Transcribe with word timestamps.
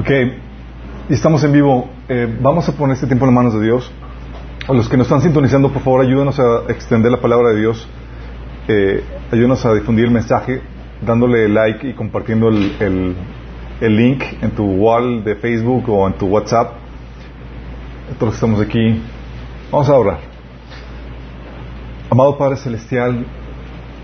Ok, 0.00 0.10
estamos 1.10 1.44
en 1.44 1.52
vivo. 1.52 1.90
Eh, 2.08 2.26
vamos 2.40 2.66
a 2.66 2.72
poner 2.72 2.94
este 2.94 3.06
tiempo 3.06 3.26
en 3.26 3.34
las 3.34 3.34
manos 3.34 3.52
de 3.52 3.62
Dios. 3.66 3.92
A 4.66 4.72
los 4.72 4.88
que 4.88 4.96
nos 4.96 5.06
están 5.06 5.20
sintonizando, 5.20 5.70
por 5.70 5.82
favor, 5.82 6.00
ayúdenos 6.00 6.40
a 6.40 6.62
extender 6.68 7.12
la 7.12 7.20
palabra 7.20 7.50
de 7.50 7.60
Dios. 7.60 7.86
Eh, 8.66 9.04
ayúdenos 9.30 9.62
a 9.66 9.74
difundir 9.74 10.06
el 10.06 10.10
mensaje, 10.10 10.62
dándole 11.02 11.50
like 11.50 11.86
y 11.86 11.92
compartiendo 11.92 12.48
el, 12.48 13.14
el, 13.78 13.94
link 13.94 14.22
en 14.40 14.52
tu 14.52 14.64
wall 14.64 15.22
de 15.22 15.36
Facebook 15.36 15.90
o 15.90 16.06
en 16.06 16.14
tu 16.14 16.28
WhatsApp. 16.28 16.72
Todos 18.18 18.36
estamos 18.36 18.58
aquí, 18.58 19.02
vamos 19.70 19.86
a 19.90 19.94
orar. 19.96 20.18
Amado 22.08 22.38
Padre 22.38 22.56
Celestial, 22.56 23.26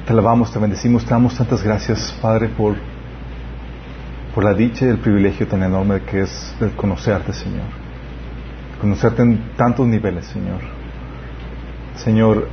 te 0.04 0.12
alabamos, 0.12 0.52
te 0.52 0.58
bendecimos, 0.58 1.06
te 1.06 1.12
damos 1.12 1.34
tantas 1.38 1.62
gracias, 1.62 2.18
Padre, 2.20 2.48
por 2.48 2.76
por 4.36 4.44
la 4.44 4.52
dicha 4.52 4.84
y 4.84 4.90
el 4.90 4.98
privilegio 4.98 5.48
tan 5.48 5.62
enorme 5.62 6.02
que 6.02 6.20
es 6.20 6.54
el 6.60 6.72
conocerte, 6.72 7.32
Señor. 7.32 7.64
Conocerte 8.78 9.22
en 9.22 9.56
tantos 9.56 9.86
niveles, 9.86 10.26
Señor. 10.26 10.60
Señor, 11.94 12.46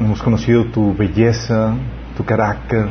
hemos 0.00 0.20
conocido 0.20 0.64
tu 0.64 0.92
belleza, 0.96 1.76
tu 2.16 2.24
carácter, 2.24 2.88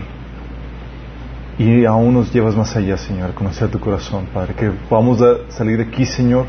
y 1.60 1.84
aún 1.84 2.14
nos 2.14 2.32
llevas 2.32 2.56
más 2.56 2.74
allá, 2.78 2.96
Señor, 2.96 3.32
a 3.32 3.36
conocer 3.36 3.68
tu 3.70 3.82
corazón, 3.82 4.28
Padre. 4.34 4.54
Que 4.54 4.70
podamos 4.88 5.22
salir 5.50 5.76
de 5.76 5.84
aquí, 5.84 6.06
Señor, 6.06 6.46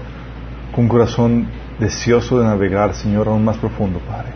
con 0.73 0.85
un 0.85 0.89
corazón 0.89 1.49
deseoso 1.81 2.39
de 2.39 2.45
navegar, 2.45 2.95
Señor, 2.95 3.27
aún 3.27 3.45
más 3.45 3.57
profundo, 3.57 3.99
Padre. 4.07 4.31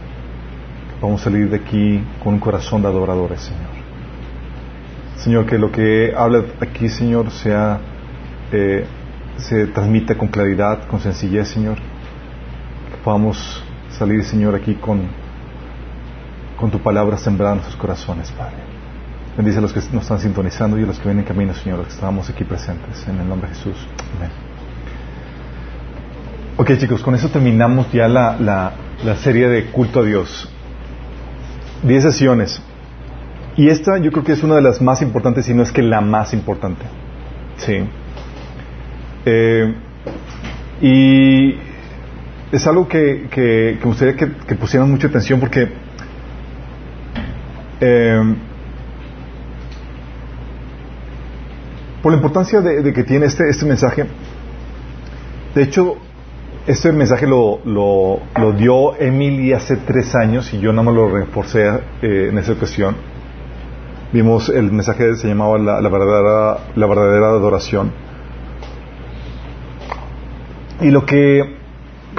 Que 0.88 1.01
podamos 1.01 1.21
salir 1.21 1.49
de 1.49 1.59
aquí 1.59 2.02
con 2.24 2.35
un 2.35 2.41
corazón 2.41 2.83
de 2.83 2.88
adoradores, 2.88 3.41
Señor. 3.41 3.71
Señor, 5.22 5.46
que 5.46 5.56
lo 5.56 5.70
que 5.70 6.12
habla 6.16 6.44
aquí, 6.60 6.88
Señor, 6.88 7.30
sea, 7.30 7.78
eh, 8.50 8.84
se 9.37 9.68
transmita 9.68 10.16
con 10.18 10.26
claridad, 10.26 10.88
con 10.88 10.98
sencillez, 10.98 11.46
Señor. 11.46 11.76
Que 11.76 12.96
podamos 13.04 13.62
salir, 13.90 14.24
Señor, 14.24 14.56
aquí 14.56 14.74
con, 14.74 15.02
con 16.59 16.73
tu 16.73 16.80
palabra 16.80 17.16
sembrada 17.18 17.52
en 17.52 17.59
nuestros 17.59 17.80
corazones, 17.80 18.32
Padre. 18.32 18.56
Bendice 19.37 19.59
a 19.59 19.60
los 19.60 19.73
que 19.73 19.80
nos 19.92 20.02
están 20.02 20.18
sintonizando 20.18 20.76
y 20.76 20.82
a 20.82 20.87
los 20.87 20.98
que 20.98 21.04
vienen 21.04 21.20
en 21.20 21.29
camino, 21.29 21.54
Señor, 21.54 21.79
los 21.79 21.86
que 21.86 21.95
estamos 21.95 22.29
aquí 22.29 22.42
presentes. 22.42 23.07
En 23.07 23.20
el 23.20 23.29
nombre 23.29 23.48
de 23.48 23.54
Jesús. 23.54 23.76
Amén. 24.16 24.30
Ok, 26.57 26.79
chicos, 26.79 27.01
con 27.01 27.14
eso 27.14 27.29
terminamos 27.29 27.90
ya 27.92 28.09
la, 28.09 28.36
la, 28.40 28.73
la 29.04 29.16
serie 29.16 29.48
de 29.48 29.66
culto 29.66 30.01
a 30.01 30.02
Dios. 30.02 30.48
Diez 31.84 32.02
sesiones. 32.02 32.60
Y 33.56 33.68
esta 33.68 33.98
yo 33.98 34.10
creo 34.10 34.24
que 34.24 34.32
es 34.32 34.42
una 34.42 34.54
de 34.56 34.62
las 34.62 34.80
más 34.80 35.02
importantes, 35.02 35.45
si 35.46 35.54
no 35.54 35.62
es 35.62 35.72
que 35.72 35.82
la 35.82 36.00
más 36.00 36.32
importante. 36.32 36.84
Sí. 37.56 37.82
Eh, 39.26 39.74
y 40.80 41.54
es 42.50 42.66
algo 42.66 42.88
que, 42.88 43.28
que, 43.30 43.78
que 43.80 43.84
gustaría 43.84 44.16
que, 44.16 44.54
pusieran 44.56 44.90
mucha 44.90 45.06
atención 45.06 45.38
porque 45.38 45.68
eh, 47.80 48.34
por 52.02 52.12
la 52.12 52.16
importancia 52.16 52.60
de, 52.60 52.92
que 52.92 53.04
tiene 53.04 53.26
este, 53.26 53.48
este 53.48 53.64
mensaje, 53.66 54.06
de 55.54 55.62
hecho, 55.62 55.96
este 56.66 56.90
mensaje 56.90 57.26
lo, 57.26 57.60
lo, 57.64 58.20
lo 58.40 58.52
dio 58.52 58.96
Emily 58.98 59.52
hace 59.52 59.76
tres 59.76 60.14
años 60.14 60.52
y 60.54 60.58
yo 60.58 60.73
nada 60.73 60.84
más 60.84 60.95
lo 60.95 61.08
reforcé 61.08 61.66
eh, 62.02 62.28
en 62.30 62.38
esa 62.38 62.52
ocasión 62.52 63.12
vimos 64.12 64.49
el 64.49 64.71
mensaje 64.72 65.16
se 65.16 65.28
llamaba 65.28 65.59
la, 65.59 65.81
la, 65.81 65.88
verdadera, 65.88 66.59
la 66.75 66.87
verdadera 66.87 67.28
adoración. 67.28 67.93
Y 70.81 70.91
lo 70.91 71.06
que 71.06 71.62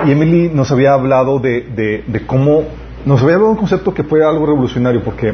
y 0.05 0.11
Emily 0.11 0.49
nos 0.49 0.71
había 0.71 0.93
hablado 0.93 1.39
de, 1.39 2.03
de, 2.07 2.25
cómo, 2.25 2.63
nos 3.05 3.21
había 3.21 3.35
hablado 3.35 3.51
un 3.51 3.57
concepto 3.57 3.93
que 3.93 4.03
fue 4.03 4.25
algo 4.25 4.45
revolucionario, 4.45 5.03
porque, 5.03 5.33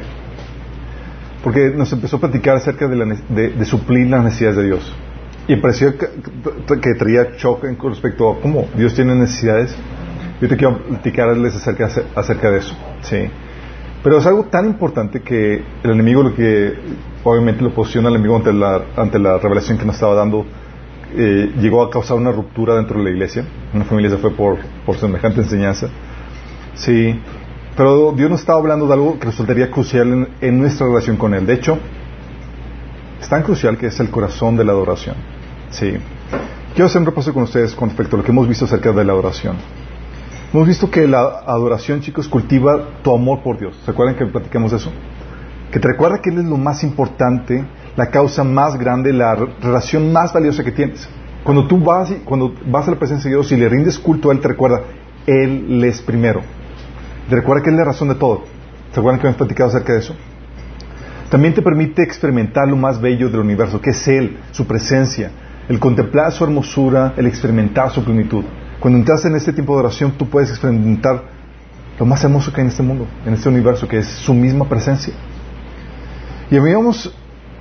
porque 1.44 1.72
nos 1.76 1.92
empezó 1.94 2.18
a 2.18 2.20
platicar 2.20 2.58
acerca 2.58 2.88
de, 2.88 2.96
la, 2.96 3.06
de 3.30 3.66
suplir 3.66 4.08
las 4.08 4.24
necesidades 4.24 4.58
de 4.58 4.64
Dios. 4.66 4.94
Y 5.48 5.56
pareció 5.56 5.98
que, 5.98 6.08
que 6.80 6.94
traía 6.94 7.36
choque 7.38 7.76
con 7.76 7.92
respecto 7.92 8.32
a 8.32 8.40
cómo 8.40 8.68
Dios 8.76 8.94
tiene 8.94 9.16
necesidades. 9.16 9.76
Yo 10.40 10.48
te 10.48 10.56
quiero 10.56 10.78
platicarles 10.78 11.56
acerca, 11.56 11.90
acerca 12.16 12.52
de 12.52 12.60
eso. 12.60 12.76
¿sí? 13.02 13.32
Pero 14.04 14.18
es 14.18 14.26
algo 14.26 14.46
tan 14.46 14.66
importante 14.66 15.22
que 15.22 15.62
el 15.84 15.92
enemigo 15.92 16.24
lo 16.24 16.34
que 16.34 16.74
obviamente 17.24 17.64
lo 17.64 17.74
posiciona 17.74 18.08
al 18.08 18.16
enemigo 18.16 18.38
ante 18.38 18.54
la, 18.54 18.82
ante 18.96 19.20
la 19.20 19.38
revelación 19.38 19.78
que 19.78 19.86
nos 19.86 19.96
estaba 19.96 20.16
dando 20.16 20.46
eh, 21.16 21.54
llegó 21.60 21.82
a 21.82 21.90
causar 21.90 22.18
una 22.18 22.32
ruptura 22.32 22.76
dentro 22.76 23.00
de 23.00 23.04
la 23.06 23.10
iglesia. 23.10 23.44
Una 23.74 23.84
familia 23.84 24.12
se 24.12 24.18
fue 24.18 24.32
por, 24.32 24.58
por 24.86 24.96
semejante 24.96 25.42
enseñanza. 25.42 25.90
Sí, 26.76 27.20
pero 27.76 28.14
Dios 28.14 28.30
nos 28.30 28.40
estaba 28.40 28.60
hablando 28.60 28.88
de 28.88 28.94
algo 28.94 29.20
que 29.20 29.26
resultaría 29.26 29.70
crucial 29.70 30.08
en, 30.14 30.28
en 30.40 30.60
nuestra 30.60 30.88
relación 30.88 31.18
con 31.18 31.34
Él. 31.34 31.46
De 31.46 31.56
hecho, 31.56 31.78
es 33.20 33.28
tan 33.28 33.44
crucial 33.44 33.78
que 33.78 33.88
es 33.88 34.00
el 34.00 34.10
corazón 34.10 34.56
de 34.56 34.64
la 34.64 34.72
adoración. 34.72 35.16
Sí. 35.72 35.98
Quiero 36.74 36.86
hacer 36.86 37.02
un 37.02 37.08
repaso 37.08 37.34
con 37.34 37.44
ustedes 37.44 37.74
con 37.74 37.90
respecto 37.90 38.16
a 38.16 38.20
lo 38.20 38.24
que 38.24 38.32
hemos 38.32 38.48
visto 38.48 38.66
acerca 38.66 38.92
de 38.92 39.04
la 39.04 39.12
adoración. 39.12 39.58
Hemos 40.52 40.68
visto 40.68 40.90
que 40.90 41.08
la 41.08 41.44
adoración, 41.46 42.02
chicos, 42.02 42.28
cultiva 42.28 43.02
tu 43.04 43.14
amor 43.14 43.44
por 43.44 43.60
Dios. 43.60 43.80
¿Se 43.86 43.92
acuerdan 43.92 44.16
que 44.16 44.26
platicamos 44.26 44.74
eso? 44.74 44.92
Que 45.72 45.80
te 45.80 45.88
recuerda 45.88 46.22
que 46.24 46.32
Él 46.32 46.40
es 46.40 46.46
lo 46.46 46.58
más 46.58 46.84
importante, 46.84 47.64
la 47.96 48.08
causa 48.08 48.44
más 48.44 48.76
grande, 48.76 49.14
la 49.14 49.36
relación 49.36 50.12
más 50.12 50.34
valiosa 50.34 50.64
que 50.64 50.72
tienes. 50.72 51.08
Cuando 51.44 51.68
tú 51.68 51.78
vas, 51.78 52.12
cuando 52.26 52.56
vas 52.66 52.88
a 52.88 52.92
la 52.92 52.98
presencia 52.98 53.30
de 53.30 53.36
Dios 53.36 53.52
y 53.52 53.58
le 53.58 53.70
rindes 53.70 54.00
culto 54.00 54.30
a 54.30 54.34
Él, 54.34 54.40
te 54.40 54.48
recuerda, 54.48 54.82
Él 55.28 55.84
es 55.84 56.02
primero. 56.02 56.42
Te 57.30 57.36
recuerda 57.36 57.62
que 57.62 57.70
Él 57.70 57.76
es 57.76 57.80
la 57.82 57.86
razón 57.86 58.08
de 58.08 58.16
todo. 58.16 58.42
¿Se 58.92 59.00
acuerdan 59.00 59.22
que 59.22 59.28
hemos 59.28 59.38
platicado 59.38 59.70
acerca 59.70 59.94
de 59.94 60.00
eso? 60.00 60.16
También 61.30 61.54
te 61.54 61.62
permite 61.62 62.02
experimentar 62.02 62.68
lo 62.68 62.76
más 62.76 63.00
bello 63.00 63.30
del 63.30 63.42
universo, 63.42 63.80
que 63.80 63.92
es 63.92 64.08
Él, 64.08 64.40
su 64.50 64.66
presencia, 64.66 65.30
el 65.68 65.80
contemplar 65.80 66.32
su 66.32 66.44
hermosura, 66.44 67.14
el 67.18 67.28
experimentar 67.28 67.92
su 67.92 68.04
plenitud. 68.04 68.46
Cuando 68.80 68.98
entras 68.98 69.26
en 69.26 69.36
este 69.36 69.52
tiempo 69.52 69.74
de 69.74 69.82
oración, 69.82 70.14
tú 70.18 70.30
puedes 70.30 70.50
experimentar 70.50 71.24
lo 72.00 72.06
más 72.06 72.24
hermoso 72.24 72.54
que 72.54 72.62
hay 72.62 72.66
en 72.66 72.72
este 72.72 72.84
mundo, 72.84 73.08
en 73.26 73.34
este 73.34 73.50
universo, 73.50 73.88
que 73.88 73.98
es 73.98 74.08
su 74.08 74.34
misma 74.34 74.70
presencia. 74.70 75.14
Y 76.50 76.56
habíamos 76.56 77.14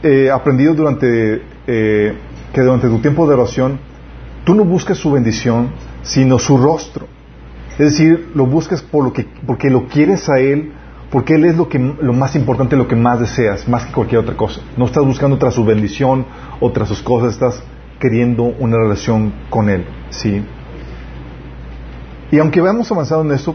eh, 0.04 0.30
aprendido 0.30 0.74
durante 0.74 1.42
eh, 1.66 2.16
que 2.52 2.60
durante 2.60 2.88
tu 2.88 3.00
tiempo 3.00 3.26
de 3.26 3.34
oración, 3.34 3.80
tú 4.44 4.54
no 4.54 4.64
buscas 4.64 4.98
su 4.98 5.10
bendición, 5.10 5.70
sino 6.02 6.38
su 6.38 6.56
rostro. 6.56 7.06
Es 7.72 7.92
decir, 7.92 8.30
lo 8.34 8.46
buscas 8.46 8.80
por 8.80 9.04
lo 9.04 9.12
que, 9.12 9.26
porque 9.44 9.70
lo 9.70 9.88
quieres 9.88 10.28
a 10.28 10.38
Él, 10.38 10.72
porque 11.10 11.34
Él 11.34 11.44
es 11.46 11.56
lo, 11.56 11.68
que, 11.68 11.78
lo 11.78 12.12
más 12.12 12.36
importante, 12.36 12.76
lo 12.76 12.86
que 12.86 12.96
más 12.96 13.18
deseas, 13.18 13.68
más 13.68 13.86
que 13.86 13.92
cualquier 13.92 14.20
otra 14.20 14.36
cosa. 14.36 14.60
No 14.76 14.86
estás 14.86 15.04
buscando 15.04 15.36
tras 15.36 15.54
su 15.54 15.64
bendición 15.64 16.26
o 16.60 16.70
tras 16.70 16.88
sus 16.88 17.02
cosas, 17.02 17.32
estás 17.32 17.62
queriendo 17.98 18.44
una 18.44 18.76
relación 18.76 19.32
con 19.50 19.68
Él. 19.68 19.84
¿sí? 20.10 20.44
Y 22.30 22.38
aunque 22.38 22.60
vayamos 22.60 22.90
avanzado 22.92 23.22
en 23.22 23.32
esto, 23.32 23.54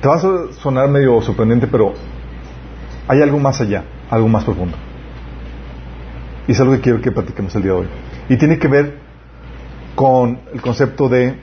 te 0.00 0.08
va 0.08 0.16
a 0.16 0.52
sonar 0.60 0.88
medio 0.88 1.20
sorprendente, 1.22 1.66
pero 1.66 1.94
hay 3.08 3.22
algo 3.22 3.38
más 3.38 3.60
allá, 3.60 3.84
algo 4.10 4.28
más 4.28 4.44
profundo. 4.44 4.76
Y 6.46 6.52
es 6.52 6.60
algo 6.60 6.72
que 6.74 6.80
quiero 6.80 7.00
que 7.00 7.12
platiquemos 7.12 7.54
el 7.54 7.62
día 7.62 7.72
de 7.72 7.78
hoy. 7.78 7.86
Y 8.28 8.36
tiene 8.36 8.58
que 8.58 8.68
ver 8.68 8.98
con 9.94 10.40
el 10.52 10.60
concepto 10.60 11.08
de 11.08 11.36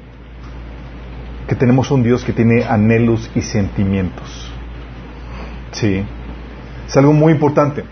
que 1.47 1.56
tenemos 1.56 1.91
un 1.91 2.03
Dios 2.03 2.24
que 2.24 2.34
tiene 2.34 2.66
anhelos 2.66 3.29
y 3.35 3.41
sentimientos. 3.41 4.51
Sí. 5.72 6.03
Es 6.88 6.97
algo 6.97 7.13
muy 7.13 7.34
importante. 7.34 7.84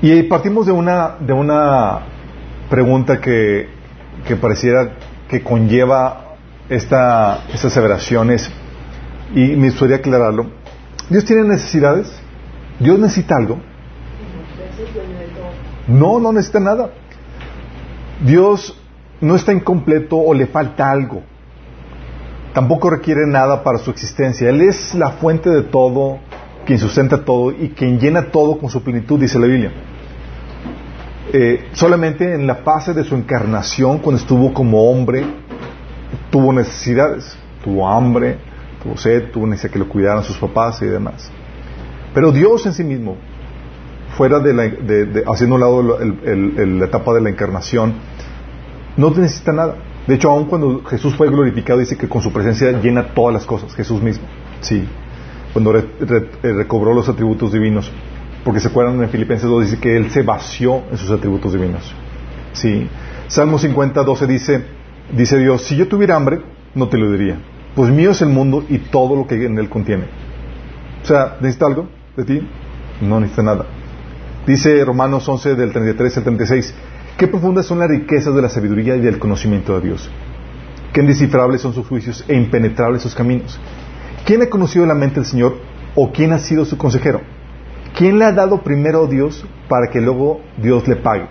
Y 0.00 0.22
partimos 0.24 0.66
de 0.66 0.72
una, 0.72 1.16
de 1.20 1.32
una 1.32 2.00
pregunta 2.70 3.20
que, 3.20 3.68
que 4.26 4.36
pareciera 4.36 4.92
que 5.28 5.42
conlleva 5.42 6.36
esta, 6.68 7.44
estas 7.48 7.66
aseveraciones 7.66 8.50
y 9.34 9.56
me 9.56 9.70
gustaría 9.70 9.96
aclararlo. 9.96 10.46
¿Dios 11.08 11.24
tiene 11.24 11.44
necesidades? 11.44 12.10
¿Dios 12.78 12.98
necesita 12.98 13.36
algo? 13.36 13.58
No, 15.86 16.18
no 16.20 16.32
necesita 16.32 16.60
nada. 16.60 16.90
Dios 18.24 18.78
no 19.20 19.36
está 19.36 19.52
incompleto 19.52 20.16
o 20.16 20.34
le 20.34 20.46
falta 20.46 20.90
algo. 20.90 21.22
Tampoco 22.52 22.90
requiere 22.90 23.26
nada 23.26 23.62
para 23.62 23.78
su 23.78 23.90
existencia. 23.90 24.48
Él 24.48 24.62
es 24.62 24.94
la 24.94 25.12
fuente 25.12 25.50
de 25.50 25.62
todo, 25.62 26.18
quien 26.66 26.78
sustenta 26.78 27.24
todo 27.24 27.52
y 27.52 27.70
quien 27.70 27.98
llena 27.98 28.30
todo 28.30 28.58
con 28.58 28.68
su 28.70 28.82
plenitud, 28.82 29.20
dice 29.20 29.38
la 29.38 29.46
Biblia. 29.46 29.72
Eh, 31.32 31.68
solamente 31.72 32.34
en 32.34 32.46
la 32.46 32.56
fase 32.56 32.94
de 32.94 33.04
su 33.04 33.14
encarnación, 33.14 33.98
cuando 33.98 34.20
estuvo 34.20 34.52
como 34.54 34.90
hombre, 34.90 35.24
tuvo 36.30 36.52
necesidades, 36.52 37.36
tuvo 37.62 37.88
hambre, 37.88 38.38
tuvo 38.82 38.96
sed, 38.96 39.30
tuvo 39.30 39.46
necesidad 39.46 39.72
que 39.72 39.78
lo 39.78 39.88
cuidaran 39.88 40.22
sus 40.24 40.38
papás 40.38 40.80
y 40.82 40.86
demás. 40.86 41.30
Pero 42.14 42.32
Dios 42.32 42.64
en 42.66 42.72
sí 42.72 42.82
mismo 42.82 43.16
fuera 44.16 44.40
de, 44.40 44.54
la, 44.54 44.62
de, 44.64 45.22
haciendo 45.26 45.56
un 45.56 45.60
lado 45.60 45.82
la 45.82 46.84
etapa 46.84 47.12
de 47.14 47.20
la 47.20 47.30
encarnación, 47.30 47.94
no 48.96 49.10
necesita 49.10 49.52
nada. 49.52 49.76
De 50.06 50.14
hecho, 50.14 50.30
aun 50.30 50.46
cuando 50.46 50.82
Jesús 50.84 51.14
fue 51.14 51.28
glorificado, 51.28 51.78
dice 51.78 51.96
que 51.96 52.08
con 52.08 52.22
su 52.22 52.32
presencia 52.32 52.72
llena 52.72 53.14
todas 53.14 53.34
las 53.34 53.44
cosas, 53.44 53.74
Jesús 53.74 54.02
mismo. 54.02 54.24
Sí, 54.60 54.88
cuando 55.52 55.76
eh, 55.76 55.84
recobró 56.42 56.94
los 56.94 57.08
atributos 57.08 57.52
divinos. 57.52 57.92
Porque 58.48 58.60
se 58.60 58.68
acuerdan 58.68 59.02
en 59.02 59.10
Filipenses 59.10 59.46
2, 59.46 59.64
dice 59.64 59.78
que 59.78 59.94
Él 59.94 60.10
se 60.10 60.22
vació 60.22 60.82
en 60.90 60.96
sus 60.96 61.10
atributos 61.10 61.52
divinos. 61.52 61.94
Sí. 62.54 62.88
Salmo 63.26 63.58
50, 63.58 64.02
12 64.02 64.26
dice, 64.26 64.64
dice 65.12 65.36
Dios, 65.36 65.64
si 65.64 65.76
yo 65.76 65.86
tuviera 65.86 66.16
hambre, 66.16 66.40
no 66.74 66.88
te 66.88 66.96
lo 66.96 67.12
diría. 67.12 67.38
Pues 67.74 67.90
mío 67.90 68.12
es 68.12 68.22
el 68.22 68.30
mundo 68.30 68.64
y 68.66 68.78
todo 68.78 69.16
lo 69.16 69.26
que 69.26 69.34
en 69.44 69.58
él 69.58 69.68
contiene. 69.68 70.04
O 71.02 71.04
sea, 71.04 71.36
¿necesita 71.42 71.66
algo 71.66 71.90
de 72.16 72.24
ti? 72.24 72.48
No 73.02 73.20
necesita 73.20 73.42
nada. 73.42 73.66
Dice 74.46 74.82
Romanos 74.82 75.28
11 75.28 75.54
del 75.54 75.70
33 75.70 76.16
al 76.16 76.22
36, 76.22 76.74
qué 77.18 77.28
profundas 77.28 77.66
son 77.66 77.80
las 77.80 77.90
riquezas 77.90 78.34
de 78.34 78.40
la 78.40 78.48
sabiduría 78.48 78.96
y 78.96 79.02
del 79.02 79.18
conocimiento 79.18 79.78
de 79.78 79.88
Dios. 79.88 80.08
Qué 80.94 81.02
indescifrables 81.02 81.60
son 81.60 81.74
sus 81.74 81.86
juicios 81.86 82.24
e 82.26 82.34
impenetrables 82.34 83.02
sus 83.02 83.14
caminos. 83.14 83.60
¿Quién 84.24 84.40
ha 84.40 84.46
conocido 84.46 84.86
la 84.86 84.94
mente 84.94 85.16
del 85.16 85.26
Señor 85.26 85.58
o 85.94 86.10
quién 86.12 86.32
ha 86.32 86.38
sido 86.38 86.64
su 86.64 86.78
consejero? 86.78 87.20
¿Quién 87.98 88.16
le 88.16 88.26
ha 88.26 88.32
dado 88.32 88.62
primero 88.62 89.06
a 89.06 89.08
Dios 89.08 89.44
para 89.68 89.90
que 89.90 90.00
luego 90.00 90.40
Dios 90.56 90.86
le 90.86 90.94
pague? 90.94 91.26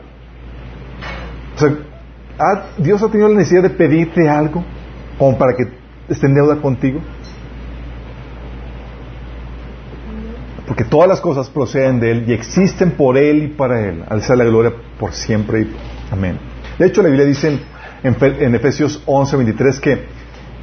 O 1.56 1.60
sea, 1.60 1.78
¿Dios 2.78 3.02
ha 3.02 3.08
tenido 3.08 3.30
la 3.30 3.38
necesidad 3.38 3.64
de 3.64 3.70
pedirte 3.70 4.28
algo 4.28 4.66
como 5.18 5.38
para 5.38 5.56
que 5.56 5.64
esté 6.10 6.28
en 6.28 6.36
deuda 6.36 6.62
contigo? 6.62 7.00
Porque 10.68 10.84
todas 10.84 11.08
las 11.08 11.22
cosas 11.22 11.50
proceden 11.50 12.02
de 12.02 12.12
Él 12.12 12.26
y 12.28 12.34
existen 12.34 12.92
por 12.92 13.18
Él 13.18 13.44
y 13.44 13.48
para 13.48 13.88
Él. 13.88 14.04
Al 14.10 14.22
ser 14.22 14.38
la 14.38 14.44
gloria 14.44 14.74
por 15.00 15.14
siempre. 15.14 15.68
Amén. 16.12 16.38
De 16.78 16.86
hecho, 16.86 17.02
la 17.02 17.08
Biblia 17.08 17.26
dice 17.26 17.60
en, 18.04 18.18
en 18.22 18.56
Efesios 18.56 19.02
11, 19.06 19.38
23 19.38 19.80
que, 19.80 20.06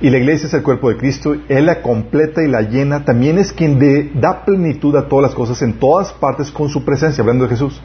y 0.05 0.11
la 0.11 0.19
iglesia 0.19 0.49
es 0.49 0.53
el 0.53 0.62
cuerpo 0.62 0.91
de 0.91 0.99
Cristo, 0.99 1.35
Él 1.49 1.65
la 1.65 1.81
completa 1.81 2.43
y 2.43 2.47
la 2.47 2.61
llena, 2.61 3.06
también 3.06 3.39
es 3.39 3.55
quien 3.55 3.81
da 4.21 4.45
plenitud 4.45 4.95
a 4.97 5.09
todas 5.09 5.23
las 5.23 5.35
cosas 5.35 5.62
en 5.62 5.79
todas 5.79 6.12
partes 6.12 6.51
con 6.51 6.69
su 6.69 6.85
presencia, 6.85 7.23
hablando 7.23 7.45
de 7.45 7.49
Jesús. 7.49 7.81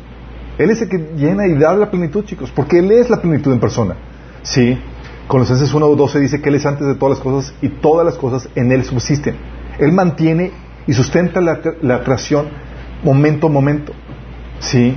Él 0.58 0.70
es 0.70 0.82
el 0.82 0.90
que 0.90 0.98
llena 1.16 1.48
y 1.48 1.58
da 1.58 1.74
la 1.74 1.90
plenitud, 1.90 2.26
chicos, 2.26 2.52
porque 2.54 2.80
Él 2.80 2.92
es 2.92 3.10
la 3.10 3.22
plenitud 3.22 3.54
en 3.54 3.62
persona. 3.62 3.96
Sí, 4.42 4.78
Colosenses 5.30 5.74
1.12 5.74 6.20
dice 6.20 6.42
que 6.42 6.50
Él 6.50 6.56
es 6.56 6.66
antes 6.66 6.86
de 6.88 6.96
todas 6.96 7.20
las 7.20 7.24
cosas 7.24 7.54
y 7.62 7.70
todas 7.70 8.06
las 8.06 8.18
cosas 8.18 8.50
en 8.54 8.74
Él 8.74 8.84
subsisten. 8.84 9.38
Él 9.80 9.94
mantiene 9.94 10.52
y 10.88 10.92
sustenta 10.92 11.40
la, 11.40 11.62
la 11.82 12.04
momento 13.02 13.48
a 13.48 13.50
momento. 13.50 13.94
Sí. 14.60 14.94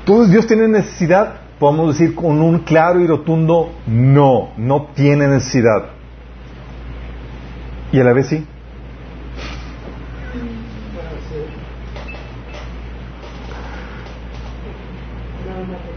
Entonces 0.00 0.32
Dios 0.32 0.44
tiene 0.48 0.66
necesidad, 0.66 1.42
podemos 1.58 1.98
decir 1.98 2.14
con 2.14 2.40
un 2.40 2.60
claro 2.60 3.00
y 3.00 3.06
rotundo 3.06 3.72
no, 3.86 4.50
no 4.56 4.88
tiene 4.94 5.26
necesidad. 5.26 5.90
Y 7.92 8.00
a 8.00 8.04
la 8.04 8.12
vez 8.12 8.26
sí. 8.26 8.46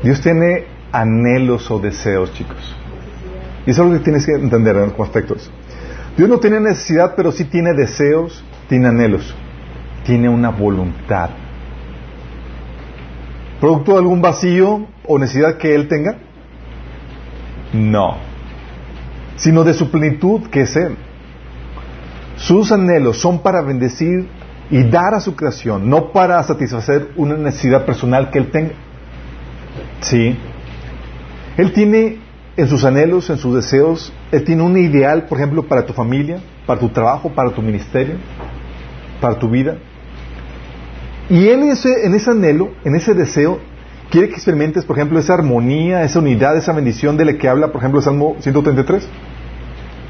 Dios 0.02 0.22
tiene 0.22 0.66
anhelos 0.94 1.70
o 1.70 1.80
deseos, 1.80 2.34
chicos. 2.34 2.76
Y 3.66 3.72
eso 3.72 3.84
es 3.84 3.90
lo 3.90 3.98
que 3.98 4.04
tienes 4.04 4.26
que 4.26 4.32
entender 4.32 4.78
en 4.78 4.90
los 4.90 5.00
aspectos. 5.02 5.52
Dios 6.16 6.30
no 6.30 6.40
tiene 6.40 6.60
necesidad, 6.62 7.16
pero 7.16 7.32
sí 7.32 7.46
tiene 7.46 7.74
deseos, 7.74 8.44
tiene 8.70 8.88
anhelos, 8.88 9.36
tiene 10.06 10.30
una 10.30 10.50
voluntad. 10.50 11.32
¿Producto 13.60 13.92
de 13.94 13.98
algún 13.98 14.22
vacío 14.22 14.88
o 15.10 15.18
necesidad 15.18 15.58
que 15.58 15.74
Él 15.74 15.88
tenga? 15.88 16.18
No. 17.74 18.18
Sino 19.38 19.64
de 19.64 19.74
su 19.74 19.90
plenitud 19.90 20.48
que 20.50 20.62
es 20.62 20.76
Él. 20.76 20.96
Sus 22.38 22.72
anhelos 22.72 23.18
son 23.18 23.42
para 23.42 23.62
bendecir 23.64 24.28
y 24.70 24.84
dar 24.84 25.16
a 25.16 25.20
su 25.20 25.36
creación, 25.36 25.90
no 25.90 26.12
para 26.12 26.42
satisfacer 26.44 27.10
una 27.16 27.36
necesidad 27.36 27.86
personal 27.86 28.30
que 28.30 28.38
Él 28.38 28.52
tenga. 28.52 28.74
Sí. 30.02 30.38
Él 31.58 31.74
tiene 31.74 32.20
en 32.56 32.68
sus 32.68 32.86
anhelos, 32.86 33.32
en 33.32 33.40
sus 33.40 33.56
deseos, 33.56 34.14
Él 34.32 34.44
tiene 34.44 34.62
un 34.62 34.78
ideal, 34.78 35.26
por 35.26 35.40
ejemplo, 35.40 35.64
para 35.64 35.88
tu 35.88 35.94
familia, 35.94 36.40
para 36.68 36.80
tu 36.80 36.90
trabajo, 36.90 37.30
para 37.30 37.50
tu 37.50 37.64
ministerio, 37.64 38.16
para 39.20 39.40
tu 39.40 39.50
vida. 39.50 39.80
Y 41.32 41.48
Él 41.48 41.64
en 41.64 41.70
ese, 41.70 42.06
en 42.06 42.14
ese 42.14 42.30
anhelo, 42.30 42.74
en 42.86 42.96
ese 42.96 43.16
deseo, 43.16 43.60
quiere 44.10 44.30
que 44.30 44.36
experimentes, 44.36 44.86
por 44.86 44.98
ejemplo, 44.98 45.20
esa 45.20 45.34
armonía, 45.34 46.04
esa 46.04 46.20
unidad, 46.20 46.58
esa 46.58 46.74
bendición 46.74 47.18
de 47.18 47.26
la 47.26 47.34
que 47.34 47.48
habla, 47.48 47.68
por 47.68 47.82
ejemplo, 47.82 48.02
Salmo 48.02 48.36
133. 48.40 49.08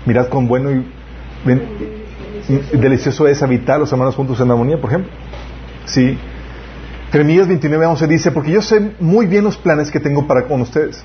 Mirad 0.06 0.30
cuán 0.30 0.48
bueno 0.48 0.72
y, 0.72 0.86
delicioso 2.78 3.28
es 3.28 3.44
habitar 3.44 3.80
los 3.80 3.92
hermanos 3.92 4.16
juntos 4.16 4.40
en 4.40 4.50
armonía, 4.50 4.80
por 4.80 4.90
ejemplo. 4.90 5.12
Sí. 5.86 6.18
Jeremías 7.12 7.48
29, 7.48 7.88
dice, 8.08 8.32
porque 8.32 8.52
yo 8.52 8.62
sé 8.62 8.94
muy 9.00 9.26
bien 9.26 9.44
los 9.44 9.58
planes 9.58 9.92
que 9.92 10.00
tengo 10.00 10.28
para 10.28 10.46
con 10.46 10.62
ustedes, 10.62 11.04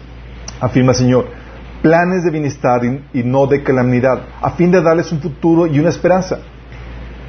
afirma 0.60 0.92
el 0.92 0.98
Señor, 0.98 1.26
planes 1.82 2.24
de 2.24 2.30
bienestar 2.30 2.82
y, 2.84 3.22
no 3.22 3.46
de 3.46 3.62
calamidad, 3.62 4.20
a 4.40 4.50
fin 4.50 4.70
de 4.70 4.82
darles 4.82 5.10
un 5.12 5.20
futuro 5.20 5.66
y 5.66 5.78
una 5.78 5.88
esperanza. 5.88 6.38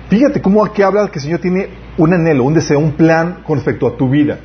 Fíjate 0.09 0.41
cómo 0.41 0.63
aquí 0.63 0.81
habla 0.81 1.07
que 1.07 1.19
el 1.19 1.23
Señor 1.23 1.39
tiene 1.39 1.69
un 1.97 2.13
anhelo, 2.13 2.43
un 2.43 2.53
deseo, 2.53 2.79
un 2.79 2.91
plan 2.91 3.43
con 3.45 3.57
respecto 3.57 3.87
a 3.87 3.95
tu 3.95 4.09
vida, 4.09 4.39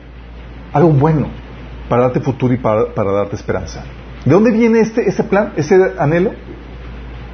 algo 0.72 0.90
bueno 0.90 1.28
para 1.88 2.02
darte 2.02 2.20
futuro 2.20 2.54
y 2.54 2.58
para, 2.58 2.86
darte 3.12 3.36
esperanza. 3.36 3.84
¿De 4.24 4.32
dónde 4.32 4.50
viene 4.50 4.80
este, 4.80 5.08
ese 5.08 5.24
plan, 5.24 5.52
ese 5.56 5.76
anhelo? 5.98 6.32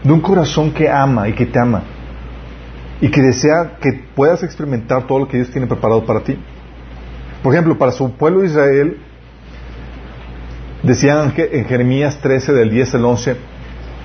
De 0.03 0.13
un 0.13 0.21
corazón 0.21 0.71
que 0.73 0.89
ama 0.89 1.29
y 1.29 1.33
que 1.33 1.47
te 1.47 1.59
ama 1.59 1.83
y 3.01 3.09
que 3.09 3.21
desea 3.21 3.77
que 3.81 4.05
puedas 4.15 4.43
experimentar 4.43 5.07
todo 5.07 5.21
lo 5.21 5.29
que 5.29 5.37
Dios 5.37 5.51
tiene 5.51 5.67
preparado 5.67 6.05
para 6.05 6.21
ti. 6.21 6.39
Por 7.43 7.53
ejemplo, 7.53 7.77
para 7.77 7.93
su 7.93 8.13
pueblo 8.13 8.45
Israel, 8.45 8.99
decían 10.83 11.35
en 11.37 11.65
Jeremías 11.67 12.19
13 12.21 12.53
del 12.53 12.71
10 12.71 12.95
al 12.95 13.05
11, 13.05 13.37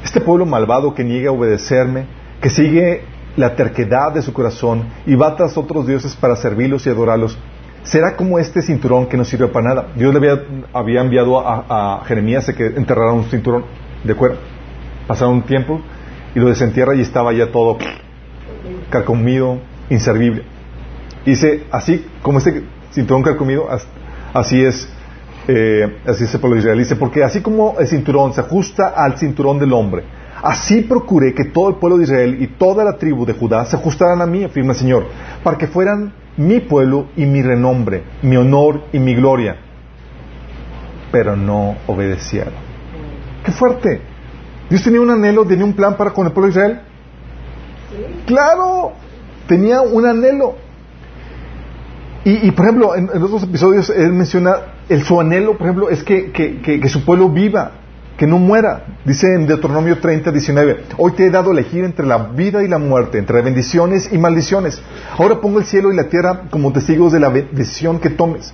este 0.04 0.20
pueblo 0.20 0.46
malvado 0.46 0.94
que 0.94 1.04
niega 1.04 1.30
a 1.30 1.34
obedecerme, 1.34 2.06
que 2.42 2.50
sigue 2.50 3.04
la 3.38 3.56
terquedad 3.56 4.12
de 4.12 4.22
su 4.22 4.34
corazón 4.34 4.84
y 5.06 5.16
va 5.16 5.36
tras 5.36 5.58
otros 5.58 5.88
dioses 5.88 6.16
para 6.16 6.36
servirlos 6.36 6.86
y 6.86 6.90
adorarlos, 6.90 7.38
será 7.84 8.16
como 8.16 8.40
este 8.40 8.62
cinturón 8.62 9.08
que 9.08 9.18
no 9.18 9.26
sirve 9.26 9.48
para 9.48 9.70
nada. 9.70 9.88
Dios 9.96 10.14
le 10.14 10.40
había, 10.74 11.02
enviado 11.02 11.40
a, 11.40 12.04
Jeremías 12.06 12.48
a 12.50 12.54
que 12.54 12.66
enterrara 12.66 13.14
un 13.14 13.26
cinturón 13.26 13.66
de 14.04 14.16
cuero. 14.16 14.36
Pasaron 15.08 15.36
un 15.36 15.42
tiempo 15.44 15.82
y 16.36 16.40
lo 16.40 16.48
desentierra 16.48 16.96
y 16.96 17.02
estaba 17.02 17.34
ya 17.34 17.52
todo 17.52 17.78
carcomido, 18.90 19.60
inservible. 19.90 20.44
Dice, 21.26 21.66
así 21.72 22.06
como 22.22 22.38
este 22.38 22.64
cinturón 22.92 23.24
comido 23.36 23.68
así 24.34 24.64
es, 24.64 24.88
eh, 25.48 25.98
así 26.06 26.24
es 26.24 26.38
pueblo 26.38 26.56
de 26.56 26.62
Israel. 26.62 26.80
Dice, 26.80 26.96
porque 26.96 27.24
así 27.24 27.42
como 27.42 27.76
el 27.80 27.88
cinturón 27.88 28.34
se 28.34 28.42
ajusta 28.42 28.94
al 28.96 29.18
cinturón 29.18 29.60
del 29.60 29.74
hombre, 29.74 30.04
así 30.42 30.82
procuré 30.82 31.34
que 31.34 31.46
todo 31.46 31.70
el 31.70 31.76
pueblo 31.76 31.98
de 31.98 32.04
Israel 32.04 32.38
y 32.40 32.48
toda 32.48 32.84
la 32.84 32.98
tribu 32.98 33.26
de 33.26 33.34
Judá 33.34 33.66
se 33.66 33.76
ajustaran 33.76 34.22
a 34.22 34.26
mí, 34.26 34.44
afirma 34.44 34.74
el 34.74 34.80
Señor, 34.80 35.06
para 35.44 35.58
que 35.58 35.68
fueran 35.68 36.14
mi 36.38 36.60
pueblo 36.60 37.08
y 37.16 37.26
mi 37.26 37.42
renombre, 37.42 38.04
mi 38.22 38.38
honor 38.38 38.84
y 38.94 39.00
mi 39.00 39.16
gloria. 39.16 39.58
Pero 41.12 41.36
no 41.36 41.76
obedecieron. 41.88 42.54
¡Qué 43.44 43.52
fuerte! 43.52 44.02
Dios 44.70 44.84
tenía 44.84 45.02
un 45.02 45.10
anhelo, 45.10 45.46
tenía 45.46 45.66
un 45.66 45.74
plan 45.74 45.98
para 45.98 46.12
con 46.12 46.26
el 46.26 46.32
pueblo 46.32 46.52
de 46.52 46.60
Israel. 46.60 46.82
Claro, 48.26 48.94
tenía 49.48 49.82
un 49.82 50.06
anhelo. 50.06 50.56
Y, 52.24 52.52
por 52.52 52.66
ejemplo, 52.66 52.96
en, 52.96 53.10
otros 53.10 53.44
episodios 53.44 53.90
él 53.90 54.14
menciona 54.14 54.54
el 54.90 55.04
su 55.04 55.20
anhelo, 55.20 55.58
por 55.58 55.66
ejemplo, 55.66 55.90
es 55.90 56.04
que, 56.04 56.32
que, 56.32 56.88
su 56.88 57.04
pueblo 57.04 57.30
viva, 57.30 57.72
que 58.22 58.28
no 58.28 58.38
muera. 58.38 58.86
Dice 59.04 59.34
en 59.34 59.48
Deuteronomio 59.48 59.98
30, 59.98 60.32
19, 60.32 60.84
hoy 61.00 61.14
te 61.14 61.26
he 61.26 61.32
dado 61.32 61.50
elegir 61.50 61.84
entre 61.84 62.06
la 62.06 62.20
vida 62.20 62.64
y 62.64 62.68
la 62.68 62.78
muerte, 62.78 63.18
entre 63.18 63.42
bendiciones 63.42 64.14
y 64.14 64.20
maldiciones. 64.20 64.80
Ahora 65.18 65.42
pongo 65.42 65.58
el 65.58 65.66
cielo 65.66 65.92
y 65.92 65.96
la 65.96 66.04
tierra 66.04 66.44
como 66.52 66.72
testigos 66.72 67.12
de 67.12 67.20
la 67.20 67.32
decisión 67.32 67.98
que 67.98 68.12
tomes. 68.12 68.54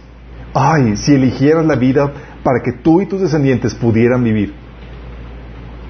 Ay, 0.54 0.96
si 0.96 1.16
eligieras 1.16 1.66
la 1.66 1.76
vida 1.76 2.14
para 2.44 2.62
que 2.64 2.72
tú 2.82 3.02
y 3.02 3.08
tus 3.08 3.20
descendientes 3.20 3.76
pudieran 3.76 4.24
vivir. 4.24 4.54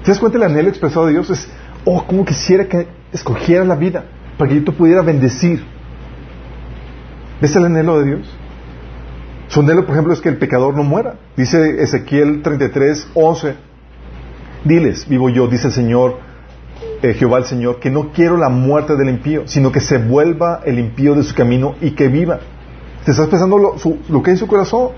¿Te 0.02 0.10
das 0.10 0.18
cuenta 0.18 0.38
el 0.38 0.42
anhelo 0.42 0.70
expresado 0.70 1.06
de 1.06 1.12
Dios? 1.12 1.30
Es, 1.30 1.48
oh, 1.84 2.04
como 2.04 2.24
quisiera 2.24 2.64
que 2.64 2.88
escogieras 3.12 3.68
la 3.68 3.76
vida 3.76 4.06
para 4.36 4.48
que 4.48 4.56
yo 4.56 4.64
te 4.64 4.72
pudiera 4.72 5.02
bendecir. 5.02 5.64
¿Ves 7.40 7.54
el 7.54 7.66
anhelo 7.66 8.00
de 8.00 8.06
Dios? 8.06 8.38
Su 9.46 9.60
anhelo, 9.60 9.86
por 9.86 9.94
ejemplo, 9.94 10.12
es 10.12 10.20
que 10.20 10.30
el 10.30 10.36
pecador 10.36 10.74
no 10.74 10.82
muera. 10.82 11.14
Dice 11.36 11.80
Ezequiel 11.80 12.42
33, 12.42 13.10
11. 13.14 13.67
Diles, 14.64 15.08
vivo 15.08 15.28
yo, 15.28 15.46
dice 15.46 15.68
el 15.68 15.72
Señor, 15.72 16.18
eh, 17.02 17.14
Jehová 17.14 17.38
el 17.38 17.44
Señor, 17.44 17.78
que 17.78 17.90
no 17.90 18.10
quiero 18.12 18.36
la 18.36 18.48
muerte 18.48 18.96
del 18.96 19.08
impío, 19.08 19.42
sino 19.46 19.70
que 19.70 19.80
se 19.80 19.98
vuelva 19.98 20.60
el 20.64 20.78
impío 20.78 21.14
de 21.14 21.22
su 21.22 21.34
camino 21.34 21.76
y 21.80 21.92
que 21.92 22.08
viva. 22.08 22.40
Te 23.04 23.12
estás 23.12 23.28
pensando 23.28 23.56
lo, 23.58 23.76
lo 24.08 24.22
que 24.22 24.30
hay 24.30 24.34
en 24.34 24.38
su 24.38 24.46
corazón. 24.46 24.90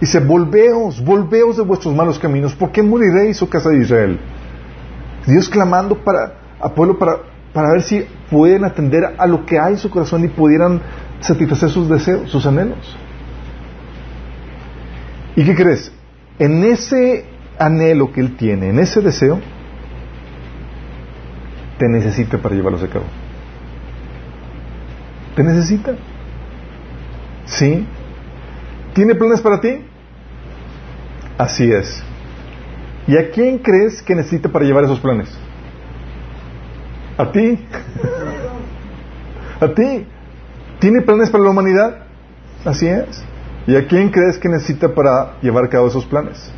Dice, 0.00 0.20
volveos, 0.20 1.02
volveos 1.02 1.56
de 1.56 1.62
vuestros 1.62 1.94
malos 1.94 2.18
caminos, 2.18 2.54
¿por 2.54 2.70
qué 2.70 2.82
moriréis, 2.82 3.40
oh 3.40 3.48
casa 3.48 3.70
de 3.70 3.78
Israel? 3.78 4.20
Dios 5.26 5.48
clamando 5.48 5.96
para, 5.96 6.34
a 6.60 6.68
pueblo 6.68 6.98
para, 6.98 7.16
para 7.52 7.70
ver 7.70 7.82
si 7.82 8.06
pueden 8.30 8.64
atender 8.64 9.14
a 9.16 9.26
lo 9.26 9.46
que 9.46 9.58
hay 9.58 9.72
en 9.72 9.78
su 9.78 9.88
corazón 9.88 10.24
y 10.24 10.28
pudieran 10.28 10.82
satisfacer 11.20 11.70
sus 11.70 11.88
deseos, 11.88 12.30
sus 12.30 12.44
anhelos. 12.44 12.96
¿Y 15.34 15.44
qué 15.44 15.54
crees? 15.54 15.90
En 16.38 16.64
ese 16.64 17.24
anhelo 17.58 18.12
que 18.12 18.20
Él 18.20 18.36
tiene, 18.36 18.70
en 18.70 18.78
ese 18.78 19.00
deseo, 19.00 19.40
te 21.78 21.88
necesita 21.88 22.38
para 22.38 22.54
llevarlos 22.54 22.82
a 22.82 22.88
cabo. 22.88 23.04
¿Te 25.34 25.42
necesita? 25.42 25.94
¿Sí? 27.44 27.86
¿Tiene 28.94 29.14
planes 29.14 29.40
para 29.40 29.60
ti? 29.60 29.84
Así 31.36 31.70
es. 31.70 32.02
¿Y 33.06 33.16
a 33.16 33.30
quién 33.30 33.58
crees 33.58 34.02
que 34.02 34.14
necesita 34.14 34.48
para 34.48 34.64
llevar 34.64 34.84
esos 34.84 35.00
planes? 35.00 35.28
¿A 37.18 37.30
ti? 37.30 37.66
¿A 39.60 39.68
ti? 39.68 40.06
¿Tiene 40.78 41.02
planes 41.02 41.30
para 41.30 41.44
la 41.44 41.50
humanidad? 41.50 42.06
Así 42.64 42.86
es. 42.86 43.22
¿Y 43.66 43.76
a 43.76 43.86
quién 43.86 44.10
crees 44.10 44.38
que 44.38 44.48
necesita 44.48 44.94
para 44.94 45.40
llevar 45.40 45.64
a 45.64 45.68
cabo 45.68 45.88
esos 45.88 46.06
planes? 46.06 46.50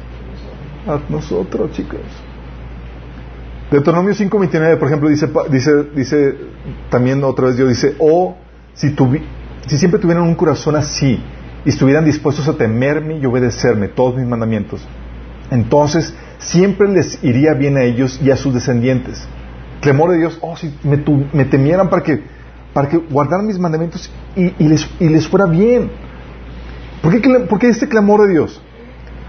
A 0.88 0.98
nosotros, 1.10 1.70
chicos. 1.72 2.00
Deuteronomio 3.70 4.14
5.29, 4.14 4.78
por 4.78 4.88
ejemplo, 4.88 5.10
dice, 5.10 5.28
dice, 5.50 5.84
dice 5.94 6.34
también 6.88 7.22
otra 7.22 7.48
vez 7.48 7.58
Dios 7.58 7.68
dice, 7.68 7.94
oh, 7.98 8.36
si, 8.72 8.94
si 9.66 9.76
siempre 9.76 10.00
tuvieran 10.00 10.24
un 10.24 10.34
corazón 10.34 10.76
así 10.76 11.22
y 11.66 11.68
estuvieran 11.68 12.06
dispuestos 12.06 12.48
a 12.48 12.54
temerme 12.54 13.18
y 13.18 13.26
obedecerme 13.26 13.88
todos 13.88 14.16
mis 14.16 14.26
mandamientos, 14.26 14.80
entonces 15.50 16.14
siempre 16.38 16.88
les 16.88 17.22
iría 17.22 17.52
bien 17.52 17.76
a 17.76 17.82
ellos 17.82 18.18
y 18.22 18.30
a 18.30 18.36
sus 18.36 18.54
descendientes. 18.54 19.28
Clamor 19.82 20.12
de 20.12 20.18
Dios, 20.18 20.38
oh, 20.40 20.56
si 20.56 20.74
me, 20.82 21.44
temieran 21.44 21.90
para 21.90 22.02
que, 22.02 22.22
para 22.72 22.88
que 22.88 22.96
guardaran 22.96 23.46
mis 23.46 23.58
mandamientos 23.58 24.10
y, 24.34 24.66
les, 24.66 24.88
y 24.98 25.10
les 25.10 25.28
fuera 25.28 25.44
bien. 25.44 25.90
¿Por 27.02 27.20
qué, 27.20 27.30
¿Por 27.40 27.58
qué, 27.58 27.68
este 27.68 27.86
clamor 27.86 28.22
de 28.22 28.32
Dios? 28.32 28.62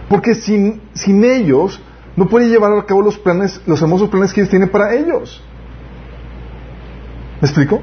Porque 0.09 0.33
sin, 0.33 0.81
sin 0.93 1.23
ellos 1.23 1.79
no 2.15 2.27
puede 2.27 2.49
llevar 2.49 2.73
a 2.73 2.85
cabo 2.85 3.03
los 3.03 3.17
planes, 3.17 3.61
los 3.67 3.81
hermosos 3.81 4.09
planes 4.09 4.33
que 4.33 4.41
Dios 4.41 4.49
tiene 4.49 4.67
para 4.67 4.93
ellos. 4.95 5.41
¿Me 7.39 7.47
explico? 7.47 7.81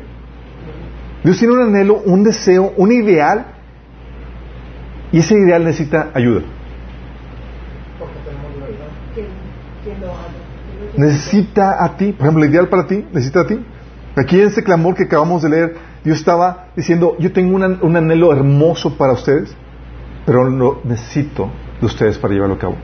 Dios 1.25 1.39
tiene 1.39 1.55
un 1.55 1.63
anhelo, 1.63 2.03
un 2.05 2.23
deseo, 2.25 2.75
un 2.77 2.93
ideal, 2.93 3.47
y 5.13 5.21
ese 5.21 5.39
ideal 5.39 5.65
necesita 5.65 6.11
ayuda. 6.13 6.43
Necesita 10.97 11.85
a 11.85 11.97
ti, 11.97 12.13
por 12.13 12.27
ejemplo, 12.27 12.45
el 12.45 12.51
ideal 12.51 12.69
para 12.69 12.87
ti, 12.87 13.05
necesita 13.13 13.41
a 13.41 13.47
ti. 13.47 13.65
Aquí 14.17 14.41
en 14.41 14.49
este 14.49 14.65
clamor 14.65 14.97
que 14.97 15.05
acabamos 15.05 15.43
de 15.43 15.49
leer, 15.49 15.77
Dios 16.03 16.19
estaba 16.19 16.69
diciendo, 16.75 17.17
yo 17.19 17.33
tengo 17.33 17.57
un 17.57 17.97
anhelo 17.97 18.33
hermoso 18.33 18.97
para 18.99 19.13
ustedes, 19.13 19.55
pero 20.25 20.45
lo 20.45 20.81
necesito 20.85 21.51
de 21.81 21.87
ustedes 21.87 22.19
para 22.19 22.35
llevarlo 22.35 22.55
a 22.55 22.59
cabo. 22.59 22.77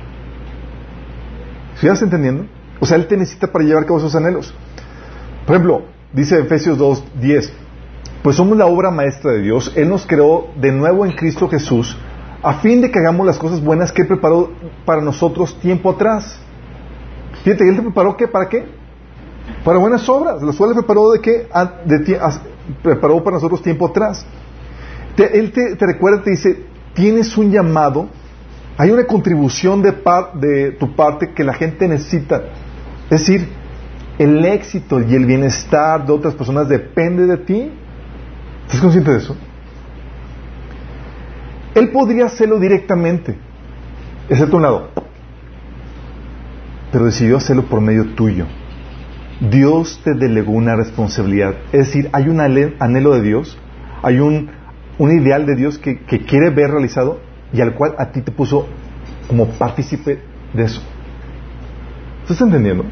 ¿Sí 1.76 1.86
estás 1.86 2.02
entendiendo? 2.02 2.46
O 2.80 2.86
sea, 2.86 2.96
Él 2.96 3.06
te 3.06 3.16
necesita 3.16 3.46
para 3.46 3.64
llevar 3.64 3.84
a 3.84 3.86
cabo 3.86 3.98
esos 3.98 4.14
anhelos. 4.14 4.54
Por 5.46 5.56
ejemplo, 5.56 5.82
dice 6.12 6.38
Efesios 6.38 6.78
2, 6.78 7.04
10, 7.20 7.52
pues 8.22 8.36
somos 8.36 8.56
la 8.56 8.66
obra 8.66 8.90
maestra 8.90 9.32
de 9.32 9.42
Dios. 9.42 9.72
Él 9.76 9.88
nos 9.88 10.06
creó 10.06 10.48
de 10.56 10.72
nuevo 10.72 11.04
en 11.04 11.12
Cristo 11.12 11.48
Jesús 11.48 11.96
a 12.42 12.54
fin 12.54 12.80
de 12.80 12.90
que 12.90 12.98
hagamos 12.98 13.24
las 13.24 13.38
cosas 13.38 13.62
buenas 13.62 13.92
que 13.92 14.02
Él 14.02 14.08
preparó 14.08 14.50
para 14.84 15.00
nosotros 15.00 15.58
tiempo 15.60 15.90
atrás. 15.90 16.38
Fíjate, 17.44 17.68
Él 17.68 17.76
te 17.76 17.82
preparó 17.82 18.16
qué, 18.16 18.26
para 18.26 18.48
qué? 18.48 18.66
Para 19.64 19.78
buenas 19.78 20.08
obras, 20.08 20.42
las 20.42 20.56
cuales 20.56 20.76
preparó 20.76 21.10
de 21.10 21.20
qué? 21.20 21.48
De, 21.84 22.20
preparó 22.82 23.22
para 23.22 23.36
nosotros 23.36 23.62
tiempo 23.62 23.86
atrás. 23.86 24.24
él 25.16 25.52
te, 25.52 25.76
te 25.76 25.86
recuerda, 25.86 26.22
te 26.22 26.30
dice, 26.30 26.64
tienes 26.94 27.36
un 27.36 27.50
llamado 27.50 28.08
hay 28.78 28.90
una 28.90 29.04
contribución 29.04 29.82
de, 29.82 29.94
de 30.34 30.72
tu 30.72 30.94
parte 30.96 31.32
que 31.34 31.44
la 31.44 31.54
gente 31.54 31.86
necesita. 31.86 32.42
Es 33.10 33.20
decir, 33.20 33.48
el 34.18 34.44
éxito 34.44 35.00
y 35.00 35.14
el 35.14 35.26
bienestar 35.26 36.06
de 36.06 36.12
otras 36.12 36.34
personas 36.34 36.68
depende 36.68 37.26
de 37.26 37.36
ti. 37.38 37.70
¿Estás 38.64 38.80
consciente 38.80 39.10
de 39.10 39.18
eso? 39.18 39.36
Él 41.74 41.90
podría 41.90 42.26
hacerlo 42.26 42.58
directamente, 42.58 43.36
excepto 44.28 44.56
un 44.56 44.62
lado, 44.62 44.88
pero 46.90 47.06
decidió 47.06 47.38
hacerlo 47.38 47.64
por 47.64 47.80
medio 47.80 48.14
tuyo. 48.14 48.46
Dios 49.50 50.00
te 50.04 50.14
delegó 50.14 50.52
una 50.52 50.76
responsabilidad. 50.76 51.54
Es 51.72 51.86
decir, 51.86 52.10
hay 52.12 52.28
un 52.28 52.40
anhelo 52.40 53.14
de 53.14 53.22
Dios, 53.22 53.58
hay 54.02 54.20
un, 54.20 54.50
ideal 54.98 55.46
de 55.46 55.56
Dios 55.56 55.78
que 55.78 55.98
quiere 55.98 56.50
ver 56.50 56.70
realizado 56.70 57.31
y 57.52 57.60
al 57.60 57.74
cual 57.74 57.94
a 57.98 58.10
ti 58.10 58.22
te 58.22 58.32
puso 58.32 58.66
como 59.28 59.46
partícipe 59.46 60.20
de 60.52 60.64
eso. 60.64 60.82
¿Estás 62.22 62.40
entendiendo? 62.40 62.84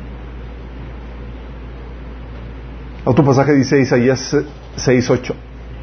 Otro 3.04 3.24
pasaje 3.24 3.54
dice 3.54 3.80
Isaías 3.80 4.36
6:8. 4.76 5.34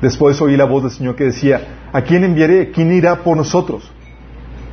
Después 0.02 0.40
oí 0.42 0.56
la 0.56 0.66
voz 0.66 0.84
del 0.84 0.92
Señor 0.92 1.16
que 1.16 1.26
decía, 1.26 1.90
¿a 1.92 2.02
quién 2.02 2.24
enviaré? 2.24 2.72
¿Quién 2.72 2.92
irá 2.92 3.24
por 3.24 3.36
nosotros? 3.36 3.92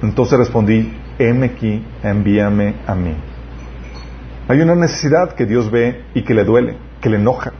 Entonces 0.03 0.39
respondí, 0.39 0.93
heme 1.19 1.47
aquí, 1.47 1.83
envíame 2.03 2.75
a 2.87 2.95
mí. 2.95 3.15
Hay 4.49 4.61
una 4.61 4.75
necesidad 4.75 5.35
que 5.35 5.47
Dios 5.47 5.71
ve 5.71 6.03
y 6.15 6.23
que 6.23 6.35
le 6.35 6.45
duele, 6.45 6.77
que 7.01 7.09
le 7.09 7.17
enoja, 7.17 7.53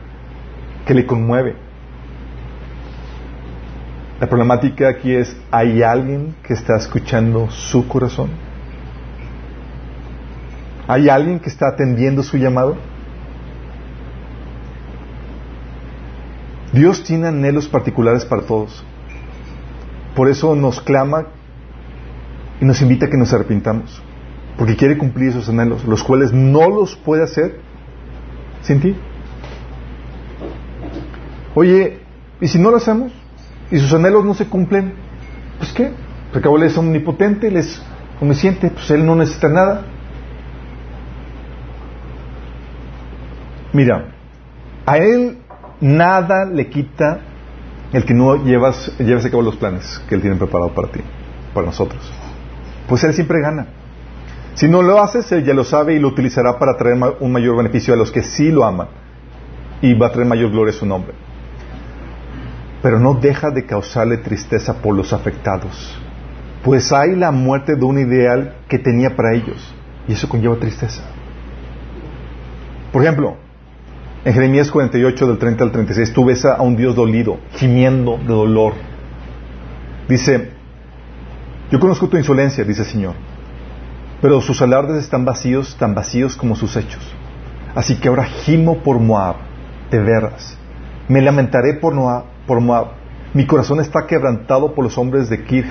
que 0.85 0.93
le 0.93 1.07
conmueve. 1.07 1.55
La 4.19 4.27
problemática 4.27 4.87
aquí 4.87 5.13
es, 5.13 5.35
¿hay 5.51 5.83
alguien 5.83 6.35
que 6.41 6.53
está 6.53 6.77
escuchando 6.77 7.49
su 7.49 7.85
corazón? 7.87 8.29
¿Hay 10.87 11.09
alguien 11.09 11.39
que 11.39 11.49
está 11.49 11.67
atendiendo 11.67 12.23
su 12.23 12.37
llamado? 12.37 12.77
Dios 16.71 17.03
tiene 17.03 17.27
anhelos 17.27 17.67
particulares 17.67 18.23
para 18.23 18.43
todos. 18.43 18.85
Por 20.15 20.29
eso 20.29 20.55
nos 20.55 20.79
clama 20.79 21.27
y 22.61 22.65
nos 22.65 22.81
invita 22.81 23.07
a 23.07 23.09
que 23.09 23.17
nos 23.17 23.33
arrepintamos. 23.33 24.01
Porque 24.57 24.77
quiere 24.77 24.97
cumplir 24.97 25.29
esos 25.29 25.49
anhelos, 25.49 25.83
los 25.83 26.03
cuales 26.03 26.31
no 26.31 26.69
los 26.69 26.95
puede 26.95 27.23
hacer 27.23 27.59
sin 28.61 28.79
ti. 28.79 28.95
Oye, 31.53 31.99
¿y 32.39 32.47
si 32.47 32.59
no 32.59 32.71
lo 32.71 32.77
hacemos? 32.77 33.11
Y 33.71 33.79
sus 33.79 33.93
anhelos 33.93 34.23
no 34.23 34.33
se 34.33 34.47
cumplen, 34.47 34.93
pues 35.57 35.71
qué, 35.73 35.91
porque 36.31 36.47
Él 36.49 36.63
es 36.63 36.77
omnipotente, 36.77 37.47
Él 37.47 37.57
es 37.57 37.81
omnisciente, 38.21 38.69
pues 38.69 38.89
Él 38.91 39.05
no 39.05 39.15
necesita 39.15 39.49
nada. 39.49 39.81
Mira, 43.73 44.13
a 44.85 44.97
Él 44.97 45.39
nada 45.81 46.45
le 46.45 46.69
quita 46.69 47.19
el 47.91 48.05
que 48.05 48.13
no 48.13 48.43
llevas, 48.43 48.91
llevas 48.99 49.25
a 49.25 49.29
cabo 49.29 49.41
los 49.41 49.55
planes 49.55 50.01
que 50.07 50.15
Él 50.15 50.21
tiene 50.21 50.35
preparado 50.35 50.73
para 50.73 50.89
ti, 50.89 51.01
para 51.53 51.67
nosotros. 51.67 52.01
Pues 52.87 53.03
Él 53.03 53.13
siempre 53.13 53.41
gana. 53.41 53.67
Si 54.53 54.67
no 54.67 54.81
lo 54.81 55.01
haces, 55.01 55.29
Él 55.31 55.43
ya 55.43 55.53
lo 55.53 55.63
sabe 55.63 55.95
y 55.95 55.99
lo 55.99 56.07
utilizará 56.09 56.57
para 56.59 56.77
traer 56.77 56.97
un 57.19 57.31
mayor 57.31 57.57
beneficio 57.57 57.93
a 57.93 57.97
los 57.97 58.11
que 58.11 58.23
sí 58.23 58.51
lo 58.51 58.63
aman 58.63 58.87
y 59.81 59.93
va 59.93 60.07
a 60.07 60.11
traer 60.11 60.27
mayor 60.27 60.51
gloria 60.51 60.73
a 60.73 60.77
su 60.77 60.85
nombre 60.85 61.24
pero 62.85 62.99
no 62.99 63.15
deja 63.15 63.49
de 63.49 63.65
causarle 63.65 64.17
tristeza 64.17 64.75
por 64.75 64.93
los 64.93 65.11
afectados, 65.11 65.99
pues 66.63 66.93
hay 66.93 67.15
la 67.15 67.31
muerte 67.31 67.75
de 67.75 67.83
un 67.83 67.97
ideal 67.97 68.57
que 68.69 68.77
tenía 68.77 69.15
para 69.15 69.33
ellos, 69.33 69.73
y 70.07 70.13
eso 70.13 70.29
conlleva 70.29 70.57
tristeza. 70.57 71.01
Por 72.93 73.01
ejemplo, 73.01 73.37
en 74.23 74.31
Jeremías 74.31 74.69
48 74.69 75.25
del 75.25 75.39
30 75.39 75.63
al 75.63 75.71
36 75.71 76.13
tú 76.13 76.25
ves 76.25 76.45
a 76.45 76.61
un 76.61 76.75
Dios 76.75 76.95
dolido, 76.95 77.39
gimiendo 77.55 78.19
de 78.19 78.27
dolor. 78.27 78.73
Dice, 80.07 80.51
yo 81.71 81.79
conozco 81.79 82.07
tu 82.07 82.17
insolencia, 82.17 82.63
dice 82.63 82.83
el 82.83 82.87
Señor, 82.87 83.15
pero 84.21 84.41
sus 84.41 84.61
alardes 84.61 85.03
están 85.03 85.25
vacíos, 85.25 85.75
tan 85.79 85.95
vacíos 85.95 86.35
como 86.35 86.55
sus 86.55 86.77
hechos. 86.77 87.01
Así 87.73 87.95
que 87.95 88.09
ahora 88.09 88.25
gimo 88.25 88.83
por 88.83 88.99
Moab, 88.99 89.37
de 89.89 89.97
veras. 89.97 90.55
Me 91.07 91.23
lamentaré 91.23 91.73
por 91.73 91.95
Moab, 91.95 92.34
por 92.47 92.61
Moab. 92.61 92.87
Mi 93.33 93.45
corazón 93.45 93.79
está 93.79 94.07
quebrantado 94.07 94.73
por 94.73 94.83
los 94.83 94.97
hombres 94.97 95.29
de 95.29 95.43
Kir 95.43 95.65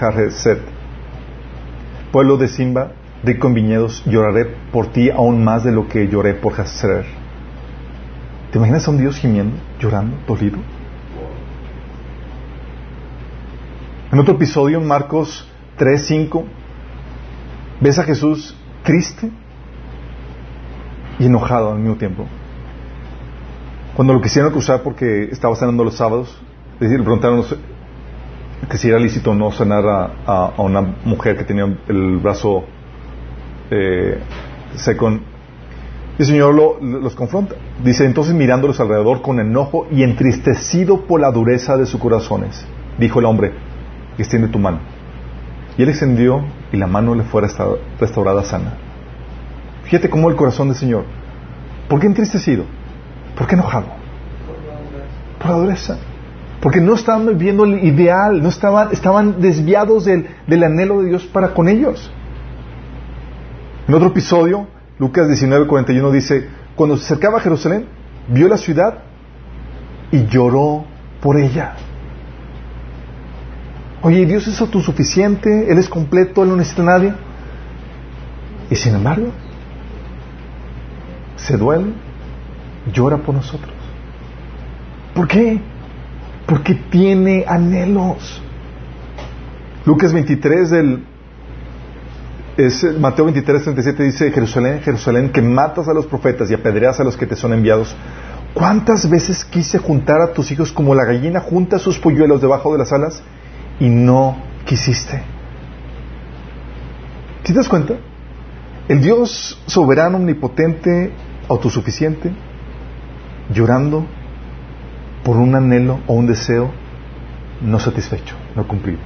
Pueblo 2.12 2.36
de 2.36 2.48
Simba, 2.48 2.92
de 3.22 3.38
con 3.38 3.54
viñedos, 3.54 4.04
lloraré 4.04 4.44
por 4.70 4.88
ti 4.88 5.10
aún 5.10 5.42
más 5.42 5.64
de 5.64 5.72
lo 5.72 5.88
que 5.88 6.08
lloré 6.08 6.34
por 6.34 6.60
Hazer. 6.60 7.06
¿Te 8.52 8.58
imaginas 8.58 8.86
a 8.86 8.90
un 8.90 8.98
Dios 8.98 9.16
gimiendo, 9.16 9.56
llorando, 9.80 10.16
dolido? 10.28 10.58
En 14.12 14.18
otro 14.18 14.34
episodio, 14.34 14.78
en 14.78 14.86
Marcos 14.86 15.50
3, 15.76 16.06
5, 16.06 16.44
ves 17.80 17.98
a 17.98 18.04
Jesús 18.04 18.56
triste 18.84 19.30
y 21.18 21.26
enojado 21.26 21.72
al 21.72 21.78
mismo 21.78 21.96
tiempo. 21.96 22.26
Cuando 23.96 24.12
lo 24.12 24.20
quisieron 24.20 24.50
acusar 24.50 24.82
porque 24.82 25.24
estaba 25.32 25.56
sanando 25.56 25.82
los 25.82 25.96
sábados, 25.96 26.40
le 26.80 26.88
preguntaron 27.02 27.44
que 28.68 28.78
si 28.78 28.88
era 28.88 28.98
lícito 28.98 29.34
no 29.34 29.50
sanar 29.52 29.84
a, 30.26 30.52
una 30.58 30.80
mujer 31.04 31.36
que 31.36 31.44
tenía 31.44 31.64
el 31.88 32.18
brazo 32.18 32.64
eh, 33.70 34.18
seco. 34.74 35.10
Y 35.10 36.22
el 36.22 36.26
Señor 36.26 36.54
los 36.54 37.14
confronta. 37.14 37.56
Dice, 37.82 38.04
entonces 38.04 38.34
mirándolos 38.34 38.80
alrededor 38.80 39.20
con 39.22 39.40
enojo 39.40 39.86
y 39.90 40.02
entristecido 40.02 41.06
por 41.06 41.20
la 41.20 41.30
dureza 41.30 41.76
de 41.76 41.86
sus 41.86 42.00
corazones, 42.00 42.64
dijo 42.98 43.18
el 43.18 43.26
hombre, 43.26 43.52
extiende 44.16 44.48
tu 44.48 44.58
mano. 44.58 44.78
Y 45.76 45.82
él 45.82 45.88
extendió 45.88 46.44
y 46.72 46.76
la 46.76 46.86
mano 46.86 47.14
le 47.14 47.24
fue 47.24 47.42
restaurada 48.00 48.44
sana. 48.44 48.74
Fíjate 49.84 50.08
cómo 50.08 50.30
el 50.30 50.36
corazón 50.36 50.68
del 50.68 50.76
Señor. 50.76 51.04
¿Por 51.88 52.00
qué 52.00 52.06
entristecido? 52.06 52.64
¿Por 53.36 53.46
qué 53.48 53.54
enojado? 53.54 53.86
Por 55.38 55.50
la 55.50 55.56
dureza. 55.56 55.98
Porque 56.64 56.80
no 56.80 56.94
estaban 56.94 57.26
viviendo 57.26 57.64
el 57.64 57.84
ideal, 57.84 58.42
no 58.42 58.48
estaban, 58.48 58.88
estaban 58.90 59.38
desviados 59.42 60.06
del, 60.06 60.28
del 60.46 60.64
anhelo 60.64 61.02
de 61.02 61.10
Dios 61.10 61.26
para 61.26 61.52
con 61.52 61.68
ellos. 61.68 62.10
En 63.86 63.94
otro 63.94 64.08
episodio, 64.08 64.66
Lucas 64.98 65.28
19:41 65.28 66.10
dice, 66.10 66.48
cuando 66.74 66.96
se 66.96 67.04
acercaba 67.04 67.36
a 67.36 67.40
Jerusalén, 67.42 67.84
vio 68.28 68.48
la 68.48 68.56
ciudad 68.56 69.00
y 70.10 70.24
lloró 70.24 70.86
por 71.20 71.36
ella. 71.36 71.74
Oye, 74.00 74.24
Dios 74.24 74.48
es 74.48 74.58
autosuficiente, 74.58 75.70
Él 75.70 75.76
es 75.76 75.90
completo, 75.90 76.44
Él 76.44 76.48
no 76.48 76.56
necesita 76.56 76.80
a 76.80 76.86
nadie. 76.86 77.12
Y 78.70 78.74
sin 78.76 78.94
embargo, 78.94 79.26
se 81.36 81.58
duele, 81.58 81.92
llora 82.90 83.18
por 83.18 83.34
nosotros. 83.34 83.74
¿Por 85.14 85.28
qué? 85.28 85.73
Porque 86.46 86.74
tiene 86.74 87.44
anhelos. 87.46 88.42
Lucas 89.86 90.12
23 90.12 90.70
del 90.70 91.04
es 92.56 92.84
Mateo 93.00 93.24
23, 93.24 93.64
37 93.64 94.02
dice, 94.04 94.30
Jerusalén, 94.30 94.80
Jerusalén, 94.80 95.30
que 95.30 95.42
matas 95.42 95.88
a 95.88 95.92
los 95.92 96.06
profetas 96.06 96.50
y 96.50 96.54
apedreas 96.54 97.00
a 97.00 97.04
los 97.04 97.16
que 97.16 97.26
te 97.26 97.34
son 97.34 97.52
enviados. 97.52 97.94
¿Cuántas 98.54 99.10
veces 99.10 99.44
quise 99.44 99.78
juntar 99.78 100.20
a 100.20 100.32
tus 100.32 100.52
hijos 100.52 100.70
como 100.70 100.94
la 100.94 101.04
gallina 101.04 101.40
junta 101.40 101.80
sus 101.80 101.98
polluelos 101.98 102.40
debajo 102.40 102.72
de 102.72 102.78
las 102.78 102.92
alas 102.92 103.22
y 103.80 103.88
no 103.88 104.36
quisiste? 104.64 105.22
¿Te 107.42 107.52
das 107.52 107.68
cuenta? 107.68 107.94
El 108.86 109.00
Dios 109.00 109.60
soberano, 109.66 110.18
omnipotente, 110.18 111.12
autosuficiente, 111.48 112.30
llorando 113.52 114.06
por 115.24 115.36
un 115.38 115.54
anhelo 115.54 116.00
o 116.06 116.14
un 116.14 116.26
deseo 116.26 116.70
no 117.60 117.78
satisfecho, 117.78 118.36
no 118.54 118.68
cumplido. 118.68 119.00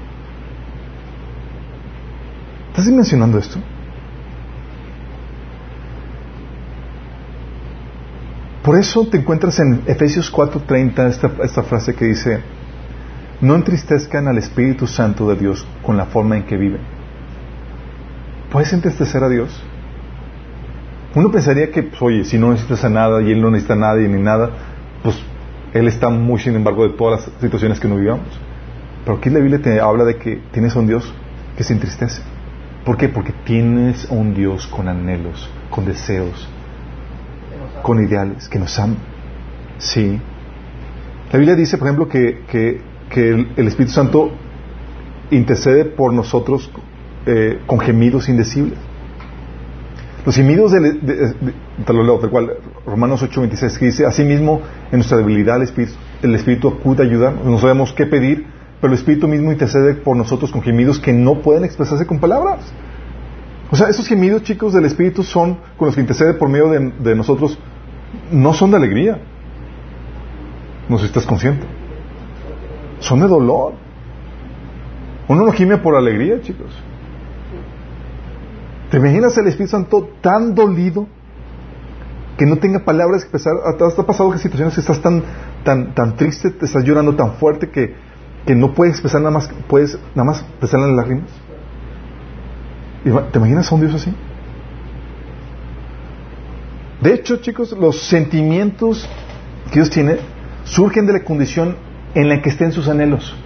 ¿Estás 2.70 2.86
mencionando 2.92 3.38
esto? 3.38 3.58
Por 8.62 8.78
eso 8.78 9.06
te 9.06 9.18
encuentras 9.18 9.58
en 9.60 9.82
Efesios 9.86 10.30
4:30 10.30 11.08
esta, 11.08 11.30
esta 11.42 11.62
frase 11.62 11.94
que 11.94 12.04
dice, 12.04 12.40
no 13.40 13.54
entristezcan 13.54 14.28
al 14.28 14.38
Espíritu 14.38 14.86
Santo 14.86 15.28
de 15.30 15.36
Dios 15.36 15.66
con 15.82 15.96
la 15.96 16.06
forma 16.06 16.36
en 16.36 16.42
que 16.42 16.56
viven. 16.56 16.80
¿Puedes 18.50 18.72
entristecer 18.72 19.22
a 19.22 19.28
Dios? 19.28 19.62
Uno 21.14 21.30
pensaría 21.30 21.70
que, 21.70 21.82
pues, 21.84 22.02
oye, 22.02 22.24
si 22.24 22.38
no 22.38 22.50
necesitas 22.50 22.84
a 22.84 22.90
nada 22.90 23.22
y 23.22 23.30
Él 23.30 23.40
no 23.40 23.50
necesita 23.50 23.74
a 23.74 23.78
nadie 23.78 24.08
ni 24.08 24.22
nada, 24.22 24.50
pues 25.02 25.16
Él 25.74 25.86
está 25.88 26.08
muy, 26.08 26.40
sin 26.40 26.54
embargo, 26.54 26.88
de 26.88 26.94
todas 26.94 27.26
las 27.26 27.40
situaciones 27.40 27.78
que 27.78 27.88
no 27.88 27.96
vivamos. 27.96 28.28
Pero 29.04 29.18
aquí 29.18 29.30
la 29.30 29.38
Biblia 29.38 29.60
te 29.60 29.80
habla 29.80 30.04
de 30.04 30.16
que 30.16 30.40
tienes 30.52 30.74
a 30.76 30.80
un 30.80 30.86
Dios 30.86 31.12
que 31.56 31.64
se 31.64 31.72
entristece. 31.72 32.22
¿Por 32.84 32.96
qué? 32.96 33.08
Porque 33.08 33.32
tienes 33.44 34.06
un 34.10 34.34
Dios 34.34 34.66
con 34.66 34.88
anhelos, 34.88 35.48
con 35.70 35.84
deseos, 35.84 36.48
con 37.82 38.02
ideales, 38.02 38.48
que 38.48 38.58
nos 38.58 38.78
ama. 38.78 38.96
Sí. 39.78 40.18
La 41.32 41.38
Biblia 41.38 41.54
dice, 41.54 41.76
por 41.76 41.88
ejemplo, 41.88 42.08
que, 42.08 42.40
que, 42.50 42.80
el, 43.56 43.66
Espíritu 43.66 43.92
Santo 43.92 44.30
intercede 45.30 45.84
por 45.84 46.12
nosotros 46.12 46.70
eh, 47.26 47.60
con 47.66 47.80
gemidos 47.80 48.28
indecibles. 48.28 48.78
Los 50.28 50.36
gemidos 50.36 50.72
del, 50.72 51.00
de, 51.06 51.14
de, 51.16 52.28
cual 52.28 52.50
Romanos 52.84 53.22
8:26 53.22 53.78
que 53.78 53.86
dice, 53.86 54.04
asimismo, 54.04 54.60
en 54.92 54.98
nuestra 54.98 55.16
debilidad 55.16 55.56
el 55.56 55.62
Espíritu, 55.62 55.94
el 56.20 56.34
Espíritu 56.34 56.68
acude 56.68 57.02
a 57.02 57.06
ayudarnos. 57.06 57.46
No 57.46 57.58
sabemos 57.58 57.94
qué 57.94 58.04
pedir, 58.04 58.44
pero 58.78 58.92
el 58.92 58.98
Espíritu 58.98 59.26
mismo 59.26 59.50
intercede 59.52 59.94
por 59.94 60.18
nosotros 60.18 60.52
con 60.52 60.60
gemidos 60.60 61.00
que 61.00 61.14
no 61.14 61.40
pueden 61.40 61.64
expresarse 61.64 62.06
con 62.06 62.18
palabras. 62.18 62.60
O 63.70 63.76
sea, 63.76 63.88
esos 63.88 64.06
gemidos, 64.06 64.42
chicos, 64.42 64.74
del 64.74 64.84
Espíritu 64.84 65.22
son, 65.22 65.60
con 65.78 65.86
los 65.86 65.94
que 65.94 66.02
intercede 66.02 66.34
por 66.34 66.50
medio 66.50 66.68
de, 66.68 67.14
nosotros, 67.14 67.58
no 68.30 68.52
son 68.52 68.70
de 68.72 68.76
alegría. 68.76 69.18
No 70.90 70.98
sé 70.98 71.04
si 71.04 71.06
estás 71.06 71.24
consciente. 71.24 71.66
Son 73.00 73.18
de 73.18 73.28
dolor. 73.28 73.72
Uno 75.26 75.46
no 75.46 75.52
gime 75.52 75.78
por 75.78 75.96
alegría, 75.96 76.38
chicos. 76.42 76.68
¿Te 78.90 78.96
imaginas 78.96 79.36
el 79.38 79.46
Espíritu 79.46 79.72
Santo 79.72 80.10
tan 80.20 80.54
dolido 80.54 81.06
que 82.36 82.46
no 82.46 82.56
tenga 82.56 82.84
palabras 82.84 83.22
que 83.24 83.36
expresar? 83.36 83.54
¿Te 83.76 83.84
ha 83.84 84.06
pasado 84.06 84.30
que 84.30 84.38
situaciones 84.38 84.74
que 84.74 84.80
estás 84.80 85.00
tan, 85.02 85.22
tan, 85.64 85.94
tan 85.94 86.16
triste, 86.16 86.50
te 86.50 86.66
estás 86.66 86.84
llorando 86.84 87.14
tan 87.14 87.34
fuerte 87.34 87.70
que 87.70 88.08
que 88.48 88.54
no 88.54 88.72
puedes 88.72 88.94
expresar 88.94 89.20
nada 89.20 89.30
más, 89.30 89.50
puedes 89.68 89.98
nada 90.14 90.24
más 90.24 90.40
expresar 90.40 90.80
las 90.80 90.90
lágrimas. 90.90 91.30
¿Te 93.30 93.38
imaginas 93.38 93.70
a 93.70 93.74
un 93.74 93.82
Dios 93.82 93.94
así? 93.94 94.10
De 97.02 97.12
hecho, 97.12 97.36
chicos, 97.36 97.72
los 97.72 98.00
sentimientos 98.00 99.06
que 99.70 99.74
Dios 99.74 99.90
tiene 99.90 100.16
surgen 100.64 101.06
de 101.06 101.12
la 101.12 101.24
condición 101.24 101.76
en 102.14 102.30
la 102.30 102.40
que 102.40 102.48
estén 102.48 102.72
sus 102.72 102.88
anhelos. 102.88 103.36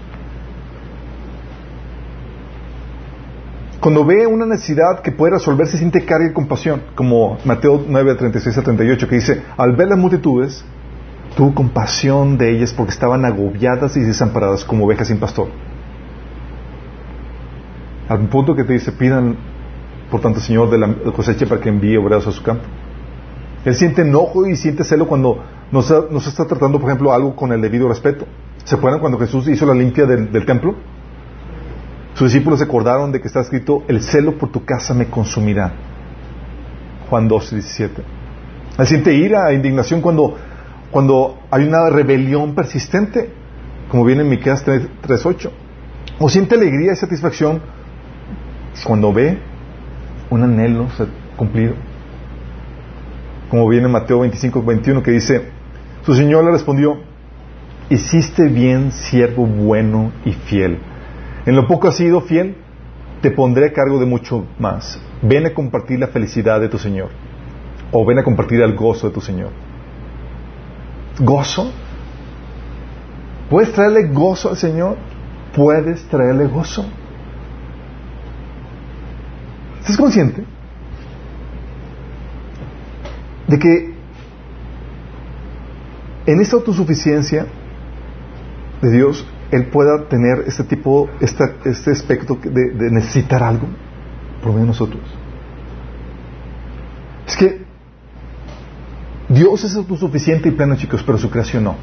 Cuando 3.83 4.05
ve 4.05 4.29
una 4.29 4.47
necesidad 4.47 5.01
que 5.03 5.11
puede 5.11 5.33
resolverse, 5.33 5.77
siente 5.77 6.05
carga 6.05 6.29
y 6.31 6.33
compasión, 6.33 6.83
como 6.95 7.37
Mateo 7.45 7.85
9, 7.85 8.15
36 8.15 8.59
a 8.59 8.63
38, 8.63 9.09
que 9.09 9.17
dice, 9.17 9.43
al 9.57 9.75
ver 9.75 9.89
las 9.89 9.99
multitudes, 9.99 10.65
tuvo 11.37 11.53
compasión 11.53 12.39
de 12.39 12.53
ellas 12.53 12.73
porque 12.73 12.93
estaban 12.93 13.25
agobiadas 13.25 13.97
y 13.97 14.03
desamparadas 14.03 14.65
como 14.65 14.85
ovejas 14.85 15.09
sin 15.09 15.19
pastor. 15.19 15.49
Al 18.09 18.21
punto 18.29 18.55
que 18.55 18.63
te 18.63 18.75
dice, 18.75 18.93
pidan, 18.93 19.37
por 20.13 20.21
tanto, 20.21 20.39
Señor, 20.39 20.71
de 20.71 20.79
la 20.79 20.95
cosecha 21.13 21.47
para 21.47 21.61
que 21.61 21.69
envíe 21.69 21.97
obreros 21.97 22.29
a 22.29 22.31
su 22.31 22.45
campo. 22.45 22.63
Él 23.65 23.75
siente 23.75 24.03
enojo 24.03 24.47
y 24.47 24.55
siente 24.55 24.85
celo 24.85 25.09
cuando 25.09 25.43
no 25.73 25.83
se, 25.83 26.29
está 26.29 26.47
tratando, 26.47 26.79
por 26.79 26.89
ejemplo, 26.89 27.13
algo 27.13 27.35
con 27.35 27.51
el 27.51 27.61
debido 27.61 27.89
respeto. 27.89 28.27
¿Se 28.63 28.77
acuerdan 28.77 29.01
cuando 29.01 29.19
Jesús 29.19 29.49
hizo 29.49 29.67
la 29.67 29.75
limpia 29.75 30.07
del 30.07 30.47
templo? 30.47 30.77
Sus 32.15 32.33
discípulos 32.33 32.59
se 32.59 32.67
acordaron 32.67 33.13
de 33.13 33.21
que 33.21 33.27
está 33.27 33.41
escrito, 33.41 33.85
el 33.89 34.03
celo 34.03 34.39
por 34.39 34.51
tu 34.51 34.65
casa 34.65 34.95
me 34.95 35.07
consumirá. 35.07 35.73
Juan 37.09 37.29
12, 37.29 37.57
17. 37.57 38.03
Él 38.79 38.87
siente 38.87 39.15
ira 39.15 39.51
e 39.51 39.55
indignación 39.55 40.01
cuando 40.01 40.37
cuando 40.93 41.39
hay 41.51 41.65
una 41.65 41.89
rebelión 41.89 42.55
persistente, 42.55 43.31
como 43.89 44.05
viene 44.05 44.23
en 44.23 44.29
Miqueas 44.29 44.65
3.8. 44.65 45.51
O 46.19 46.29
siente 46.29 46.55
alegría 46.55 46.93
y 46.93 46.97
satisfacción 46.97 47.63
cuando 48.85 49.11
ve 49.13 49.39
un 50.29 50.43
anhelo 50.43 50.87
cumplido. 51.37 51.75
Como 53.49 53.67
viene 53.69 53.87
en 53.87 53.93
Mateo 53.93 54.23
25.21 54.23 55.03
que 55.03 55.13
dice, 55.13 55.49
su 56.05 56.15
Señor 56.15 56.45
le 56.45 56.53
respondió, 56.53 57.01
hiciste 57.89 58.49
bien, 58.49 58.93
siervo 58.93 59.47
bueno 59.47 60.13
y 60.27 60.33
fiel. 60.33 60.79
En 61.47 61.57
lo 61.57 61.67
poco 61.67 61.89
has 61.89 61.97
sido 61.97 62.21
fiel, 62.21 62.57
te 63.21 63.31
pondré 63.31 63.67
a 63.67 63.73
cargo 63.73 63.99
de 63.99 64.07
mucho 64.07 64.47
más. 64.59 65.01
Ven 65.23 65.47
a 65.47 65.55
compartir 65.55 65.99
la 65.99 66.09
felicidad 66.09 66.61
de 66.61 66.69
tu 66.69 66.79
Señor. 66.79 67.11
O 67.91 68.05
ven 68.05 68.19
a 68.19 68.25
compartir 68.25 68.61
el 68.61 68.75
gozo 68.75 69.09
de 69.09 69.15
tu 69.15 69.21
Señor 69.21 69.51
gozo. 71.19 71.73
¿Puedes 73.51 73.73
traerle 73.73 74.09
gozo 74.09 74.51
al 74.51 74.57
Señor? 74.57 74.97
Puedes 75.55 76.03
traerle 76.05 76.47
gozo. 76.47 76.87
¿Estás 79.81 79.97
consciente? 79.97 80.45
De 83.47 83.59
que 83.59 83.95
en 86.25 86.41
esta 86.41 86.57
autosuficiencia 86.57 87.47
de 88.81 88.91
Dios, 88.91 89.27
Él 89.53 89.67
pueda 89.67 90.09
tener 90.09 90.45
este 90.47 90.65
tipo, 90.65 91.11
este 91.21 91.91
aspecto 91.91 92.39
de, 92.43 92.91
necesitar 92.91 93.43
algo 93.43 93.69
por 94.41 94.49
medio 94.53 94.63
de 94.63 94.67
nosotros. 94.69 95.03
Es 97.29 97.37
que 97.37 97.63
Dios 99.29 99.63
es 99.63 99.77
autosuficiente 99.77 100.49
y 100.49 100.53
pleno, 100.53 100.75
chicos, 100.77 101.03
pero 101.03 101.19
su 101.19 101.31
creación 101.31 101.65
no. 101.65 101.77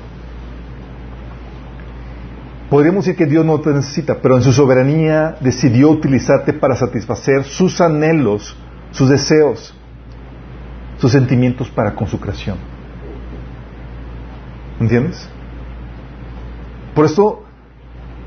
Podríamos 2.71 3.05
decir 3.05 3.17
que 3.17 3.27
Dios 3.27 3.45
no 3.45 3.59
te 3.61 3.71
necesita, 3.71 4.15
pero 4.19 4.35
en 4.35 4.41
su 4.41 4.51
soberanía 4.51 5.37
decidió 5.39 5.91
utilizarte 5.91 6.53
para 6.53 6.75
satisfacer 6.75 7.43
sus 7.43 7.79
anhelos, 7.81 8.57
sus 8.91 9.09
deseos, 9.09 9.75
sus 10.97 11.11
sentimientos 11.11 11.69
para 11.69 11.93
con 11.93 12.07
su 12.07 12.19
creación. 12.19 12.57
¿Entiendes? 14.79 15.29
Por 16.95 17.05
esto, 17.05 17.43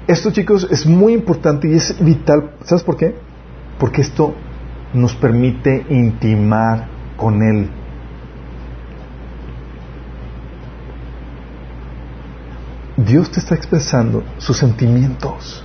esto 0.06 0.30
chicos 0.30 0.66
es 0.70 0.86
muy 0.86 1.12
importante 1.12 1.68
y 1.68 1.74
es 1.74 1.96
vital. 2.04 2.52
¿Sabes 2.64 2.82
por 2.82 2.96
qué? 2.96 3.14
Porque 3.78 4.02
esto 4.02 4.34
nos 4.92 5.14
permite 5.14 5.86
intimar 5.88 6.88
con 7.16 7.42
Él. 7.42 7.70
Dios 12.96 13.30
te 13.30 13.40
está 13.40 13.54
expresando 13.54 14.22
sus 14.38 14.56
sentimientos. 14.56 15.64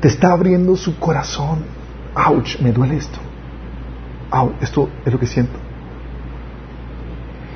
Te 0.00 0.08
está 0.08 0.32
abriendo 0.32 0.76
su 0.76 0.98
corazón. 0.98 1.64
¡Auch! 2.14 2.60
Me 2.60 2.72
duele 2.72 2.96
esto. 2.96 3.18
¡Auch! 4.30 4.52
Esto 4.60 4.88
es 5.04 5.12
lo 5.12 5.18
que 5.18 5.26
siento. 5.26 5.58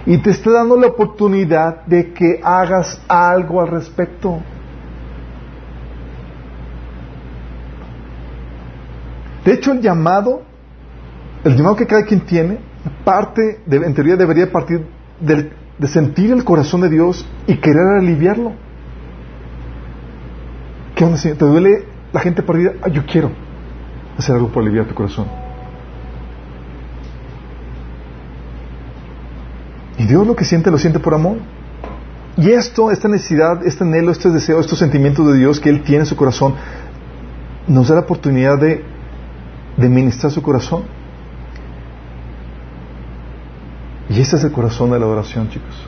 Y 0.06 0.18
te 0.18 0.30
está 0.30 0.50
dando 0.50 0.76
la 0.76 0.88
oportunidad 0.88 1.84
de 1.84 2.12
que 2.12 2.40
hagas 2.42 3.00
algo 3.08 3.60
al 3.60 3.68
respecto. 3.68 4.40
De 9.50 9.56
hecho, 9.56 9.72
el 9.72 9.80
llamado, 9.80 10.42
el 11.42 11.56
llamado 11.56 11.74
que 11.74 11.84
cada 11.84 12.04
quien 12.04 12.20
tiene, 12.20 12.60
parte, 13.04 13.58
de, 13.66 13.78
en 13.78 13.94
teoría 13.94 14.14
debería 14.14 14.48
partir 14.52 14.86
de 15.20 15.88
sentir 15.88 16.30
el 16.30 16.44
corazón 16.44 16.82
de 16.82 16.88
Dios 16.88 17.26
y 17.48 17.56
querer 17.56 17.82
aliviarlo. 17.98 18.52
¿Qué 20.94 21.04
onda? 21.04 21.20
¿Te 21.20 21.34
duele 21.34 21.84
la 22.12 22.20
gente 22.20 22.44
perdida? 22.44 22.74
Ah, 22.80 22.90
yo 22.90 23.04
quiero 23.04 23.32
hacer 24.16 24.36
algo 24.36 24.50
para 24.50 24.60
aliviar 24.66 24.86
tu 24.86 24.94
corazón. 24.94 25.26
Y 29.98 30.06
Dios 30.06 30.28
lo 30.28 30.36
que 30.36 30.44
siente, 30.44 30.70
lo 30.70 30.78
siente 30.78 31.00
por 31.00 31.12
amor. 31.12 31.38
Y 32.36 32.52
esto, 32.52 32.92
esta 32.92 33.08
necesidad, 33.08 33.66
este 33.66 33.82
anhelo, 33.82 34.12
este 34.12 34.30
deseo, 34.30 34.60
estos 34.60 34.78
sentimientos 34.78 35.26
de 35.26 35.38
Dios 35.38 35.58
que 35.58 35.70
Él 35.70 35.82
tiene 35.82 36.02
en 36.02 36.06
su 36.06 36.14
corazón, 36.14 36.54
nos 37.66 37.88
da 37.88 37.96
la 37.96 38.02
oportunidad 38.02 38.56
de, 38.56 38.99
de 39.80 39.88
ministrar 39.88 40.30
su 40.30 40.42
corazón. 40.42 40.84
Y 44.08 44.20
ese 44.20 44.36
es 44.36 44.44
el 44.44 44.52
corazón 44.52 44.90
de 44.90 44.98
la 44.98 45.06
adoración, 45.06 45.48
chicos. 45.48 45.86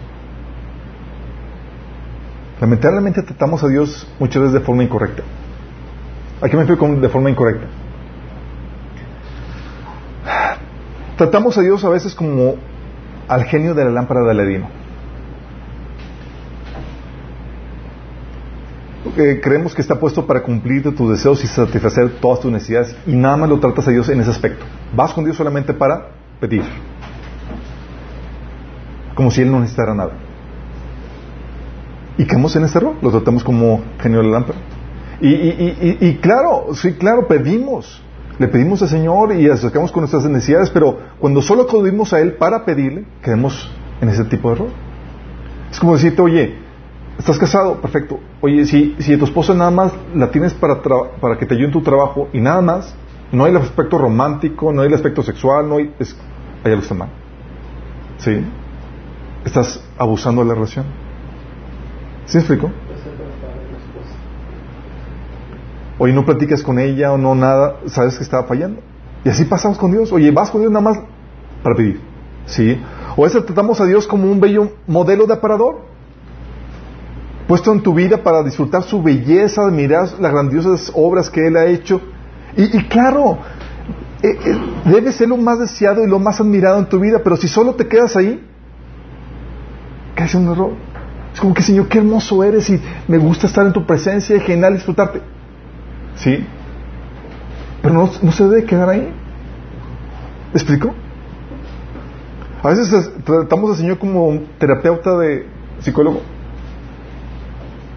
Lamentablemente 2.60 3.22
tratamos 3.22 3.62
a 3.64 3.68
Dios 3.68 4.06
muchas 4.18 4.42
veces 4.42 4.54
de 4.54 4.60
forma 4.60 4.84
incorrecta. 4.84 5.22
¿A 6.40 6.48
qué 6.48 6.56
me 6.56 6.64
refiero 6.64 7.00
de 7.00 7.08
forma 7.08 7.28
incorrecta? 7.30 7.66
Tratamos 11.16 11.58
a 11.58 11.60
Dios 11.60 11.84
a 11.84 11.88
veces 11.88 12.14
como 12.14 12.54
al 13.28 13.44
genio 13.44 13.74
de 13.74 13.84
la 13.84 13.90
lámpara 13.90 14.22
de 14.22 14.30
Aladino. 14.30 14.81
Creemos 19.42 19.74
que 19.74 19.82
está 19.82 19.98
puesto 19.98 20.26
para 20.26 20.42
cumplir 20.42 20.82
tus 20.94 21.10
deseos 21.10 21.42
y 21.42 21.46
satisfacer 21.46 22.20
todas 22.20 22.40
tus 22.40 22.52
necesidades 22.52 22.96
y 23.06 23.14
nada 23.14 23.36
más 23.36 23.48
lo 23.48 23.58
tratas 23.58 23.88
a 23.88 23.90
Dios 23.90 24.08
en 24.08 24.20
ese 24.20 24.30
aspecto. 24.30 24.64
Vas 24.94 25.12
con 25.12 25.24
Dios 25.24 25.36
solamente 25.36 25.74
para 25.74 26.08
pedir. 26.40 26.62
Como 29.14 29.30
si 29.30 29.42
Él 29.42 29.50
no 29.50 29.60
necesitara 29.60 29.94
nada. 29.94 30.12
¿Y 32.16 32.24
quedamos 32.24 32.54
en 32.56 32.64
este 32.64 32.78
error? 32.78 32.94
Lo 33.02 33.10
tratamos 33.10 33.42
como 33.42 33.82
genio 34.00 34.18
de 34.18 34.24
la 34.24 34.30
lámpara. 34.32 34.58
Y, 35.20 35.28
y 36.00 36.18
claro, 36.20 36.74
sí, 36.74 36.94
claro, 36.94 37.26
pedimos. 37.28 38.02
Le 38.38 38.48
pedimos 38.48 38.82
al 38.82 38.88
Señor 38.88 39.34
y 39.34 39.48
acercamos 39.48 39.92
con 39.92 40.02
nuestras 40.02 40.24
necesidades, 40.24 40.70
pero 40.70 40.98
cuando 41.18 41.42
solo 41.42 41.62
acudimos 41.62 42.12
a 42.12 42.20
Él 42.20 42.34
para 42.34 42.64
pedirle, 42.64 43.04
quedamos 43.22 43.70
en 44.00 44.08
ese 44.08 44.24
tipo 44.24 44.48
de 44.48 44.56
error. 44.56 44.68
Es 45.70 45.78
como 45.78 45.94
decirte, 45.94 46.20
oye, 46.22 46.61
¿estás 47.18 47.38
casado? 47.38 47.80
Perfecto. 47.80 48.20
Oye, 48.40 48.66
si, 48.66 48.96
si 48.98 49.16
tu 49.16 49.24
esposa 49.24 49.54
nada 49.54 49.70
más 49.70 49.92
la 50.14 50.30
tienes 50.30 50.54
para, 50.54 50.82
para 50.82 51.38
que 51.38 51.46
te 51.46 51.54
ayude 51.54 51.66
en 51.66 51.72
tu 51.72 51.82
trabajo 51.82 52.28
y 52.32 52.40
nada 52.40 52.60
más, 52.60 52.94
no 53.32 53.44
hay 53.44 53.50
el 53.50 53.56
aspecto 53.58 53.98
romántico, 53.98 54.72
no 54.72 54.82
hay 54.82 54.88
el 54.88 54.94
aspecto 54.94 55.22
sexual, 55.22 55.68
no 55.68 55.76
hay... 55.76 55.94
Es, 55.98 56.16
hay 56.64 56.72
algo 56.72 56.82
está 56.82 56.94
mal. 56.94 57.08
¿Sí? 58.18 58.44
Estás 59.44 59.82
abusando 59.98 60.42
de 60.42 60.48
la 60.48 60.54
relación. 60.54 60.84
¿Sí 62.26 62.36
me 62.36 62.40
explico? 62.40 62.70
Oye, 65.98 66.12
no 66.12 66.24
platicas 66.24 66.62
con 66.62 66.78
ella 66.78 67.12
o 67.12 67.18
no 67.18 67.34
nada, 67.34 67.76
sabes 67.86 68.16
que 68.16 68.24
estaba 68.24 68.44
fallando. 68.44 68.80
Y 69.24 69.28
así 69.28 69.44
pasamos 69.44 69.78
con 69.78 69.92
Dios. 69.92 70.12
Oye, 70.12 70.30
vas 70.30 70.50
con 70.50 70.60
Dios 70.60 70.72
nada 70.72 70.84
más 70.84 70.98
para 71.62 71.76
pedir. 71.76 72.00
¿Sí? 72.46 72.80
O 73.16 73.22
veces 73.22 73.44
tratamos 73.46 73.80
a 73.80 73.84
Dios 73.84 74.06
como 74.06 74.30
un 74.30 74.40
bello 74.40 74.72
modelo 74.86 75.26
de 75.26 75.34
aparador. 75.34 75.91
Puesto 77.46 77.72
en 77.72 77.82
tu 77.82 77.94
vida 77.94 78.22
para 78.22 78.42
disfrutar 78.42 78.82
su 78.82 79.02
belleza, 79.02 79.62
admirar 79.62 80.08
las 80.20 80.32
grandiosas 80.32 80.92
obras 80.94 81.28
que 81.28 81.46
Él 81.46 81.56
ha 81.56 81.66
hecho. 81.66 82.00
Y, 82.56 82.84
claro, 82.84 83.38
eh, 84.22 84.28
eh, 84.44 84.58
debe 84.84 85.12
ser 85.12 85.28
lo 85.28 85.36
más 85.36 85.58
deseado 85.58 86.04
y 86.04 86.08
lo 86.08 86.18
más 86.18 86.40
admirado 86.40 86.78
en 86.78 86.86
tu 86.86 87.00
vida, 87.00 87.20
pero 87.24 87.36
si 87.36 87.48
solo 87.48 87.74
te 87.74 87.88
quedas 87.88 88.14
ahí, 88.16 88.46
caes 90.14 90.34
en 90.34 90.46
un 90.46 90.52
error. 90.52 90.72
Es 91.32 91.40
como 91.40 91.54
que, 91.54 91.62
Señor, 91.62 91.88
qué 91.88 91.98
hermoso 91.98 92.44
eres 92.44 92.68
y 92.68 92.80
me 93.08 93.18
gusta 93.18 93.46
estar 93.46 93.66
en 93.66 93.72
tu 93.72 93.86
presencia 93.86 94.36
y 94.36 94.40
genial 94.40 94.74
disfrutarte. 94.74 95.22
¿Sí? 96.16 96.46
Pero 97.80 98.10
no, 98.22 98.32
se 98.32 98.44
debe 98.44 98.64
quedar 98.64 98.88
ahí. 98.88 99.00
¿Me 100.52 100.60
explico? 100.60 100.94
A 102.62 102.68
veces 102.68 103.10
tratamos 103.24 103.70
al 103.70 103.76
Señor 103.76 103.98
como 103.98 104.28
un 104.28 104.46
terapeuta 104.58 105.18
de 105.18 105.46
psicólogo. 105.80 106.20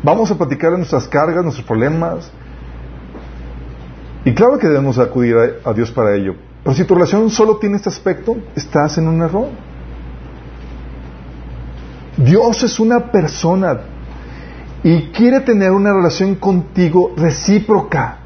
Vamos 0.06 0.30
a 0.30 0.36
platicar 0.36 0.70
de 0.70 0.78
nuestras 0.78 1.08
cargas, 1.08 1.44
nuestros 1.44 1.66
problemas. 1.66 2.32
Y 4.24 4.36
claro 4.36 4.60
que 4.60 4.68
debemos 4.68 5.00
acudir 5.00 5.36
a, 5.66 5.74
Dios 5.74 5.90
para 5.90 6.16
ello. 6.16 6.36
Pero 6.64 6.76
si 6.76 6.84
tu 6.84 6.94
relación 6.94 7.32
solo 7.32 7.58
tiene 7.58 7.78
este 7.78 7.90
aspecto, 7.90 8.38
estás 8.56 9.00
en 9.00 9.08
un 9.08 9.20
error. 9.24 9.50
Dios 12.18 12.64
es 12.64 12.80
una 12.80 13.12
persona 13.12 13.80
y 14.84 15.08
quiere 15.08 15.40
tener 15.40 15.72
una 15.72 15.92
relación 15.92 16.36
contigo 16.36 17.14
recíproca. 17.18 18.20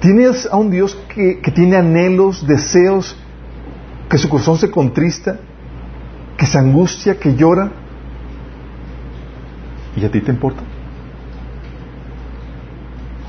Tienes 0.00 0.48
a 0.50 0.56
un 0.56 0.72
Dios 0.72 0.98
que, 1.14 1.40
tiene 1.54 1.76
anhelos, 1.76 2.44
deseos, 2.44 3.16
que 4.10 4.18
su 4.18 4.28
corazón 4.28 4.58
se 4.58 4.72
contrista, 4.72 5.38
que 6.36 6.46
se 6.46 6.58
angustia, 6.58 7.16
que 7.16 7.36
llora. 7.36 7.81
¿Y 9.96 10.04
a 10.04 10.10
ti 10.10 10.20
te 10.20 10.30
importa? 10.30 10.62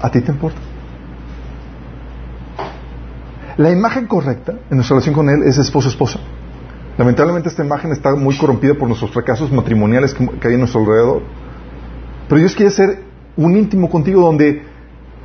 ¿A 0.01 0.09
ti 0.09 0.21
te 0.21 0.31
importa? 0.31 0.59
La 3.57 3.69
imagen 3.71 4.07
correcta 4.07 4.53
en 4.69 4.77
nuestra 4.77 4.95
relación 4.95 5.13
con 5.13 5.29
Él 5.29 5.43
es 5.43 5.57
esposo-esposa. 5.57 6.19
Lamentablemente 6.97 7.49
esta 7.49 7.63
imagen 7.63 7.91
está 7.91 8.15
muy 8.15 8.37
corrompida 8.37 8.73
por 8.75 8.87
nuestros 8.87 9.11
fracasos 9.11 9.51
matrimoniales 9.51 10.13
que, 10.13 10.47
hay 10.47 10.53
en 10.53 10.59
nuestro 10.59 10.81
alrededor. 10.81 11.21
Pero 12.27 12.39
Dios 12.39 12.55
quiere 12.55 12.71
ser 12.71 13.03
un 13.35 13.55
íntimo 13.55 13.89
contigo 13.89 14.21
donde, 14.21 14.63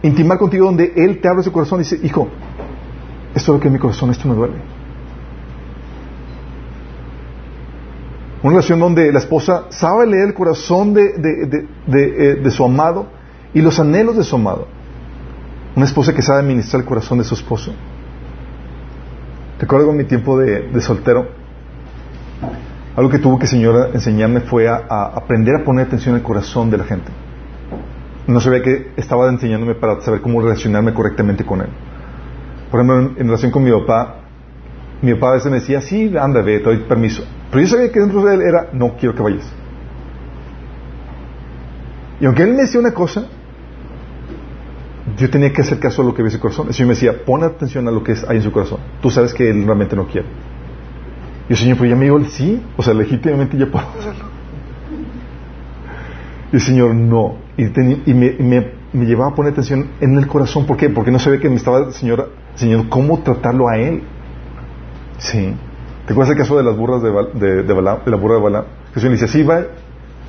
intimar 0.02 0.38
contigo 0.38 0.66
donde 0.66 0.92
Él 0.96 1.20
te 1.20 1.28
abre 1.28 1.42
su 1.42 1.52
corazón 1.52 1.80
y 1.80 1.82
dice, 1.84 2.00
hijo, 2.02 2.28
esto 3.34 3.52
es 3.52 3.56
lo 3.56 3.60
que 3.60 3.68
es 3.68 3.72
mi 3.72 3.78
corazón, 3.78 4.10
esto 4.10 4.28
me 4.28 4.34
duele. 4.34 4.54
Una 8.42 8.50
relación 8.52 8.78
donde 8.78 9.12
la 9.12 9.18
esposa 9.18 9.64
sabe 9.70 10.06
leer 10.06 10.28
el 10.28 10.34
corazón 10.34 10.94
de, 10.94 11.12
de, 11.86 12.42
eh, 12.46 12.50
su 12.50 12.64
amado 12.64 13.06
y 13.52 13.60
los 13.60 13.78
anhelos 13.80 14.16
de 14.16 14.24
su 14.24 14.36
amado. 14.36 14.68
Una 15.74 15.86
esposa 15.86 16.14
que 16.14 16.22
sabe 16.22 16.40
administrar 16.40 16.82
el 16.82 16.86
corazón 16.86 17.18
de 17.18 17.24
su 17.24 17.34
esposo. 17.34 17.72
Recuerdo 19.58 19.90
en 19.90 19.96
mi 19.96 20.04
tiempo 20.04 20.38
de 20.38 20.80
soltero, 20.80 21.38
algo 22.98 23.10
que 23.10 23.20
tuvo 23.20 23.38
que 23.38 23.46
Señor 23.46 23.90
enseñarme 23.94 24.40
fue 24.40 24.66
a, 24.66 24.74
aprender 25.14 25.54
a 25.54 25.62
poner 25.62 25.86
atención 25.86 26.16
al 26.16 26.22
corazón 26.24 26.68
de 26.68 26.78
la 26.78 26.84
gente. 26.84 27.12
No 28.26 28.40
sabía 28.40 28.60
que 28.60 28.90
estaba 28.96 29.28
enseñándome 29.28 29.76
para 29.76 30.00
saber 30.00 30.20
cómo 30.20 30.42
relacionarme 30.42 30.92
correctamente 30.92 31.46
con 31.46 31.60
Él. 31.60 31.68
Por 32.72 32.80
ejemplo, 32.80 33.14
en, 33.16 33.26
relación 33.28 33.52
con 33.52 33.62
mi 33.62 33.70
papá, 33.70 34.16
mi 35.02 35.14
papá 35.14 35.30
a 35.30 35.34
veces 35.34 35.50
me 35.50 35.60
decía, 35.60 35.80
sí, 35.80 36.12
anda, 36.18 36.42
ve, 36.42 36.58
te 36.58 36.64
doy 36.64 36.78
permiso. 36.78 37.24
Pero 37.50 37.62
yo 37.62 37.68
sabía 37.68 37.92
que 37.92 38.00
dentro 38.00 38.24
de 38.24 38.34
él 38.34 38.42
era, 38.42 38.68
no 38.72 38.96
quiero 38.96 39.14
que 39.14 39.22
vayas. 39.22 39.52
Y 42.20 42.26
aunque 42.26 42.42
él 42.42 42.50
me 42.50 42.62
decía 42.62 42.80
una 42.80 42.92
cosa, 42.92 43.26
yo 45.16 45.30
tenía 45.30 45.52
que 45.52 45.62
hacer 45.62 45.78
caso 45.78 46.02
a 46.02 46.04
lo 46.04 46.14
que 46.14 46.22
ve 46.22 46.28
en 46.28 46.32
su 46.32 46.40
corazón. 46.40 46.68
El 46.68 46.74
Señor 46.74 46.88
me 46.88 46.94
decía, 46.94 47.24
pon 47.24 47.44
atención 47.44 47.86
a 47.88 47.90
lo 47.90 48.02
que 48.02 48.14
hay 48.26 48.36
en 48.36 48.42
su 48.42 48.52
corazón. 48.52 48.80
Tú 49.00 49.10
sabes 49.10 49.32
que 49.32 49.48
él 49.48 49.64
realmente 49.64 49.94
no 49.94 50.06
quiere. 50.06 50.26
Y 51.48 51.52
el 51.52 51.58
Señor, 51.58 51.78
pues 51.78 51.90
ya 51.90 51.96
me 51.96 52.04
dijo, 52.04 52.20
sí, 52.24 52.62
o 52.76 52.82
sea, 52.82 52.92
legítimamente 52.92 53.56
ya 53.56 53.66
puedo 53.66 53.86
hacerlo. 53.98 54.24
Y 56.52 56.56
el 56.56 56.62
Señor, 56.62 56.94
no. 56.94 57.36
Y, 57.56 57.64
me, 58.14 58.72
llevaba 58.92 59.32
a 59.32 59.34
poner 59.34 59.52
atención 59.52 59.88
en 60.00 60.16
el 60.16 60.26
corazón. 60.26 60.66
¿Por 60.66 60.76
qué? 60.76 60.90
Porque 60.90 61.10
no 61.10 61.18
sabía 61.18 61.40
que 61.40 61.48
me 61.48 61.56
estaba, 61.56 61.92
Señor, 61.92 62.32
Señor, 62.54 62.88
cómo 62.88 63.20
tratarlo 63.22 63.68
a 63.68 63.78
Él. 63.78 64.02
Sí. 65.18 65.54
¿Te 66.06 66.12
acuerdas 66.12 66.32
el 66.32 66.38
caso 66.38 66.56
de 66.56 66.64
las 66.64 66.76
burras 66.76 67.02
de, 67.02 67.10
de, 67.34 67.62
de, 67.62 67.82
la 67.82 68.16
burra 68.16 68.36
de 68.36 68.40
Balaam? 68.40 68.64
Jesús 68.94 69.04
le 69.04 69.10
dice, 69.10 69.28
sí, 69.28 69.42
va, 69.42 69.62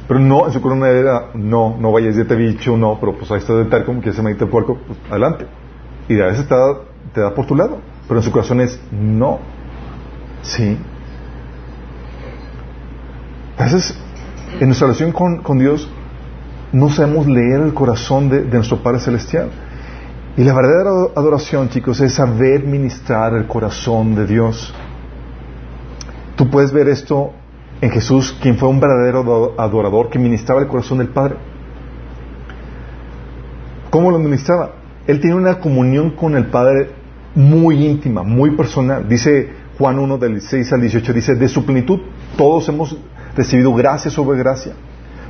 pero 0.10 0.20
no, 0.20 0.48
en 0.48 0.52
su 0.52 0.60
corona 0.60 0.90
era, 0.90 1.28
no, 1.36 1.78
no 1.80 1.92
vayas, 1.92 2.16
ya 2.16 2.26
te 2.26 2.34
he 2.34 2.38
dicho, 2.38 2.76
no, 2.76 3.00
pero 3.00 3.16
pues 3.16 3.30
ahí 3.30 3.38
está 3.38 3.54
de 3.54 3.66
tal 3.66 3.86
como 3.86 4.02
que 4.02 4.12
se 4.12 4.24
me 4.24 4.32
el 4.32 4.38
puerco, 4.38 4.80
pues 4.88 4.98
adelante. 5.08 5.46
Y 6.08 6.20
a 6.20 6.26
veces 6.26 6.48
te 6.48 6.56
da, 6.56 6.80
te 7.14 7.22
da 7.22 7.36
por 7.36 7.46
tu 7.46 7.56
lado, 7.56 7.78
pero 8.08 8.20
en 8.20 8.24
su 8.24 8.32
corazón 8.32 8.60
es 8.60 8.82
no. 8.92 9.38
Sí. 10.42 10.80
A 13.58 13.66
veces, 13.66 13.96
en 14.60 14.66
nuestra 14.66 14.88
relación 14.88 15.12
con, 15.12 15.60
Dios, 15.60 15.88
no 16.72 16.90
sabemos 16.90 17.28
leer 17.28 17.62
el 17.62 17.76
corazón 17.76 18.30
de, 18.30 18.42
de 18.42 18.56
nuestro 18.56 18.82
Padre 18.82 19.02
Celestial. 19.02 19.52
Y 20.40 20.44
la 20.46 20.54
verdadera 20.54 20.92
adoración, 21.18 21.68
chicos, 21.68 22.00
es 22.00 22.14
saber 22.14 22.64
ministrar 22.64 23.34
el 23.34 23.46
corazón 23.46 24.16
de 24.16 24.26
Dios. 24.26 24.74
Tú 26.38 26.50
puedes 26.50 26.72
ver 26.72 26.88
esto 26.88 27.34
en 27.82 27.90
Jesús, 27.90 28.38
quien 28.42 28.58
fue 28.58 28.70
un 28.70 28.80
verdadero 28.80 29.54
adorador 29.58 30.10
que 30.10 30.18
ministraba 30.18 30.62
el 30.62 30.68
corazón 30.70 31.00
del 31.00 31.10
Padre. 31.10 31.36
¿Cómo 33.90 34.12
lo 34.12 34.18
ministraba? 34.18 34.76
Él 35.08 35.20
tenía 35.20 35.36
una 35.36 35.60
comunión 35.60 36.12
con 36.12 36.34
el 36.38 36.46
Padre 36.46 36.92
muy 37.36 37.86
íntima, 37.86 38.24
muy 38.24 38.52
personal. 38.52 39.10
Dice 39.10 39.50
Juan 39.78 40.00
1 40.00 40.18
del 40.20 40.40
6 40.40 40.72
al 40.72 40.80
18, 40.80 41.12
dice, 41.12 41.36
de 41.36 41.50
su 41.50 41.66
plenitud 41.66 42.00
todos 42.38 42.70
hemos 42.70 42.98
recibido 43.36 43.74
gracia 43.74 44.10
sobre 44.10 44.40
gracia. 44.40 44.72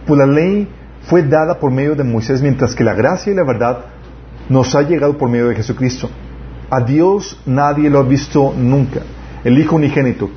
Pues 0.05 0.19
la 0.19 0.27
ley 0.27 0.69
fue 1.01 1.23
dada 1.23 1.57
por 1.57 1.71
medio 1.71 1.95
de 1.95 2.03
Moisés, 2.03 2.43
mientras 2.43 2.75
que 2.75 2.83
la 2.83 2.93
gracia 2.93 3.33
y 3.33 3.35
la 3.35 3.43
verdad 3.43 3.85
nos 4.49 4.75
ha 4.75 4.81
llegado 4.81 5.17
por 5.17 5.29
medio 5.29 5.47
de 5.47 5.55
Jesucristo. 5.55 6.09
A 6.69 6.81
Dios 6.81 7.39
nadie 7.45 7.89
lo 7.89 7.99
ha 7.99 8.03
visto 8.03 8.53
nunca. 8.55 9.01
El 9.43 9.57
Hijo 9.57 9.75
unigénito, 9.75 10.29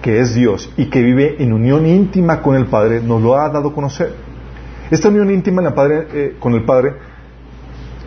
que 0.00 0.20
es 0.20 0.34
Dios 0.34 0.72
y 0.76 0.86
que 0.86 1.02
vive 1.02 1.42
en 1.42 1.52
unión 1.52 1.84
íntima 1.84 2.40
con 2.40 2.56
el 2.56 2.66
Padre, 2.66 3.02
nos 3.02 3.20
lo 3.20 3.36
ha 3.36 3.48
dado 3.50 3.68
a 3.68 3.74
conocer. 3.74 4.14
Esta 4.90 5.08
unión 5.08 5.30
íntima 5.30 5.62
eh, 5.90 6.36
con 6.38 6.54
el 6.54 6.64
Padre, 6.64 6.94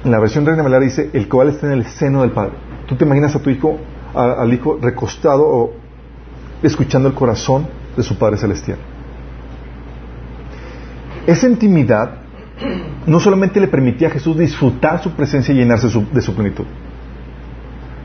en 0.04 0.12
la 0.12 0.20
versión 0.20 0.46
Reina 0.46 0.64
Valera 0.64 0.84
dice, 0.84 1.10
el 1.12 1.28
cual 1.28 1.50
está 1.50 1.68
en 1.68 1.74
el 1.74 1.86
seno 1.86 2.22
del 2.22 2.32
Padre. 2.32 2.54
Tú 2.88 2.96
te 2.96 3.04
imaginas 3.04 3.36
a 3.36 3.42
tu 3.42 3.50
hijo, 3.50 3.78
al 4.14 4.52
hijo 4.54 4.80
recostado 4.82 5.46
o 5.46 5.74
escuchando 6.64 7.10
el 7.10 7.16
corazón 7.16 7.68
de 7.96 8.04
su 8.04 8.18
Padre 8.18 8.38
Celestial. 8.38 8.78
Esa 11.28 11.48
intimidad 11.48 12.19
no 13.06 13.20
solamente 13.20 13.60
le 13.60 13.68
permitía 13.68 14.08
a 14.08 14.12
Jesús 14.12 14.38
disfrutar 14.38 15.02
su 15.02 15.12
presencia 15.12 15.54
y 15.54 15.58
llenarse 15.58 15.88
de 15.88 16.22
su 16.22 16.34
plenitud, 16.36 16.66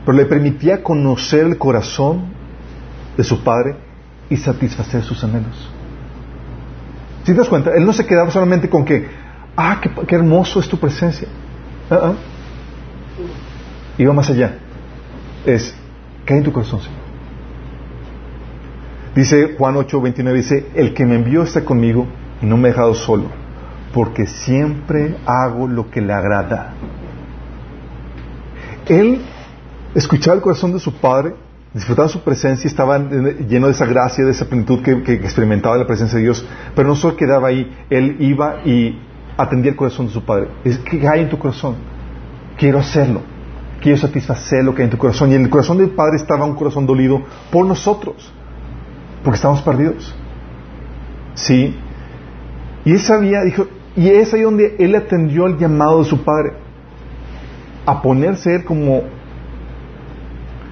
pero 0.05 0.17
le 0.17 0.25
permitía 0.25 0.83
conocer 0.83 1.45
el 1.45 1.57
corazón 1.57 2.25
de 3.17 3.23
su 3.23 3.43
Padre 3.43 3.75
y 4.29 4.37
satisfacer 4.37 5.03
sus 5.03 5.23
anhelos. 5.23 5.69
Si 7.23 7.31
te 7.31 7.37
das 7.37 7.49
cuenta, 7.49 7.71
Él 7.75 7.85
no 7.85 7.93
se 7.93 8.05
quedaba 8.05 8.29
solamente 8.29 8.69
con 8.69 8.85
que, 8.85 9.07
ah, 9.55 9.81
qué, 9.81 10.15
hermoso 10.15 10.59
es 10.59 10.67
tu 10.67 10.77
presencia. 10.77 11.27
Ah, 11.89 11.99
ah. 12.01 12.13
Iba 13.97 14.13
más 14.13 14.29
allá. 14.29 14.57
Es, 15.45 15.75
¿qué 16.25 16.33
hay 16.33 16.39
en 16.39 16.45
tu 16.45 16.51
corazón, 16.51 16.81
Señor? 16.81 17.05
Dice 19.15 19.55
Juan 19.57 19.77
8, 19.77 20.01
29, 20.01 20.37
dice, 20.37 20.67
el 20.75 20.93
que 20.93 21.05
me 21.05 21.15
envió 21.15 21.43
está 21.43 21.63
conmigo 21.63 22.05
y 22.41 22.45
no 22.45 22.57
me 22.57 22.67
ha 22.67 22.71
dejado 22.71 22.93
solo, 22.93 23.29
porque 23.95 24.27
siempre 24.27 25.15
hago 25.25 25.67
lo 25.67 25.89
que 25.89 26.01
le 26.01 26.13
agrada. 26.13 26.73
Él 28.87 29.21
escuchaba 29.95 30.35
el 30.35 30.41
corazón 30.43 30.73
de 30.73 30.79
su 30.79 30.93
Padre 30.93 31.33
disfrutaba 31.75 32.07
su 32.07 32.21
presencia, 32.21 32.69
estaba 32.69 32.97
lleno 32.97 33.67
de 33.67 33.73
esa 33.73 33.85
gracia, 33.85 34.23
de 34.23 34.31
esa 34.31 34.45
plenitud 34.45 34.81
que, 34.81 35.13
experimentaba 35.13 35.77
la 35.77 35.85
presencia 35.85 36.17
de 36.17 36.23
Dios, 36.23 36.47
pero 36.73 36.87
no 36.87 36.95
solo 36.95 37.17
quedaba 37.17 37.49
ahí, 37.49 37.69
él 37.89 38.15
iba 38.21 38.61
y 38.63 38.97
atendía 39.35 39.71
el 39.71 39.77
corazón 39.77 40.07
de 40.07 40.13
su 40.13 40.23
Padre. 40.23 40.47
Es 40.63 40.77
que 40.79 41.05
hay 41.05 41.23
en 41.23 41.29
tu 41.29 41.37
corazón. 41.37 41.75
Quiero 42.57 42.79
hacerlo. 42.79 43.21
Quiero 43.81 43.97
satisfacer 43.97 44.63
lo 44.63 44.73
que 44.73 44.83
hay 44.83 44.85
en 44.85 44.91
tu 44.91 44.97
corazón. 44.97 45.31
Y 45.31 45.35
en 45.35 45.43
el 45.43 45.49
corazón 45.49 45.77
del 45.77 45.89
Padre 45.89 46.15
estaba 46.15 46.45
un 46.45 46.55
corazón 46.55 46.85
dolido 46.85 47.21
por 47.51 47.65
nosotros, 47.65 48.31
porque 49.21 49.35
estábamos 49.35 49.61
perdidos. 49.61 50.15
Sí. 51.33 51.77
Y 52.85 52.91
él 52.93 52.99
sabía, 53.01 53.41
dijo, 53.41 53.67
y 53.95 54.09
es 54.09 54.33
ahí 54.33 54.41
donde 54.41 54.75
él 54.79 54.95
atendió 54.95 55.45
al 55.45 55.57
llamado 55.57 55.99
de 55.99 56.09
su 56.09 56.23
Padre, 56.23 56.53
a 57.85 58.01
ponerse 58.01 58.55
él 58.55 58.63
como 58.65 59.03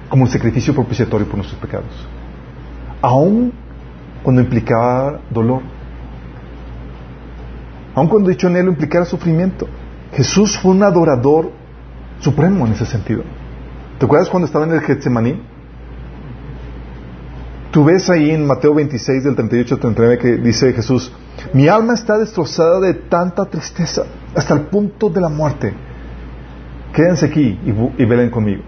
como 0.08 0.24
un 0.24 0.30
sacrificio 0.30 0.72
propiciatorio 0.74 1.26
por 1.26 1.36
nuestros 1.38 1.60
pecados. 1.60 1.90
Aún 3.02 3.52
cuando 4.22 4.42
implicaba 4.42 5.20
dolor. 5.28 5.62
Aun 7.96 8.06
cuando 8.06 8.30
dicho 8.30 8.48
él 8.48 8.68
implicara 8.68 9.04
sufrimiento. 9.04 9.66
Jesús 10.12 10.56
fue 10.56 10.70
un 10.70 10.84
adorador 10.84 11.50
supremo 12.20 12.64
en 12.66 12.72
ese 12.74 12.86
sentido. 12.86 13.22
¿Te 13.98 14.06
acuerdas 14.06 14.28
cuando 14.28 14.46
estaba 14.46 14.64
en 14.66 14.72
el 14.72 14.80
Getsemaní? 14.82 15.40
Tú 17.72 17.84
ves 17.84 18.08
ahí 18.08 18.30
en 18.30 18.46
Mateo 18.46 18.72
26 18.72 19.24
del 19.24 19.34
38 19.34 19.74
al 19.74 19.80
39 19.80 20.18
que 20.18 20.36
dice 20.36 20.72
Jesús, 20.72 21.12
mi 21.52 21.68
alma 21.68 21.94
está 21.94 22.18
destrozada 22.18 22.80
de 22.80 22.94
tanta 22.94 23.44
tristeza 23.44 24.04
hasta 24.34 24.54
el 24.54 24.62
punto 24.62 25.08
de 25.10 25.20
la 25.20 25.28
muerte. 25.28 25.74
Quédense 26.92 27.26
aquí 27.26 27.58
y, 27.64 28.04
velen 28.04 28.30
conmigo. 28.30 28.62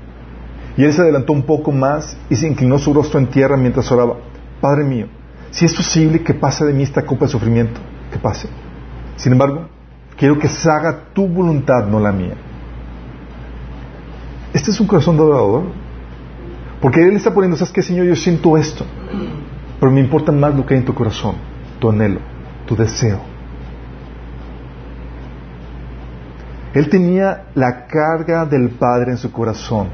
Y 0.77 0.85
él 0.85 0.93
se 0.93 1.01
adelantó 1.01 1.33
un 1.33 1.43
poco 1.43 1.73
más 1.73 2.17
y 2.29 2.37
se 2.37 2.47
inclinó 2.47 2.79
su 2.79 2.93
rostro 2.93 3.19
en 3.19 3.29
tierra 3.29 3.57
mientras 3.57 3.91
oraba. 3.91 4.17
Padre 4.61 4.85
mío, 4.85 5.07
si 5.51 5.65
es 5.65 5.75
posible 5.75 6.23
que 6.23 6.35
pase 6.35 6.65
de 6.65 6.73
mí 6.73 6.83
esta 6.83 7.03
copa 7.03 7.27
de 7.27 7.33
sufrimiento, 7.33 7.81
que 8.13 8.19
pase. 8.19 8.49
Sin 9.17 9.33
embargo, 9.33 9.69
quiero 10.17 10.39
que 10.39 10.49
se 10.49 10.71
haga 10.71 11.13
tu 11.13 11.27
voluntad, 11.27 11.87
no 11.87 12.01
la 12.01 12.13
mía. 12.13 12.35
Este 14.53 14.71
es 14.71 14.81
un 14.81 14.87
corazón 14.87 15.17
de 15.17 15.23
adorador. 15.23 15.65
Porque 16.81 17.03
Él 17.03 17.17
está 17.17 17.33
poniendo, 17.33 17.57
¿sabes 17.57 17.73
qué, 17.73 17.83
Señor? 17.83 18.07
Yo 18.07 18.17
siento 18.17 18.57
esto. 18.57 18.85
Pero 19.81 19.93
me 19.93 20.01
importa 20.01 20.33
más 20.33 20.55
lo 20.55 20.65
que 20.67 20.75
hay 20.75 20.81
en 20.81 20.87
tu 20.87 20.95
corazón, 20.95 21.37
tu 21.79 21.91
anhelo, 21.91 22.21
tu 22.67 22.77
deseo. 22.77 23.21
Él 26.75 26.91
tenía 26.91 27.45
la 27.55 27.87
carga 27.87 28.45
del 28.45 28.69
Padre 28.71 29.13
en 29.13 29.17
su 29.17 29.33
corazón 29.33 29.89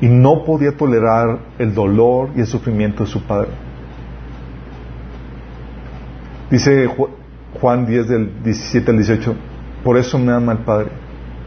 y 0.00 0.08
no 0.08 0.44
podía 0.44 0.76
tolerar 0.76 1.38
el 1.58 1.74
dolor 1.74 2.30
y 2.34 2.40
el 2.40 2.46
sufrimiento 2.46 3.04
de 3.04 3.10
su 3.10 3.22
padre. 3.22 3.50
Dice 6.50 6.88
Juan 7.60 7.86
10 7.86 8.08
del 8.08 8.42
17 8.42 8.90
al 8.90 8.96
18, 8.96 9.34
por 9.82 9.96
eso 9.96 10.18
me 10.18 10.32
ama 10.32 10.52
el 10.52 10.58
Padre, 10.58 10.90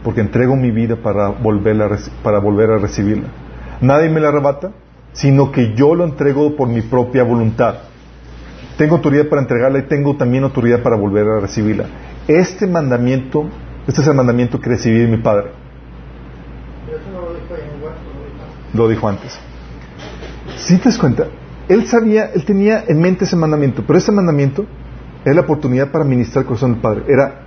porque 0.02 0.20
entrego 0.20 0.56
mi 0.56 0.70
vida 0.70 0.96
para 0.96 1.28
volver 1.28 1.82
a, 1.82 1.88
para 2.22 2.38
volver 2.38 2.70
a 2.70 2.78
recibirla. 2.78 3.28
Nadie 3.80 4.08
me 4.08 4.20
la 4.20 4.28
arrebata, 4.28 4.72
sino 5.12 5.52
que 5.52 5.74
yo 5.74 5.94
lo 5.94 6.04
entrego 6.04 6.56
por 6.56 6.68
mi 6.68 6.82
propia 6.82 7.24
voluntad. 7.24 7.76
Tengo 8.78 8.96
autoridad 8.96 9.28
para 9.28 9.42
entregarla 9.42 9.80
y 9.80 9.82
tengo 9.82 10.16
también 10.16 10.44
autoridad 10.44 10.82
para 10.82 10.96
volver 10.96 11.26
a 11.28 11.40
recibirla. 11.40 11.84
Este 12.26 12.66
mandamiento, 12.66 13.46
este 13.86 14.00
es 14.00 14.06
el 14.06 14.14
mandamiento 14.14 14.58
que 14.58 14.70
recibí 14.70 14.98
de 14.98 15.08
mi 15.08 15.18
Padre 15.18 15.50
lo 18.74 18.88
dijo 18.88 19.08
antes. 19.08 19.38
Si 20.56 20.78
te 20.78 20.84
das 20.84 20.98
cuenta, 20.98 21.26
él 21.68 21.86
sabía, 21.86 22.30
él 22.34 22.44
tenía 22.44 22.84
en 22.86 23.00
mente 23.00 23.24
ese 23.24 23.36
mandamiento, 23.36 23.84
pero 23.86 23.98
ese 23.98 24.12
mandamiento 24.12 24.66
era 25.24 25.34
la 25.34 25.40
oportunidad 25.42 25.90
para 25.90 26.04
ministrar 26.04 26.42
el 26.42 26.46
corazón 26.46 26.72
del 26.72 26.80
Padre. 26.80 27.04
Era 27.08 27.42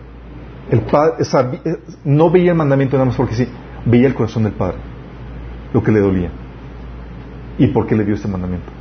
el 0.69 0.81
Padre, 0.81 1.23
eh, 1.65 1.77
no 2.05 2.29
veía 2.29 2.51
el 2.51 2.57
mandamiento 2.57 2.97
nada 2.97 3.05
más 3.05 3.15
porque 3.15 3.35
sí, 3.35 3.47
veía 3.85 4.07
el 4.07 4.13
corazón 4.13 4.43
del 4.43 4.53
Padre, 4.53 4.77
lo 5.73 5.83
que 5.83 5.91
le 5.91 5.99
dolía 5.99 6.31
y 7.57 7.67
por 7.67 7.87
qué 7.87 7.95
le 7.95 8.05
dio 8.05 8.15
este 8.15 8.27
mandamiento. 8.27 8.71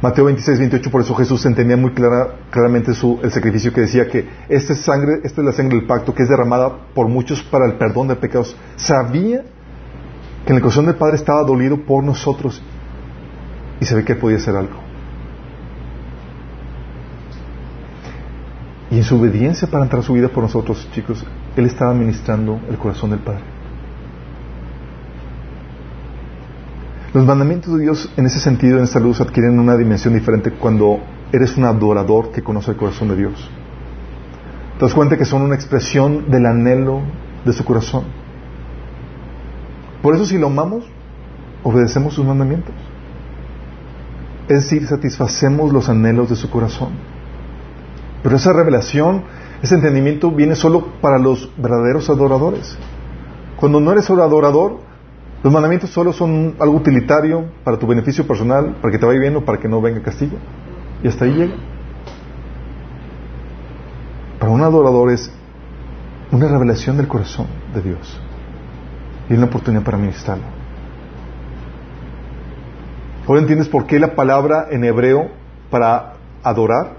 Mateo 0.00 0.26
26, 0.26 0.60
28, 0.60 0.90
por 0.92 1.00
eso 1.00 1.14
Jesús 1.16 1.44
entendía 1.44 1.76
muy 1.76 1.90
clara, 1.90 2.36
claramente 2.50 2.92
el 2.92 3.30
sacrificio 3.32 3.72
que 3.72 3.80
decía 3.80 4.06
que 4.06 4.28
esta 4.48 4.76
sangre, 4.76 5.20
esta 5.24 5.40
es 5.40 5.44
la 5.44 5.52
sangre 5.52 5.76
del 5.76 5.86
pacto 5.86 6.14
que 6.14 6.22
es 6.22 6.28
derramada 6.28 6.70
por 6.94 7.08
muchos 7.08 7.42
para 7.42 7.66
el 7.66 7.74
perdón 7.78 8.06
de 8.06 8.14
pecados. 8.14 8.56
Sabía 8.76 9.42
que 10.44 10.52
en 10.52 10.56
el 10.56 10.62
corazón 10.62 10.86
del 10.86 10.94
Padre 10.94 11.16
estaba 11.16 11.42
dolido 11.42 11.84
por 11.84 12.04
nosotros 12.04 12.62
y 13.80 13.94
ve 13.94 14.04
que 14.04 14.14
podía 14.14 14.36
hacer 14.36 14.54
algo. 14.54 14.76
Y 18.92 18.98
en 18.98 19.02
su 19.02 19.20
obediencia 19.20 19.68
para 19.68 19.82
entrar 19.82 20.00
a 20.00 20.04
su 20.04 20.12
vida 20.12 20.28
por 20.28 20.44
nosotros, 20.44 20.88
chicos, 20.92 21.26
Él 21.56 21.66
estaba 21.66 21.92
ministrando 21.92 22.60
el 22.70 22.78
corazón 22.78 23.10
del 23.10 23.18
Padre. 23.18 23.57
Los 27.14 27.24
mandamientos 27.24 27.72
de 27.74 27.80
Dios 27.84 28.10
en 28.18 28.26
ese 28.26 28.38
sentido, 28.38 28.76
en 28.76 28.84
esta 28.84 29.00
luz, 29.00 29.20
adquieren 29.20 29.58
una 29.58 29.76
dimensión 29.76 30.12
diferente 30.12 30.52
cuando 30.52 31.00
eres 31.32 31.56
un 31.56 31.64
adorador 31.64 32.32
que 32.32 32.42
conoce 32.42 32.72
el 32.72 32.76
corazón 32.76 33.08
de 33.08 33.16
Dios. 33.16 33.50
Te 34.78 34.84
das 34.84 34.94
cuenta 34.94 35.16
que 35.16 35.24
son 35.24 35.40
una 35.42 35.54
expresión 35.54 36.30
del 36.30 36.44
anhelo 36.44 37.00
de 37.46 37.52
su 37.54 37.64
corazón. 37.64 38.04
Por 40.02 40.14
eso 40.14 40.26
si 40.26 40.36
lo 40.36 40.48
amamos, 40.48 40.84
obedecemos 41.62 42.12
sus 42.12 42.26
mandamientos. 42.26 42.74
Es 44.48 44.64
decir, 44.64 44.86
satisfacemos 44.86 45.72
los 45.72 45.88
anhelos 45.88 46.28
de 46.28 46.36
su 46.36 46.50
corazón. 46.50 46.90
Pero 48.22 48.36
esa 48.36 48.52
revelación, 48.52 49.24
ese 49.62 49.76
entendimiento 49.76 50.30
viene 50.30 50.56
solo 50.56 50.88
para 51.00 51.18
los 51.18 51.50
verdaderos 51.56 52.10
adoradores. 52.10 52.76
Cuando 53.56 53.80
no 53.80 53.92
eres 53.92 54.10
adorador, 54.10 54.87
los 55.42 55.52
mandamientos 55.52 55.90
solo 55.90 56.12
son 56.12 56.56
algo 56.58 56.76
utilitario 56.76 57.44
para 57.62 57.78
tu 57.78 57.86
beneficio 57.86 58.26
personal, 58.26 58.76
para 58.80 58.90
que 58.90 58.98
te 58.98 59.06
vaya 59.06 59.20
bien 59.20 59.36
o 59.36 59.44
para 59.44 59.58
que 59.58 59.68
no 59.68 59.80
venga 59.80 60.02
castigo. 60.02 60.36
Y 61.02 61.08
hasta 61.08 61.24
ahí 61.24 61.32
llega. 61.32 61.54
Para 64.40 64.52
un 64.52 64.62
adorador 64.62 65.12
es 65.12 65.30
una 66.32 66.48
revelación 66.48 66.96
del 66.96 67.06
corazón 67.06 67.46
de 67.72 67.82
Dios 67.82 68.20
y 69.30 69.34
una 69.34 69.46
oportunidad 69.46 69.84
para 69.84 69.96
ministrarlo. 69.96 70.44
Ahora 73.26 73.40
entiendes 73.40 73.68
por 73.68 73.86
qué 73.86 73.98
la 74.00 74.14
palabra 74.14 74.68
en 74.70 74.84
hebreo 74.84 75.30
para 75.70 76.14
adorar 76.42 76.96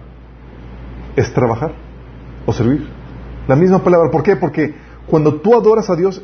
es 1.16 1.34
trabajar 1.34 1.74
o 2.46 2.54
servir. 2.54 2.88
La 3.48 3.56
misma 3.56 3.80
palabra. 3.84 4.12
¿Por 4.12 4.24
qué? 4.24 4.36
Porque 4.36 4.76
cuando 5.08 5.36
tú 5.36 5.56
adoras 5.56 5.90
a 5.90 5.96
Dios, 5.96 6.22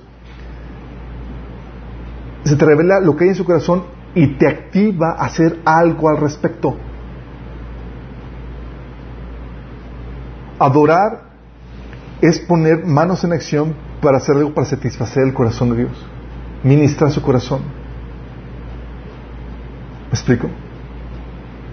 se 2.46 2.56
te 2.56 2.66
revela 2.66 3.00
lo 3.00 3.16
que 3.16 3.26
hay 3.26 3.30
en 3.32 3.36
su 3.36 3.44
corazón 3.44 3.84
y 4.14 4.28
te 4.38 4.48
activa 4.48 5.16
a 5.18 5.26
hacer 5.26 5.60
algo 5.66 6.10
al 6.10 6.18
respecto. 6.18 6.76
Adorar 10.60 11.24
es 12.22 12.40
poner 12.40 12.86
manos 12.86 13.24
en 13.24 13.34
acción 13.34 13.76
para 14.02 14.18
hacer 14.18 14.38
algo 14.38 14.54
para 14.54 14.66
satisfacer 14.66 15.24
el 15.24 15.34
corazón 15.34 15.72
de 15.72 15.78
Dios, 15.78 16.06
ministrar 16.64 17.12
su 17.12 17.22
corazón. 17.22 17.62
¿Me 20.06 20.12
explico? 20.12 20.48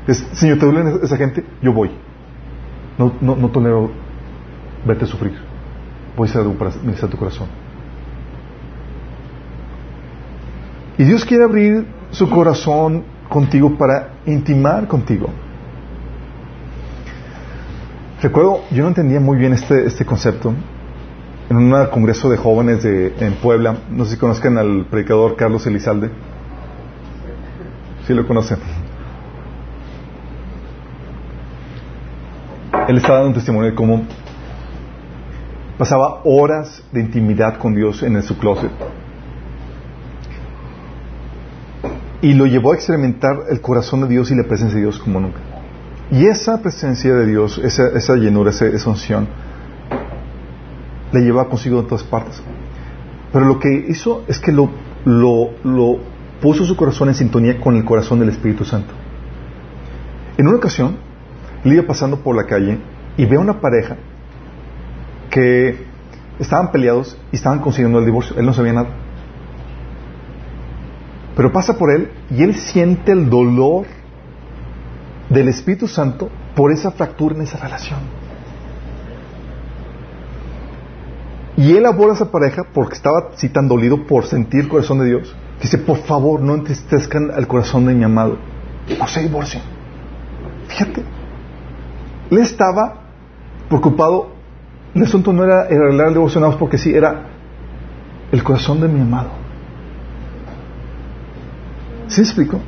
Es, 0.06 0.18
Señor, 0.32 0.58
¿te 0.58 0.66
duele 0.66 0.98
esa 1.02 1.16
gente? 1.16 1.44
Yo 1.60 1.72
voy. 1.72 1.90
No, 2.98 3.12
no, 3.20 3.36
no 3.36 3.50
tolero 3.50 3.90
verte 4.84 5.06
sufrir. 5.06 5.34
Voy 6.16 6.26
a 6.26 6.30
hacer 6.30 6.42
algo 6.42 6.54
para 6.54 6.72
ministrar 6.82 7.10
tu 7.10 7.16
corazón. 7.16 7.46
Y 11.02 11.04
Dios 11.04 11.24
quiere 11.24 11.42
abrir 11.42 11.84
su 12.12 12.30
corazón 12.30 13.02
contigo 13.28 13.76
para 13.76 14.20
intimar 14.24 14.86
contigo. 14.86 15.30
Recuerdo, 18.22 18.60
yo 18.70 18.84
no 18.84 18.90
entendía 18.90 19.18
muy 19.18 19.36
bien 19.36 19.52
este, 19.52 19.84
este 19.84 20.04
concepto. 20.04 20.54
En 21.50 21.56
un 21.56 21.86
congreso 21.86 22.30
de 22.30 22.36
jóvenes 22.36 22.84
de, 22.84 23.14
en 23.18 23.34
Puebla, 23.34 23.78
no 23.90 24.04
sé 24.04 24.12
si 24.12 24.16
conozcan 24.16 24.56
al 24.58 24.86
predicador 24.86 25.34
Carlos 25.34 25.66
Elizalde. 25.66 26.08
Sí 28.06 28.14
lo 28.14 28.24
conocen. 28.24 28.58
Él 32.86 32.96
estaba 32.96 33.14
dando 33.14 33.30
un 33.30 33.34
testimonio 33.34 33.70
de 33.70 33.74
cómo 33.74 34.04
pasaba 35.78 36.20
horas 36.22 36.84
de 36.92 37.00
intimidad 37.00 37.58
con 37.58 37.74
Dios 37.74 38.04
en 38.04 38.22
su 38.22 38.38
closet. 38.38 38.70
Y 42.22 42.34
lo 42.34 42.46
llevó 42.46 42.72
a 42.72 42.76
experimentar 42.76 43.32
el 43.50 43.60
corazón 43.60 44.02
de 44.02 44.08
Dios 44.08 44.30
y 44.30 44.36
la 44.36 44.44
presencia 44.44 44.76
de 44.76 44.82
Dios 44.82 44.98
como 44.98 45.20
nunca. 45.20 45.40
Y 46.12 46.26
esa 46.26 46.60
presencia 46.60 47.14
de 47.14 47.26
Dios, 47.26 47.58
esa, 47.58 48.16
llenura, 48.16 48.50
esa, 48.50 48.90
unción, 48.90 49.28
la 51.10 51.20
lleva 51.20 51.48
consigo 51.48 51.80
en 51.80 51.86
todas 51.86 52.04
partes. 52.04 52.42
Pero 53.32 53.46
lo 53.46 53.58
que 53.58 53.86
hizo 53.88 54.22
es 54.28 54.38
que 54.38 54.52
lo, 54.52 54.70
puso 56.40 56.64
su 56.64 56.76
corazón 56.76 57.08
en 57.08 57.14
sintonía 57.14 57.58
con 57.58 57.76
el 57.76 57.84
corazón 57.84 58.20
del 58.20 58.28
Espíritu 58.28 58.64
Santo. 58.64 58.92
En 60.36 60.46
una 60.46 60.58
ocasión, 60.58 60.98
él 61.64 61.72
iba 61.72 61.86
pasando 61.86 62.18
por 62.18 62.36
la 62.36 62.44
calle 62.44 62.78
y 63.16 63.24
ve 63.24 63.36
a 63.36 63.40
una 63.40 63.60
pareja 63.60 63.96
que 65.30 65.86
estaban 66.38 66.70
peleados 66.72 67.18
y 67.32 67.36
estaban 67.36 67.60
consiguiendo 67.60 67.98
el 67.98 68.04
divorcio. 68.04 68.36
Él 68.38 68.44
no 68.44 68.52
sabía 68.52 68.74
nada. 68.74 68.90
Pero 71.36 71.52
pasa 71.52 71.78
por 71.78 71.90
él 71.90 72.10
y 72.30 72.42
él 72.42 72.54
siente 72.54 73.12
el 73.12 73.30
dolor 73.30 73.86
del 75.30 75.48
Espíritu 75.48 75.88
Santo 75.88 76.28
por 76.54 76.72
esa 76.72 76.90
fractura 76.90 77.34
en 77.34 77.42
esa 77.42 77.58
relación. 77.58 78.00
Y 81.56 81.76
él 81.76 81.86
aborda 81.86 82.12
a 82.12 82.16
esa 82.16 82.30
pareja 82.30 82.64
porque 82.72 82.94
estaba 82.94 83.30
así 83.34 83.48
tan 83.48 83.68
dolido 83.68 84.06
por 84.06 84.24
sentir 84.24 84.60
el 84.60 84.68
corazón 84.68 84.98
de 85.00 85.06
Dios. 85.06 85.34
Dice, 85.60 85.78
por 85.78 85.98
favor, 85.98 86.40
no 86.40 86.54
entristezcan 86.54 87.30
al 87.30 87.46
corazón 87.46 87.86
de 87.86 87.94
mi 87.94 88.04
amado. 88.04 88.38
No 88.98 89.06
se 89.06 89.20
divorcien. 89.20 89.62
Fíjate. 90.68 91.04
Él 92.30 92.38
estaba 92.38 93.02
preocupado. 93.68 94.32
El 94.94 95.02
asunto 95.02 95.32
no 95.32 95.44
era 95.44 95.62
arreglar 95.62 96.08
el 96.08 96.14
divorcio 96.14 96.58
porque 96.58 96.78
sí, 96.78 96.92
era 96.94 97.26
el 98.32 98.42
corazón 98.42 98.80
de 98.80 98.88
mi 98.88 99.00
amado. 99.00 99.41
¿Sí 102.12 102.20
explico? 102.20 102.60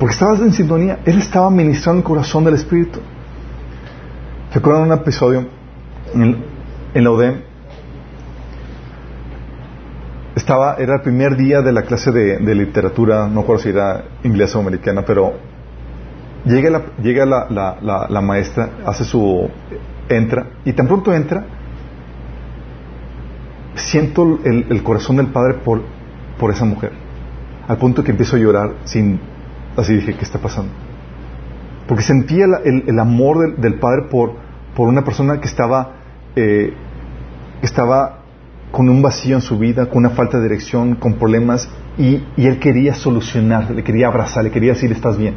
Porque 0.00 0.14
estabas 0.14 0.40
en 0.40 0.52
sintonía. 0.52 0.98
Él 1.04 1.18
estaba 1.18 1.48
ministrando 1.48 2.00
el 2.00 2.04
corazón 2.04 2.42
del 2.42 2.54
Espíritu. 2.54 2.98
¿Recuerdan 4.52 4.90
un 4.90 4.92
episodio 4.92 5.46
en, 6.12 7.04
la 7.04 7.10
UDEM? 7.12 7.42
Estaba, 10.34 10.74
era 10.74 10.96
el 10.96 11.02
primer 11.02 11.36
día 11.36 11.60
de 11.60 11.70
la 11.70 11.82
clase 11.82 12.10
de, 12.10 12.54
literatura, 12.56 13.28
no 13.28 13.42
recuerdo 13.42 13.62
si 13.62 13.68
era 13.68 14.06
inglesa 14.24 14.58
o 14.58 14.62
americana, 14.62 15.04
pero 15.06 15.34
llega 16.44 16.68
la, 16.68 16.82
llega 17.00 17.26
la, 17.26 18.08
la, 18.08 18.20
maestra, 18.20 18.70
hace 18.84 19.04
su, 19.04 19.48
entra, 20.08 20.48
y 20.64 20.72
tan 20.72 20.88
pronto 20.88 21.14
entra, 21.14 21.44
siento 23.76 24.40
el 24.44 24.82
corazón 24.82 25.16
del 25.16 25.28
Padre 25.28 25.58
por, 25.64 25.82
por 26.40 26.50
esa 26.50 26.64
mujer, 26.64 26.90
al 27.68 27.76
punto 27.76 28.02
que 28.02 28.10
empiezo 28.10 28.34
a 28.34 28.38
llorar 28.40 28.74
sin 28.84 29.20
Así 29.76 29.94
dije, 29.94 30.14
¿qué 30.14 30.24
está 30.24 30.38
pasando? 30.38 30.72
Porque 31.86 32.02
sentía 32.02 32.44
el, 32.64 32.84
el, 32.86 32.98
amor 32.98 33.38
del, 33.38 33.60
del, 33.60 33.78
Padre 33.78 34.08
por, 34.10 34.32
por 34.74 34.88
una 34.88 35.02
persona 35.04 35.40
que 35.40 35.48
estaba, 35.48 35.92
eh, 36.36 36.74
estaba 37.62 38.18
con 38.72 38.88
un 38.88 39.02
vacío 39.02 39.36
en 39.36 39.42
su 39.42 39.58
vida, 39.58 39.86
con 39.86 39.98
una 39.98 40.10
falta 40.10 40.38
de 40.38 40.44
dirección, 40.44 40.96
con 40.96 41.14
problemas, 41.14 41.68
y, 41.98 42.22
y 42.36 42.46
él 42.46 42.58
quería 42.58 42.94
solucionar, 42.94 43.70
le 43.70 43.82
quería 43.82 44.08
abrazar, 44.08 44.44
le 44.44 44.50
quería 44.50 44.72
decir, 44.72 44.92
estás 44.92 45.18
bien. 45.18 45.34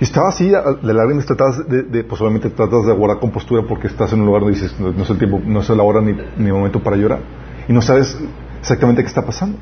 Y 0.00 0.04
estaba 0.04 0.28
así, 0.28 0.48
de 0.48 0.94
lágrimas, 0.94 1.26
tratas 1.26 1.66
de, 1.68 1.82
de, 1.82 2.04
pues 2.04 2.20
tratas 2.54 2.86
de 2.86 2.92
guardar 2.92 3.18
compostura 3.18 3.62
porque 3.66 3.88
estás 3.88 4.12
en 4.12 4.20
un 4.20 4.26
lugar 4.26 4.42
donde 4.42 4.58
dices, 4.58 4.78
no, 4.78 4.92
no 4.92 5.02
es 5.02 5.10
el 5.10 5.18
tiempo, 5.18 5.40
no 5.44 5.60
es 5.60 5.68
la 5.70 5.82
hora 5.82 6.00
ni, 6.00 6.12
ni 6.12 6.46
el 6.46 6.52
momento 6.52 6.82
para 6.82 6.96
llorar. 6.96 7.20
Y 7.68 7.72
no 7.72 7.82
sabes 7.82 8.16
exactamente 8.60 9.02
qué 9.02 9.08
está 9.08 9.24
pasando 9.24 9.58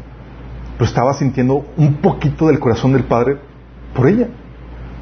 pero 0.77 0.85
estaba 0.85 1.15
sintiendo 1.15 1.67
un 1.77 1.95
poquito 1.95 2.49
del 2.49 2.59
corazón 2.59 2.93
del 2.93 3.05
Padre 3.05 3.39
por 3.95 4.07
ella. 4.09 4.29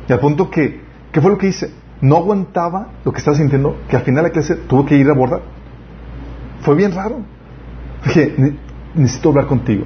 Y 0.09 0.13
al 0.13 0.21
punto 0.21 0.51
que, 0.51 0.81
¿qué 1.13 1.21
fue 1.21 1.31
lo 1.31 1.39
que 1.39 1.49
hice? 1.49 1.73
No 2.01 2.17
aguantaba 2.17 2.89
lo 3.05 3.13
que 3.13 3.19
estaba 3.19 3.37
sintiendo, 3.37 3.77
que 3.89 3.97
al 3.97 4.03
final 4.03 4.25
la 4.25 4.31
clase 4.31 4.55
tuvo 4.55 4.85
que 4.85 4.97
ir 4.97 5.09
a 5.09 5.13
abordar. 5.13 5.43
Fue 6.61 6.75
bien 6.75 6.93
raro. 6.93 7.19
Dije, 8.05 8.57
necesito 8.95 9.31
hablar 9.31 9.47
contigo. 9.47 9.85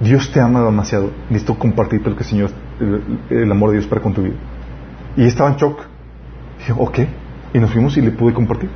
Dios 0.00 0.30
te 0.32 0.40
ama 0.40 0.62
demasiado. 0.62 1.10
Necesito 1.28 1.58
compartirte 1.58 2.08
lo 2.08 2.16
que 2.16 2.22
el 2.22 2.28
Señor, 2.28 2.50
el, 3.30 3.50
amor 3.50 3.70
de 3.70 3.78
Dios 3.78 3.86
para 3.88 4.00
con 4.00 4.14
tu 4.14 4.22
vida. 4.22 4.36
Y 5.16 5.24
estaba 5.24 5.50
en 5.50 5.56
shock. 5.56 5.80
Dije, 6.58 6.72
ok. 6.76 6.98
Y 7.52 7.58
nos 7.58 7.72
fuimos 7.72 7.96
y 7.96 8.02
le 8.02 8.12
pude 8.12 8.32
compartir. 8.32 8.70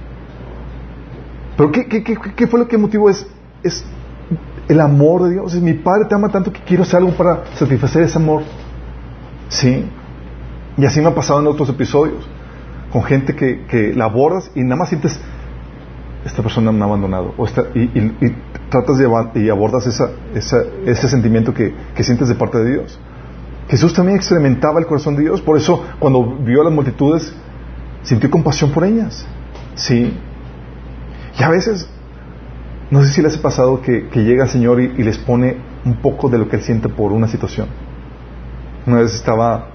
Pero 1.57 1.71
¿qué, 1.71 1.87
qué, 1.87 2.03
qué, 2.03 2.17
qué 2.35 2.47
fue 2.47 2.59
lo 2.59 2.67
que 2.67 2.77
motivó? 2.77 3.09
Es, 3.09 3.27
es 3.63 3.87
el 4.69 4.81
amor 4.81 5.25
de 5.25 5.33
Dios. 5.33 5.55
Mi 5.61 5.75
Padre 5.75 6.07
te 6.09 6.15
ama 6.15 6.29
tanto 6.29 6.53
que 6.53 6.61
quiero 6.61 6.83
hacer 6.83 6.99
algo 6.99 7.13
para 7.13 7.45
satisfacer 7.55 8.03
ese 8.03 8.19
amor. 8.19 8.43
Sí. 9.49 9.89
Y 10.77 10.85
así 10.85 11.01
me 11.01 11.09
ha 11.09 11.15
pasado 11.15 11.41
en 11.41 11.47
otros 11.47 11.69
episodios. 11.69 12.27
Con 12.91 13.03
gente 13.03 13.35
que, 13.35 13.67
que 13.67 13.93
la 13.95 14.05
abordas 14.05 14.51
y 14.55 14.63
nada 14.63 14.77
más 14.77 14.89
sientes, 14.89 15.19
esta 16.25 16.43
persona 16.43 16.73
me 16.73 16.81
ha 16.83 16.85
abandonado. 16.85 17.35
O 17.37 17.47
y, 17.75 18.35
tratas 18.71 18.99
y 19.35 19.49
abordas 19.49 19.87
esa, 19.87 20.11
ese 20.35 21.09
sentimiento 21.09 21.55
que, 21.55 21.75
que 21.95 22.03
sientes 22.03 22.29
de 22.29 22.35
parte 22.35 22.59
de 22.59 22.73
Dios. 22.73 22.99
Jesús 23.69 23.95
también 23.95 24.17
experimentaba 24.17 24.79
el 24.79 24.87
corazón 24.87 25.17
de 25.17 25.23
Dios, 25.23 25.41
por 25.41 25.57
eso 25.57 25.85
cuando 25.99 26.37
vio 26.37 26.61
a 26.61 26.65
las 26.65 26.73
multitudes, 26.73 27.35
sintió 28.03 28.31
compasión 28.31 28.71
por 28.73 28.85
ellas. 28.85 29.27
Sí. 29.75 30.17
Y 31.39 31.43
a 31.43 31.49
veces, 31.49 31.89
no 32.91 33.03
sé 33.03 33.13
si 33.13 33.23
les 33.23 33.39
ha 33.39 33.43
pasado 33.43 33.81
que, 33.81 34.09
llega 34.15 34.45
el 34.45 34.51
Señor 34.51 34.81
y, 34.81 35.03
les 35.03 35.19
pone 35.19 35.57
un 35.85 35.97
poco 35.97 36.29
de 36.29 36.39
lo 36.39 36.49
que 36.49 36.57
Él 36.57 36.63
siente 36.63 36.89
por 36.89 37.13
una 37.13 37.29
situación. 37.29 37.69
Una 38.87 38.99
vez 38.99 39.15
estaba 39.15 39.69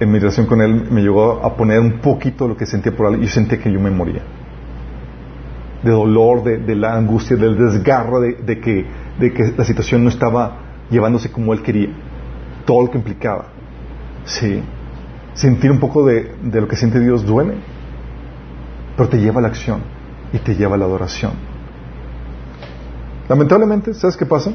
en 0.00 0.12
mi 0.12 0.18
relación 0.20 0.46
con 0.46 0.60
Él, 0.60 0.86
me 0.90 1.02
llegó 1.02 1.44
a 1.44 1.56
poner 1.56 1.80
un 1.80 1.98
poquito 1.98 2.44
de 2.44 2.50
lo 2.50 2.56
que 2.56 2.66
sentía 2.66 2.94
por 2.94 3.12
Él 3.12 3.22
y 3.22 3.26
yo 3.26 3.32
sentía 3.32 3.58
que 3.58 3.72
yo 3.72 3.80
me 3.80 3.90
moría. 3.90 4.22
De 5.82 5.90
dolor, 5.90 6.42
de, 6.44 6.74
la 6.74 6.96
angustia, 6.96 7.36
del 7.36 7.56
desgarro, 7.56 8.20
de, 8.20 8.60
que, 8.60 8.86
de 9.18 9.32
que 9.32 9.52
la 9.56 9.64
situación 9.64 10.04
no 10.04 10.10
estaba 10.10 10.58
llevándose 10.90 11.30
como 11.30 11.52
Él 11.52 11.62
quería. 11.62 11.88
Todo 12.64 12.82
lo 12.82 12.90
que 12.90 12.98
implicaba. 12.98 13.46
Sí. 14.24 14.62
Sentir 15.34 15.70
un 15.70 15.78
poco 15.78 16.04
de, 16.04 16.34
de 16.42 16.60
lo 16.60 16.68
que 16.68 16.76
siente 16.76 17.00
Dios 17.00 17.24
duele. 17.24 17.54
Pero 18.98 19.08
te 19.08 19.18
lleva 19.18 19.38
a 19.38 19.42
la 19.42 19.48
acción 19.48 19.80
y 20.32 20.38
te 20.38 20.56
lleva 20.56 20.74
a 20.74 20.78
la 20.78 20.84
adoración. 20.84 21.30
Lamentablemente, 23.28 23.94
¿sabes 23.94 24.16
qué 24.16 24.26
pasa? 24.26 24.50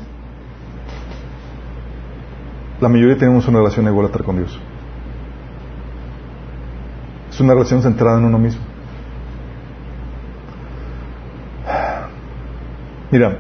La 2.82 2.90
mayoría 2.90 3.18
tenemos 3.18 3.48
una 3.48 3.60
relación 3.60 3.88
ególatra 3.88 4.22
con 4.22 4.36
Dios. 4.36 4.60
Es 7.30 7.40
una 7.40 7.54
relación 7.54 7.82
centrada 7.82 8.18
en 8.18 8.26
uno 8.26 8.38
mismo. 8.38 8.62
Mira, 13.12 13.40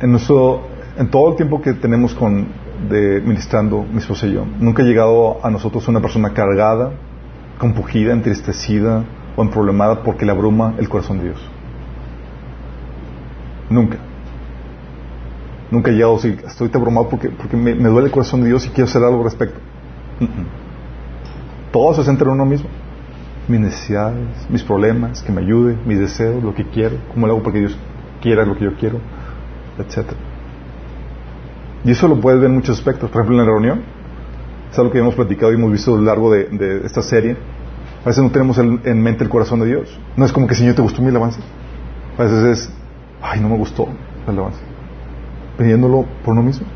en 0.00 0.10
nuestro, 0.10 0.62
en 0.98 1.08
todo 1.10 1.30
el 1.30 1.36
tiempo 1.36 1.62
que 1.62 1.74
tenemos 1.74 2.12
con 2.12 2.66
ministrando 3.24 3.84
mi 3.84 3.98
esposa 3.98 4.26
y 4.26 4.32
yo, 4.32 4.44
nunca 4.58 4.82
ha 4.82 4.86
llegado 4.86 5.38
a 5.44 5.48
nosotros 5.48 5.86
una 5.86 6.00
persona 6.00 6.32
cargada, 6.34 6.90
compugida, 7.58 8.12
entristecida 8.12 9.04
o 9.36 9.42
emproblemada 9.42 10.02
porque 10.02 10.24
le 10.24 10.32
abruma 10.32 10.74
el 10.78 10.88
corazón 10.88 11.18
de 11.18 11.24
Dios. 11.24 11.50
Nunca. 13.70 13.98
Nunca 15.70 15.90
he 15.90 15.94
llegado 15.94 16.16
así, 16.16 16.36
estoy 16.46 16.70
abrumado 16.72 17.08
porque, 17.08 17.28
porque 17.28 17.56
me, 17.56 17.74
duele 17.74 18.06
el 18.06 18.12
corazón 18.12 18.42
de 18.42 18.48
Dios 18.48 18.66
y 18.66 18.70
quiero 18.70 18.88
hacer 18.88 19.02
algo 19.02 19.18
al 19.18 19.24
respecto. 19.24 19.58
Todo 21.72 21.94
se 21.94 22.04
centra 22.04 22.28
en 22.28 22.34
uno 22.34 22.46
mismo. 22.46 22.68
Mis 23.48 23.60
necesidades, 23.60 24.48
mis 24.48 24.62
problemas, 24.62 25.22
que 25.22 25.32
me 25.32 25.42
ayude, 25.42 25.76
mis 25.86 25.98
deseos, 25.98 26.42
lo 26.42 26.54
que 26.54 26.64
quiero, 26.64 26.96
cómo 27.12 27.26
lo 27.26 27.34
hago 27.34 27.42
porque 27.42 27.60
Dios 27.60 27.76
quiera 28.20 28.44
lo 28.44 28.56
que 28.56 28.64
yo 28.64 28.74
quiero, 28.74 28.98
etc. 29.78 30.12
Y 31.84 31.90
eso 31.90 32.08
lo 32.08 32.20
puedes 32.20 32.40
ver 32.40 32.50
en 32.50 32.56
muchos 32.56 32.78
aspectos. 32.78 33.10
Por 33.10 33.22
ejemplo, 33.22 33.40
en 33.40 33.46
la 33.46 33.52
reunión, 33.52 33.82
es 34.70 34.78
algo 34.78 34.90
que 34.90 34.98
hemos 34.98 35.14
platicado 35.14 35.52
y 35.52 35.54
hemos 35.54 35.70
visto 35.70 35.94
a 35.94 35.96
lo 35.96 36.02
largo 36.02 36.32
de, 36.32 36.82
esta 36.84 37.02
serie. 37.02 37.36
A 38.06 38.10
veces 38.10 38.22
no 38.22 38.30
tenemos 38.30 38.56
en 38.56 39.02
mente 39.02 39.24
el 39.24 39.30
corazón 39.30 39.58
de 39.58 39.66
Dios. 39.66 39.98
No 40.16 40.24
es 40.24 40.32
como 40.32 40.46
que, 40.46 40.54
Señor, 40.54 40.76
¿te 40.76 40.82
gustó 40.82 41.02
mi 41.02 41.08
alabanza? 41.08 41.40
A 42.16 42.22
veces 42.22 42.44
es, 42.44 42.70
ay, 43.20 43.40
no 43.40 43.48
me 43.48 43.56
gustó 43.56 43.88
la 44.26 44.32
alabanza. 44.32 44.60
Pidiéndolo 45.58 46.06
por 46.24 46.34
uno 46.34 46.44
mismo. 46.44 46.68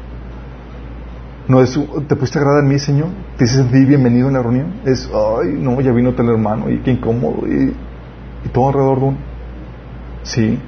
No 1.46 1.60
es, 1.60 1.78
¿te 2.08 2.16
pusiste 2.16 2.40
agradar 2.40 2.64
a 2.64 2.66
mí, 2.66 2.80
Señor? 2.80 3.10
¿Te 3.36 3.46
sentí 3.46 3.84
bienvenido 3.84 4.26
en 4.26 4.34
la 4.34 4.42
reunión? 4.42 4.80
Es, 4.84 5.08
ay, 5.14 5.52
no, 5.56 5.80
ya 5.80 5.92
vino 5.92 6.14
tal 6.14 6.30
hermano 6.30 6.68
y 6.68 6.78
qué 6.78 6.90
incómodo 6.90 7.46
y, 7.46 7.76
todo 8.52 8.66
alrededor 8.66 8.98
de 8.98 9.04
uno. 9.04 9.18
Sí. 10.24 10.58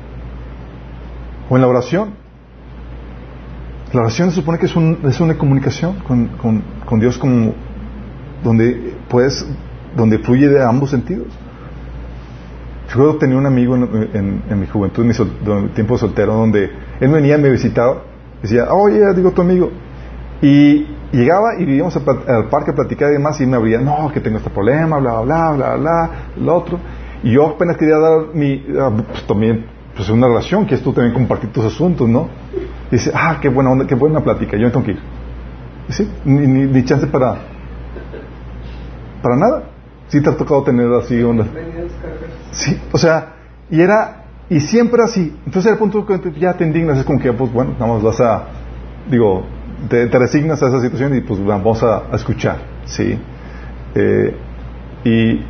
O 1.51 1.57
en 1.57 1.63
la 1.63 1.67
oración. 1.67 2.15
La 3.93 4.03
oración 4.03 4.31
se 4.31 4.37
supone 4.37 4.61
que 4.61 4.67
es, 4.67 4.77
un, 4.77 5.01
es 5.07 5.19
una 5.19 5.37
comunicación 5.37 5.97
con, 6.07 7.01
Dios 7.01 7.19
como 7.19 7.53
donde 8.45 8.95
puedes, 9.09 9.45
donde 9.97 10.19
fluye 10.19 10.49
de 10.49 10.63
ambos 10.63 10.91
sentidos. 10.91 11.29
Yo 12.95 13.17
tenía 13.17 13.39
un 13.39 13.47
amigo 13.47 13.75
en, 13.75 14.43
en, 14.49 14.61
mi 14.61 14.67
juventud, 14.67 15.03
en 15.03 15.09
mi 15.09 15.69
tiempo 15.71 15.97
soltero, 15.97 16.35
donde 16.35 16.71
él 17.01 17.11
venía, 17.11 17.39
me 17.39 17.51
visitaba, 17.51 18.03
decía, 18.43 18.73
oye, 18.73 19.15
digo 19.15 19.31
tu 19.31 19.41
amigo. 19.41 19.71
Y 20.43 20.87
llegaba 21.11 21.55
y 21.59 21.65
vivíamos 21.65 21.97
al, 21.97 22.49
parque 22.49 22.73
a 22.73 22.75
platicar 22.75 23.11
y 23.11 23.15
demás, 23.15 23.41
y 23.41 23.47
me 23.47 23.57
abría, 23.57 23.79
no, 23.81 24.11
que 24.13 24.21
tengo 24.21 24.39
este 24.39 24.51
problema, 24.51 24.99
bla, 24.99 25.21
bla, 25.21 25.53
bla, 25.53 25.77
bla, 25.77 26.11
lo 26.37 26.55
otro. 26.55 26.79
Y 27.23 27.33
yo 27.33 27.49
apenas 27.49 27.77
quería 27.77 27.97
dar 27.97 28.35
mi, 28.35 28.63
ah, 28.79 28.91
pues 28.91 29.27
también, 29.27 29.65
pues 29.97 30.11
una 30.11 30.27
relación, 30.27 30.67
que 30.67 30.75
es 30.75 30.83
tú 30.83 30.93
también 30.93 31.15
compartir 31.15 31.51
tus 31.51 31.65
asuntos, 31.65 32.09
¿no? 32.09 32.29
dice, 32.91 33.11
ah, 33.15 33.39
qué 33.41 33.49
buena 33.49 33.71
onda, 33.71 33.87
qué 33.87 33.95
buena 33.95 34.21
plática, 34.21 34.57
yo 34.57 34.67
me 34.67 34.71
tengo 34.71 34.85
que 34.85 34.93
ir. 34.93 35.01
Y 35.89 35.93
sí, 35.93 36.11
ni, 36.25 36.47
ni, 36.47 36.85
chance 36.85 37.07
para, 37.07 37.37
para 39.23 39.37
nada. 39.37 39.63
Sí 40.13 40.21
te 40.21 40.29
ha 40.29 40.37
tocado 40.37 40.63
tener 40.63 40.93
así 40.93 41.23
onda. 41.23 41.47
Sí, 42.51 42.79
o 42.93 42.99
sea, 42.99 43.33
y 43.71 43.81
era, 43.81 44.25
y 44.51 44.61
siempre 44.61 45.03
así. 45.03 45.35
Entonces 45.47 45.73
el 45.73 45.79
punto 45.79 46.05
que 46.05 46.21
ya 46.39 46.53
te 46.53 46.65
indignas 46.65 46.99
es 46.99 47.05
como 47.07 47.19
que, 47.19 47.33
pues 47.33 47.51
bueno, 47.51 47.73
nada 47.81 47.95
más 47.95 48.03
vas 48.03 48.21
a, 48.21 48.45
digo, 49.11 49.47
te, 49.89 50.07
resignas 50.09 50.63
a 50.63 50.69
esa 50.69 50.83
situación 50.83 51.17
y 51.17 51.23
pues 51.23 51.43
vamos 51.43 51.83
a, 51.83 52.03
escuchar, 52.13 52.59
¿sí? 52.85 53.19
Eh, 53.95 54.37
y, 55.03 55.41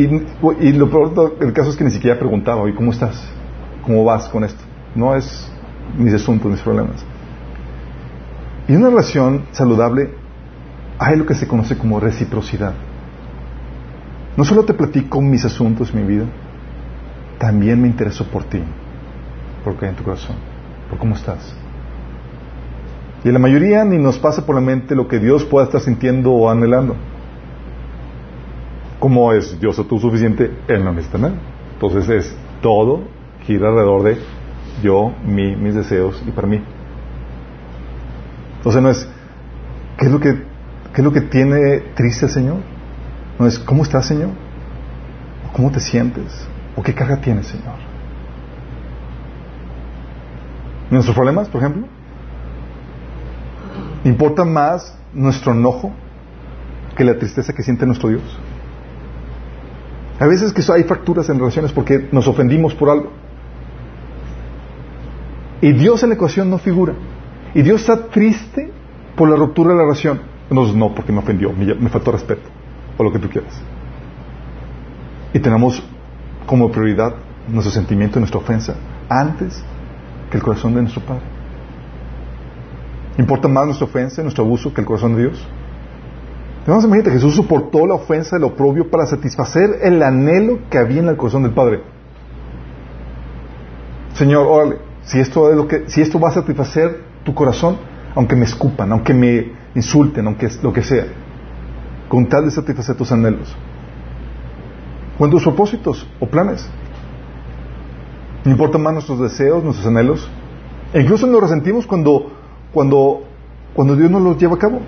y, 0.00 0.72
lo 0.72 0.90
peor 0.90 1.38
del 1.38 1.52
caso 1.52 1.70
es 1.70 1.76
que 1.76 1.84
ni 1.84 1.92
siquiera 1.92 2.18
preguntaba, 2.18 2.68
¿y 2.68 2.72
cómo 2.72 2.90
estás? 2.90 3.32
¿Cómo 3.84 4.02
vas 4.02 4.28
con 4.28 4.42
esto? 4.42 4.64
no 4.96 5.14
es 5.14 5.48
mis 5.96 6.12
asuntos, 6.12 6.50
mis 6.50 6.60
problemas. 6.62 7.04
Y 8.66 8.74
una 8.74 8.90
relación 8.90 9.44
saludable 9.52 10.10
hay 10.98 11.16
lo 11.16 11.26
que 11.26 11.34
se 11.34 11.46
conoce 11.46 11.76
como 11.78 12.00
reciprocidad. 12.00 12.74
No 14.36 14.44
solo 14.44 14.64
te 14.64 14.74
platico 14.74 15.20
mis 15.20 15.44
asuntos, 15.44 15.94
mi 15.94 16.02
vida, 16.02 16.26
también 17.38 17.80
me 17.80 17.88
intereso 17.88 18.24
por 18.26 18.44
ti, 18.44 18.62
porque 19.64 19.86
en 19.86 19.94
tu 19.94 20.04
corazón, 20.04 20.36
por 20.88 20.98
cómo 20.98 21.14
estás. 21.14 21.56
Y 23.24 23.28
en 23.28 23.34
la 23.34 23.40
mayoría 23.40 23.84
ni 23.84 23.98
nos 23.98 24.18
pasa 24.18 24.46
por 24.46 24.54
la 24.54 24.60
mente 24.60 24.94
lo 24.94 25.08
que 25.08 25.18
Dios 25.18 25.44
pueda 25.44 25.66
estar 25.66 25.80
sintiendo 25.80 26.32
o 26.32 26.50
anhelando. 26.50 26.94
Como 29.00 29.32
es 29.32 29.58
Dios 29.60 29.78
autosuficiente, 29.78 30.52
Él 30.68 30.84
no 30.84 30.92
necesita 30.92 31.18
nada. 31.18 31.34
Entonces 31.74 32.08
es 32.08 32.36
todo 32.60 33.02
gira 33.44 33.68
alrededor 33.68 34.02
de 34.02 34.18
yo, 34.82 35.12
mí, 35.24 35.56
mis 35.56 35.74
deseos 35.74 36.22
y 36.26 36.30
para 36.30 36.46
mí. 36.46 36.60
Entonces 38.58 38.82
no 38.82 38.90
es, 38.90 39.08
¿qué 39.96 40.06
es 40.06 40.12
lo 40.12 40.20
que, 40.20 40.42
qué 40.92 41.00
es 41.00 41.04
lo 41.04 41.12
que 41.12 41.20
tiene 41.20 41.78
triste 41.94 42.26
el 42.26 42.32
Señor? 42.32 42.56
No 43.38 43.46
es, 43.46 43.58
¿cómo 43.58 43.82
estás, 43.82 44.06
Señor? 44.06 44.30
¿Cómo 45.52 45.70
te 45.70 45.80
sientes? 45.80 46.46
¿O 46.76 46.82
qué 46.82 46.94
carga 46.94 47.16
tienes, 47.16 47.46
Señor? 47.46 47.74
¿Nuestros 50.90 51.14
problemas, 51.14 51.48
por 51.48 51.60
ejemplo? 51.60 51.86
¿Importa 54.04 54.44
más 54.44 54.96
nuestro 55.12 55.52
enojo 55.52 55.92
que 56.96 57.04
la 57.04 57.18
tristeza 57.18 57.52
que 57.52 57.62
siente 57.62 57.84
nuestro 57.86 58.08
Dios? 58.08 58.38
A 60.20 60.26
veces 60.26 60.52
que 60.52 60.62
hay 60.72 60.84
fracturas 60.84 61.28
en 61.28 61.38
relaciones 61.38 61.72
porque 61.72 62.08
nos 62.10 62.26
ofendimos 62.26 62.74
por 62.74 62.90
algo. 62.90 63.12
Y 65.60 65.72
Dios 65.72 66.02
en 66.02 66.10
la 66.10 66.14
ecuación 66.14 66.50
no 66.50 66.58
figura. 66.58 66.94
Y 67.54 67.62
Dios 67.62 67.82
está 67.82 68.06
triste 68.06 68.70
por 69.16 69.28
la 69.28 69.36
ruptura 69.36 69.70
de 69.70 69.76
la 69.76 69.82
relación. 69.82 70.20
Entonces, 70.50 70.74
no, 70.74 70.94
porque 70.94 71.12
me 71.12 71.18
ofendió, 71.18 71.52
me, 71.52 71.88
faltó 71.88 72.12
respeto, 72.12 72.48
o 72.96 73.04
lo 73.04 73.12
que 73.12 73.18
tú 73.18 73.28
quieras. 73.28 73.60
Y 75.34 75.38
tenemos 75.40 75.82
como 76.46 76.70
prioridad 76.70 77.14
nuestro 77.48 77.70
sentimiento 77.70 78.18
y 78.18 78.20
nuestra 78.20 78.40
ofensa 78.40 78.74
antes 79.08 79.62
que 80.30 80.38
el 80.38 80.42
corazón 80.42 80.74
de 80.74 80.82
nuestro 80.82 81.02
Padre. 81.02 81.22
¿Importa 83.18 83.48
más 83.48 83.66
nuestra 83.66 83.86
ofensa 83.86 84.22
nuestro 84.22 84.44
abuso 84.44 84.72
que 84.72 84.80
el 84.80 84.86
corazón 84.86 85.16
de 85.16 85.22
Dios? 85.22 85.46
Entonces, 86.60 86.84
imagínate, 86.84 87.10
Jesús 87.12 87.34
soportó 87.34 87.86
la 87.86 87.94
ofensa 87.94 88.38
lo 88.38 88.48
oprobio 88.48 88.90
para 88.90 89.06
satisfacer 89.06 89.80
el 89.82 90.02
anhelo 90.02 90.60
que 90.70 90.78
había 90.78 91.00
en 91.00 91.08
el 91.08 91.16
corazón 91.16 91.42
del 91.42 91.52
Padre. 91.52 91.80
Señor, 94.14 94.46
órale, 94.46 94.76
si 95.02 95.20
esto, 95.20 95.50
es 95.50 95.56
lo 95.56 95.66
que, 95.66 95.84
si 95.88 96.00
esto 96.02 96.20
va 96.20 96.28
a 96.28 96.32
satisfacer 96.32 97.02
tu 97.24 97.34
corazón, 97.34 97.78
aunque 98.14 98.36
me 98.36 98.44
escupan, 98.44 98.92
aunque 98.92 99.14
me 99.14 99.57
insulten, 99.78 100.26
aunque 100.26 100.48
lo 100.62 100.72
que 100.72 100.82
sea, 100.82 101.06
con 102.08 102.26
tal 102.28 102.44
de 102.44 102.50
satisfacer 102.50 102.96
tus 102.96 103.10
anhelos. 103.10 103.54
En 105.18 105.30
tus 105.30 105.42
propósitos 105.42 106.06
o 106.20 106.26
planes. 106.26 106.68
No 108.44 108.52
importan 108.52 108.82
más 108.82 108.92
nuestros 108.92 109.18
deseos, 109.20 109.64
nuestros 109.64 109.86
anhelos. 109.86 110.30
E 110.92 111.00
incluso 111.00 111.26
nos 111.26 111.40
resentimos 111.40 111.86
cuando, 111.86 112.30
cuando, 112.72 113.22
cuando 113.74 113.96
Dios 113.96 114.10
no 114.10 114.20
los 114.20 114.38
lleva 114.38 114.54
a 114.54 114.58
cabo. 114.58 114.80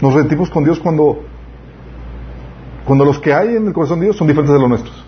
Nos 0.00 0.14
resentimos 0.14 0.48
con 0.50 0.64
Dios 0.64 0.78
cuando 0.80 1.24
Cuando 2.84 3.04
los 3.04 3.18
que 3.18 3.32
hay 3.32 3.56
en 3.56 3.66
el 3.66 3.72
corazón 3.72 4.00
de 4.00 4.06
Dios 4.06 4.16
son 4.16 4.26
diferentes 4.26 4.52
de 4.54 4.60
los 4.60 4.68
nuestros. 4.68 5.01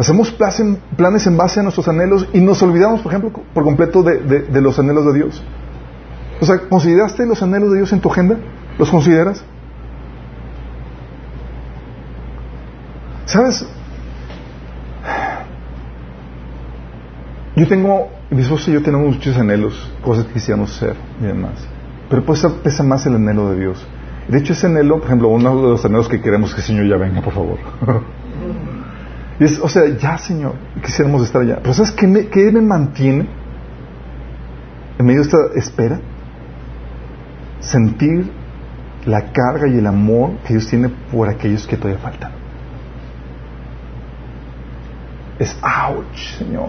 Hacemos 0.00 0.32
planes 0.32 1.26
en 1.26 1.36
base 1.36 1.60
a 1.60 1.62
nuestros 1.62 1.86
anhelos 1.86 2.26
y 2.32 2.40
nos 2.40 2.62
olvidamos, 2.62 3.02
por 3.02 3.12
ejemplo, 3.12 3.42
por 3.52 3.64
completo 3.64 4.02
de, 4.02 4.62
los 4.62 4.78
anhelos 4.78 5.04
de 5.04 5.12
Dios. 5.12 5.42
O 6.40 6.46
sea, 6.46 6.58
¿consideraste 6.70 7.26
los 7.26 7.42
anhelos 7.42 7.70
de 7.70 7.76
Dios 7.76 7.92
en 7.92 8.00
tu 8.00 8.10
agenda? 8.10 8.38
¿Los 8.78 8.88
consideras? 8.88 9.44
¿Sabes? 13.26 13.66
Yo 17.56 17.68
tengo, 17.68 18.08
mi 18.30 18.40
esposo 18.40 18.70
y 18.70 18.74
yo 18.74 18.82
tenemos 18.82 19.16
muchos 19.16 19.36
anhelos, 19.36 19.92
cosas 20.00 20.24
que 20.24 20.32
quisiéramos 20.32 20.74
hacer 20.74 20.96
y 21.20 21.24
demás. 21.24 21.56
Pero 22.08 22.24
pues 22.24 22.42
pesa 22.64 22.82
más 22.82 23.04
el 23.04 23.16
anhelo 23.16 23.50
de 23.50 23.60
Dios. 23.60 23.86
De 24.28 24.38
hecho, 24.38 24.54
ese 24.54 24.66
anhelo, 24.66 24.96
por 24.96 25.08
ejemplo, 25.08 25.28
uno 25.28 25.56
de 25.56 25.68
los 25.72 25.84
anhelos 25.84 26.08
que 26.08 26.22
queremos 26.22 26.54
que 26.54 26.62
el 26.62 26.66
Señor 26.66 26.88
ya 26.88 26.96
venga, 26.96 27.20
por 27.20 27.34
favor. 27.34 27.58
y 29.40 29.44
es, 29.44 29.58
o 29.58 29.68
sea, 29.70 29.88
ya, 29.88 30.18
Señor, 30.18 30.52
quisiéramos 30.84 31.22
estar 31.22 31.40
allá. 31.40 31.60
Pero 31.62 31.72
¿sabes 31.72 31.92
qué 31.92 32.06
me, 32.06 32.28
me 32.52 32.60
mantiene 32.60 33.26
en 34.98 35.06
medio 35.06 35.22
de 35.22 35.26
esta 35.26 35.38
espera? 35.56 35.98
Sentir 37.60 38.30
la 39.06 39.32
carga 39.32 39.66
y 39.66 39.78
el 39.78 39.86
amor 39.86 40.32
que 40.46 40.52
Dios 40.52 40.68
tiene 40.68 40.90
por 41.10 41.30
aquellos 41.30 41.66
que 41.66 41.78
todavía 41.78 41.98
faltan. 42.02 42.32
Es 45.38 45.58
ouch, 45.62 46.36
Señor. 46.36 46.68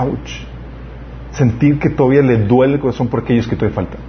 Ouch. 0.00 0.44
Sentir 1.30 1.78
que 1.78 1.88
todavía 1.88 2.22
le 2.22 2.38
duele 2.38 2.74
el 2.74 2.80
corazón 2.80 3.06
por 3.06 3.20
aquellos 3.20 3.46
que 3.46 3.54
todavía 3.54 3.76
faltan. 3.76 4.00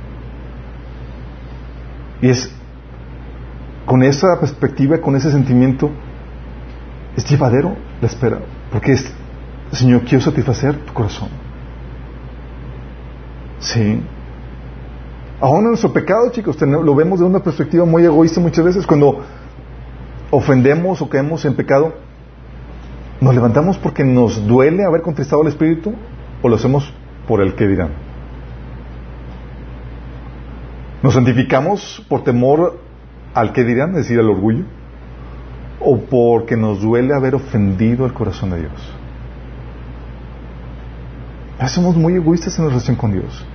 Y 2.23 2.29
es 2.29 2.51
con 3.85 4.01
esa 4.01 4.39
perspectiva, 4.39 4.99
con 4.99 5.15
ese 5.15 5.29
sentimiento, 5.29 5.91
es 7.15 7.29
llevadero 7.29 7.75
la 8.01 8.07
espera. 8.07 8.39
Porque 8.71 8.93
es, 8.93 9.13
Señor, 9.71 10.01
quiero 10.03 10.23
satisfacer 10.23 10.75
tu 10.77 10.93
corazón. 10.93 11.29
Sí. 13.59 14.01
Aún 15.39 15.59
en 15.59 15.69
nuestro 15.69 15.91
pecado, 15.91 16.31
chicos, 16.31 16.59
lo 16.61 16.95
vemos 16.95 17.19
de 17.19 17.25
una 17.25 17.39
perspectiva 17.39 17.85
muy 17.85 18.03
egoísta 18.03 18.39
muchas 18.39 18.65
veces. 18.65 18.87
Cuando 18.87 19.21
ofendemos 20.31 21.01
o 21.01 21.09
caemos 21.09 21.45
en 21.45 21.55
pecado, 21.55 21.93
¿nos 23.21 23.35
levantamos 23.35 23.77
porque 23.77 24.03
nos 24.03 24.47
duele 24.47 24.85
haber 24.85 25.01
contristado 25.01 25.41
al 25.41 25.47
Espíritu 25.47 25.93
o 26.41 26.49
lo 26.49 26.55
hacemos 26.55 26.93
por 27.27 27.41
el 27.41 27.55
que 27.55 27.67
dirán? 27.67 27.89
¿Nos 31.01 31.13
santificamos 31.13 32.03
por 32.07 32.23
temor 32.23 32.79
al 33.33 33.51
que 33.51 33.63
dirán, 33.65 33.89
es 33.91 33.97
decir, 33.97 34.19
al 34.19 34.29
orgullo? 34.29 34.63
¿O 35.85 35.97
porque 35.99 36.55
nos 36.55 36.81
duele 36.81 37.13
haber 37.13 37.35
ofendido 37.35 38.05
al 38.05 38.13
corazón 38.13 38.51
de 38.51 38.61
Dios? 38.61 38.93
somos 41.69 41.95
muy 41.95 42.15
egoístas 42.15 42.57
en 42.57 42.65
la 42.65 42.71
relación 42.71 42.97
con 42.97 43.13
Dios. 43.13 43.45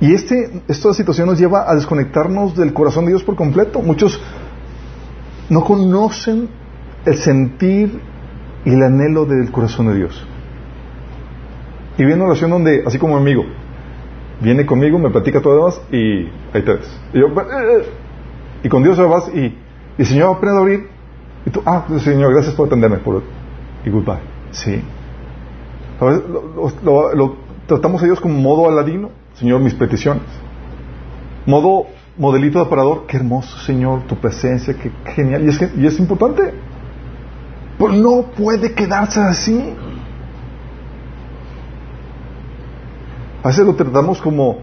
Y 0.00 0.12
este, 0.14 0.62
esta 0.66 0.92
situación 0.94 1.28
nos 1.28 1.38
lleva 1.38 1.70
a 1.70 1.76
desconectarnos 1.76 2.56
del 2.56 2.72
corazón 2.72 3.04
de 3.04 3.12
Dios 3.12 3.22
por 3.22 3.36
completo. 3.36 3.80
Muchos 3.80 4.20
no 5.48 5.62
conocen 5.62 6.48
el 7.04 7.16
sentir 7.18 8.00
y 8.64 8.70
el 8.70 8.82
anhelo 8.82 9.26
del 9.26 9.50
corazón 9.52 9.86
de 9.88 9.94
Dios. 9.94 10.26
Y 11.98 12.04
viene 12.04 12.16
una 12.16 12.30
oración 12.30 12.50
donde, 12.50 12.82
así 12.84 12.98
como 12.98 13.16
amigo, 13.16 13.44
viene 14.40 14.66
conmigo, 14.66 14.98
me 14.98 15.10
platica 15.10 15.40
todo 15.40 15.54
demás 15.54 15.80
y 15.92 16.28
ahí 16.52 16.62
te 16.64 16.72
ves. 16.72 17.00
Y, 17.12 17.20
yo, 17.20 17.26
eh, 17.26 17.32
eh". 17.80 17.84
y 18.64 18.68
con 18.68 18.82
Dios 18.82 18.98
vas 18.98 19.30
y, 19.32 19.38
y 19.38 19.54
el 19.98 20.06
Señor 20.06 20.36
aprende 20.36 20.58
a 20.58 20.60
abrir. 20.62 20.88
Y 21.46 21.50
tú, 21.50 21.62
ah, 21.66 21.84
pues, 21.86 22.02
Señor, 22.02 22.32
gracias 22.32 22.54
por 22.54 22.66
atenderme. 22.66 22.98
Por, 22.98 23.22
y 23.84 23.90
goodbye. 23.90 24.20
Sí. 24.52 24.82
A 26.00 26.04
veces 26.04 26.24
lo, 26.84 27.14
lo 27.14 27.36
tratamos 27.66 28.02
a 28.02 28.06
Dios 28.06 28.20
como 28.20 28.38
modo 28.38 28.68
aladino 28.68 29.10
Señor, 29.34 29.60
mis 29.60 29.74
peticiones. 29.74 30.22
Modo 31.46 31.86
modelito 32.16 32.58
de 32.58 32.66
aparador, 32.66 33.06
qué 33.06 33.16
hermoso, 33.16 33.58
Señor, 33.58 34.02
tu 34.02 34.16
presencia, 34.16 34.74
qué 34.74 34.92
genial. 35.14 35.44
Y 35.44 35.48
es, 35.48 35.76
y 35.76 35.86
es 35.86 35.98
importante. 35.98 36.54
Pero 37.78 37.92
no 37.92 38.22
puede 38.36 38.74
quedarse 38.74 39.20
así. 39.20 39.74
A 43.42 43.48
veces 43.48 43.66
lo 43.66 43.74
tratamos 43.74 44.20
como 44.20 44.58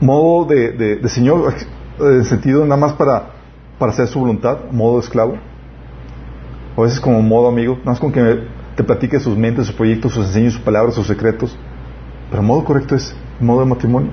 modo 0.00 0.46
de, 0.46 0.72
de, 0.72 1.08
Señor, 1.08 1.54
en 2.00 2.24
sentido 2.24 2.64
nada 2.64 2.80
más 2.80 2.94
para, 2.94 3.32
para 3.78 3.92
hacer 3.92 4.06
su 4.06 4.20
voluntad, 4.20 4.70
modo 4.70 5.00
esclavo. 5.00 5.36
A 6.76 6.80
veces 6.80 7.00
como 7.00 7.20
modo 7.22 7.48
amigo, 7.48 7.74
nada 7.78 7.92
más 7.92 8.00
con 8.00 8.12
que 8.12 8.46
te 8.76 8.84
platique 8.84 9.20
sus 9.20 9.36
mentes, 9.36 9.66
sus 9.66 9.76
proyectos, 9.76 10.12
sus 10.12 10.26
enseños, 10.26 10.54
sus 10.54 10.62
palabras, 10.62 10.94
sus 10.94 11.06
secretos. 11.06 11.56
Pero 12.30 12.42
modo 12.42 12.64
correcto 12.64 12.94
es 12.94 13.14
modo 13.40 13.60
de 13.60 13.66
matrimonio, 13.66 14.10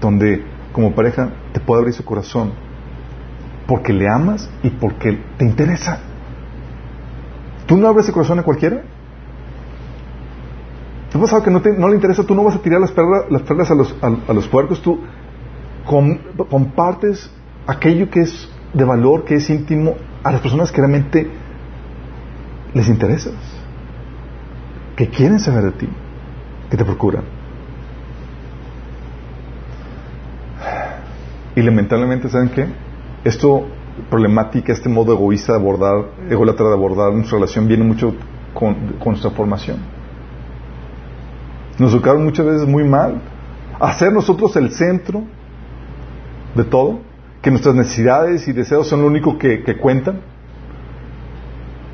donde 0.00 0.44
como 0.72 0.94
pareja 0.94 1.30
te 1.52 1.60
puede 1.60 1.80
abrir 1.80 1.94
su 1.94 2.04
corazón 2.04 2.52
porque 3.66 3.92
le 3.92 4.08
amas 4.08 4.50
y 4.62 4.70
porque 4.70 5.18
te 5.38 5.44
interesa. 5.44 6.00
¿Tú 7.66 7.76
no 7.76 7.88
abres 7.88 8.06
el 8.08 8.14
corazón 8.14 8.38
a 8.38 8.42
cualquiera? 8.42 8.82
¿Te 11.10 11.18
ha 11.18 11.20
pasado 11.20 11.42
que 11.42 11.50
no, 11.50 11.60
no, 11.78 11.88
le 11.88 11.94
interesa? 11.94 12.24
Tú 12.24 12.34
no 12.34 12.44
vas 12.44 12.56
a 12.56 12.58
tirar 12.58 12.80
las 12.80 12.90
perlas, 12.90 13.24
las 13.30 13.42
perlas 13.42 13.70
a, 13.70 13.74
los, 13.74 13.94
a, 14.00 14.32
los 14.32 14.48
puercos, 14.48 14.82
tú 14.82 15.00
compartes 16.48 17.30
aquello 17.66 18.08
que 18.10 18.20
es 18.20 18.48
de 18.72 18.84
valor, 18.84 19.24
que 19.24 19.34
es 19.34 19.50
íntimo, 19.50 19.94
a 20.22 20.32
las 20.32 20.40
personas 20.40 20.70
que 20.70 20.80
realmente 20.80 21.30
les 22.74 22.88
interesas, 22.88 23.34
que 24.96 25.08
quieren 25.08 25.40
saber 25.40 25.64
de 25.64 25.72
ti, 25.72 25.88
que 26.70 26.76
te 26.76 26.84
procuran. 26.84 27.24
Y 31.54 31.62
lamentablemente, 31.62 32.28
¿saben 32.28 32.48
qué? 32.48 32.66
Esto, 33.24 33.66
problemática, 34.08 34.72
este 34.72 34.88
modo 34.88 35.12
egoísta 35.12 35.52
de 35.52 35.58
abordar, 35.58 36.06
ególatra 36.30 36.68
de 36.68 36.72
abordar 36.72 37.12
nuestra 37.12 37.36
relación, 37.36 37.68
viene 37.68 37.84
mucho 37.84 38.14
con, 38.54 38.76
nuestra 39.04 39.30
formación. 39.30 39.78
Nos 41.78 41.92
educaron 41.92 42.24
muchas 42.24 42.46
veces 42.46 42.66
muy 42.66 42.84
mal. 42.84 43.20
Hacer 43.80 44.12
nosotros 44.12 44.54
el 44.56 44.70
centro 44.70 45.24
de 46.54 46.64
todo, 46.64 47.00
que 47.42 47.50
nuestras 47.50 47.74
necesidades 47.74 48.46
y 48.48 48.52
deseos 48.52 48.86
son 48.86 49.02
lo 49.02 49.06
único 49.06 49.36
que, 49.36 49.62
cuentan. 49.80 50.20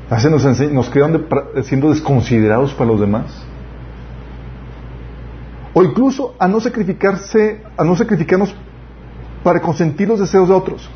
Hace 0.09 0.29
nos, 0.29 0.43
nos 0.71 0.89
quedan 0.89 1.25
siendo 1.63 1.89
desconsiderados 1.89 2.73
para 2.73 2.89
los 2.89 2.99
demás. 2.99 3.25
O 5.73 5.83
incluso 5.83 6.35
a 6.39 6.47
no 6.47 6.59
sacrificarse, 6.59 7.61
a 7.77 7.83
no 7.83 7.95
sacrificarnos 7.95 8.55
para 9.43 9.61
consentir 9.61 10.07
los 10.07 10.19
deseos 10.19 10.49
de 10.49 10.55
otros. 10.55 10.89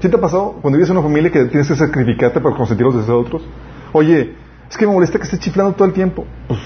¿Sí 0.00 0.08
te 0.08 0.16
ha 0.16 0.20
pasado 0.20 0.58
cuando 0.60 0.76
vives 0.76 0.90
en 0.90 0.96
una 0.96 1.06
familia 1.06 1.32
que 1.32 1.44
tienes 1.46 1.66
que 1.66 1.76
sacrificarte 1.76 2.40
para 2.40 2.54
consentir 2.54 2.86
los 2.86 2.94
deseos 2.94 3.22
de 3.22 3.26
otros? 3.26 3.42
Oye, 3.92 4.34
es 4.68 4.76
que 4.76 4.86
me 4.86 4.92
molesta 4.92 5.18
que 5.18 5.24
estés 5.24 5.40
chiflando 5.40 5.72
todo 5.72 5.88
el 5.88 5.94
tiempo. 5.94 6.24
Pues 6.46 6.60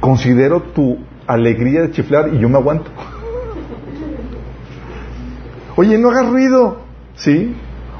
considero 0.00 0.62
tu 0.62 0.98
alegría 1.26 1.82
de 1.82 1.90
chiflar 1.90 2.32
y 2.32 2.38
yo 2.38 2.48
me 2.48 2.56
aguanto. 2.56 2.90
Oye, 5.76 5.98
no 5.98 6.10
hagas 6.10 6.30
ruido, 6.30 6.80
¿sí? 7.16 7.54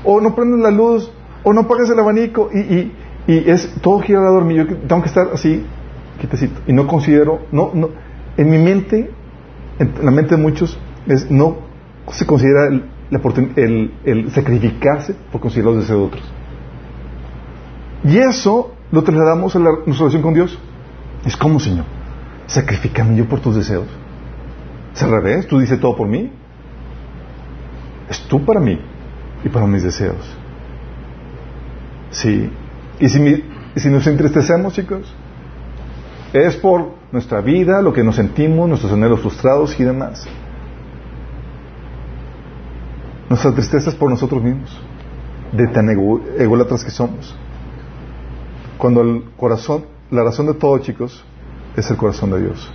O 0.04 0.20
no 0.20 0.34
prendes 0.34 0.60
la 0.60 0.70
luz, 0.70 1.12
o 1.42 1.52
no 1.52 1.62
apagues 1.62 1.90
el 1.90 1.98
abanico 1.98 2.50
y, 2.52 2.58
y, 2.58 2.92
y 3.26 3.50
es 3.50 3.74
todo 3.80 4.00
gira 4.00 4.20
a 4.20 4.30
dormir. 4.30 4.66
Yo 4.66 4.76
tengo 4.76 5.02
que 5.02 5.08
estar 5.08 5.28
así, 5.32 5.64
quitecito. 6.20 6.60
Y 6.66 6.72
no 6.72 6.86
considero, 6.86 7.40
no, 7.52 7.70
no, 7.74 7.90
en 8.36 8.50
mi 8.50 8.58
mente 8.58 9.10
en 9.78 9.94
la 10.02 10.10
mente 10.10 10.36
de 10.36 10.42
muchos 10.42 10.78
es 11.06 11.30
no 11.30 11.68
se 12.10 12.26
considera 12.26 12.66
el, 12.66 13.92
el, 14.04 14.30
sacrificarse 14.30 15.14
por 15.30 15.40
considerar 15.40 15.72
los 15.74 15.82
deseos 15.82 16.00
de 16.00 16.06
otros. 16.06 16.32
Y 18.04 18.18
eso 18.18 18.72
lo 18.90 19.02
trasladamos 19.02 19.54
a 19.56 19.58
la, 19.58 19.70
nuestra 19.84 20.06
relación 20.06 20.22
con 20.22 20.34
Dios. 20.34 20.58
Es 21.26 21.36
como, 21.36 21.60
Señor, 21.60 21.84
sacrificame 22.46 23.16
yo 23.16 23.26
por 23.26 23.40
tus 23.40 23.56
deseos. 23.56 23.86
¿Es 24.94 25.02
al 25.02 25.10
revés? 25.10 25.46
¿Tú 25.46 25.58
dices 25.58 25.78
todo 25.80 25.96
por 25.96 26.08
mí? 26.08 26.32
Es 28.08 28.22
tú 28.22 28.42
para 28.44 28.60
mí 28.60 28.80
y 29.44 29.48
para 29.48 29.66
mis 29.66 29.82
deseos. 29.82 30.37
Sí. 32.10 32.50
Y 33.00 33.08
si, 33.08 33.44
y 33.74 33.80
si 33.80 33.88
nos 33.88 34.06
entristecemos, 34.06 34.74
chicos, 34.74 35.14
es 36.32 36.56
por 36.56 36.92
nuestra 37.12 37.40
vida, 37.40 37.80
lo 37.80 37.92
que 37.92 38.02
nos 38.02 38.16
sentimos, 38.16 38.68
nuestros 38.68 38.92
anhelos 38.92 39.20
frustrados 39.20 39.78
y 39.78 39.84
demás. 39.84 40.26
Nuestra 43.28 43.52
tristeza 43.52 43.90
es 43.90 43.96
por 43.96 44.10
nosotros 44.10 44.42
mismos, 44.42 44.80
de 45.52 45.66
tan 45.68 45.88
ególatras 45.90 46.84
que 46.84 46.90
somos. 46.90 47.36
Cuando 48.78 49.02
el 49.02 49.24
corazón, 49.36 49.84
la 50.10 50.24
razón 50.24 50.46
de 50.46 50.54
todo, 50.54 50.78
chicos, 50.78 51.24
es 51.76 51.90
el 51.90 51.96
corazón 51.96 52.30
de 52.30 52.40
Dios. 52.42 52.70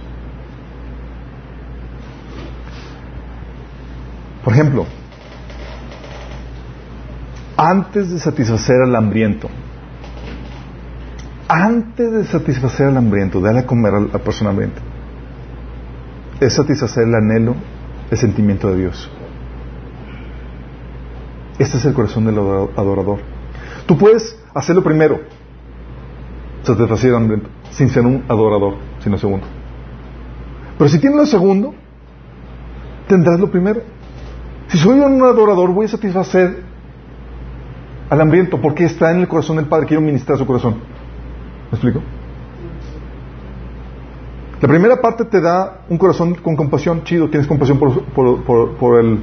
Por 4.43 4.53
ejemplo, 4.53 4.85
antes 7.57 8.09
de 8.11 8.19
satisfacer 8.19 8.81
al 8.81 8.95
hambriento, 8.95 9.49
antes 11.47 12.11
de 12.11 12.25
satisfacer 12.25 12.87
al 12.87 12.97
hambriento, 12.97 13.39
darle 13.39 13.61
a 13.61 13.65
comer 13.65 13.93
a 13.93 13.99
la 13.99 14.19
persona 14.19 14.49
hambrienta, 14.49 14.81
es 16.39 16.53
satisfacer 16.53 17.07
el 17.07 17.15
anhelo, 17.15 17.55
el 18.09 18.17
sentimiento 18.17 18.69
de 18.69 18.77
Dios. 18.77 19.11
Este 21.59 21.77
es 21.77 21.85
el 21.85 21.93
corazón 21.93 22.25
del 22.25 22.37
adorador. 22.37 23.19
Tú 23.85 23.97
puedes 23.97 24.39
hacerlo 24.53 24.83
primero, 24.83 25.19
satisfacer 26.63 27.11
al 27.11 27.17
hambriento, 27.17 27.49
sin 27.71 27.89
ser 27.89 28.05
un 28.05 28.23
adorador, 28.27 28.77
sino 29.03 29.17
segundo. 29.17 29.45
Pero 30.77 30.89
si 30.89 30.99
tienes 30.99 31.17
lo 31.17 31.25
segundo, 31.25 31.75
tendrás 33.07 33.39
lo 33.39 33.51
primero. 33.51 33.81
Si 34.69 34.77
soy 34.77 34.99
un 34.99 35.21
adorador, 35.21 35.71
voy 35.71 35.85
a 35.85 35.89
satisfacer 35.89 36.72
al 38.13 38.21
hambriento 38.21 38.61
porque 38.61 38.85
está 38.85 39.11
en 39.11 39.21
el 39.21 39.27
corazón 39.27 39.55
del 39.55 39.65
Padre. 39.65 39.87
Quiero 39.87 40.01
ministrar 40.01 40.37
su 40.37 40.45
corazón. 40.45 40.75
¿Me 40.75 41.77
explico? 41.77 41.99
La 44.61 44.67
primera 44.67 45.01
parte 45.01 45.25
te 45.25 45.41
da 45.41 45.81
un 45.89 45.97
corazón 45.97 46.35
con 46.35 46.55
compasión, 46.55 47.03
chido, 47.03 47.27
tienes 47.29 47.47
compasión 47.47 47.79
por, 47.79 48.03
por, 48.43 48.99
el, 48.99 49.19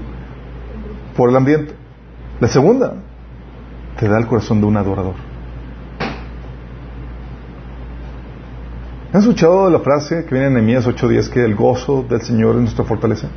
por 1.16 1.30
el 1.30 1.36
ambiente. 1.36 1.72
La 2.40 2.48
segunda 2.48 2.94
te 3.96 4.08
da 4.08 4.18
el 4.18 4.26
corazón 4.26 4.60
de 4.60 4.66
un 4.66 4.76
adorador. 4.76 5.14
¿Han 9.12 9.20
escuchado 9.20 9.70
la 9.70 9.78
frase 9.78 10.24
que 10.24 10.34
viene 10.34 10.48
en 10.48 10.54
Nehemías 10.54 10.86
8:10 10.86 11.30
que 11.30 11.44
el 11.44 11.54
gozo 11.54 12.04
del 12.08 12.22
Señor 12.22 12.56
es 12.56 12.62
nuestra 12.62 12.84
fortaleza? 12.84 13.28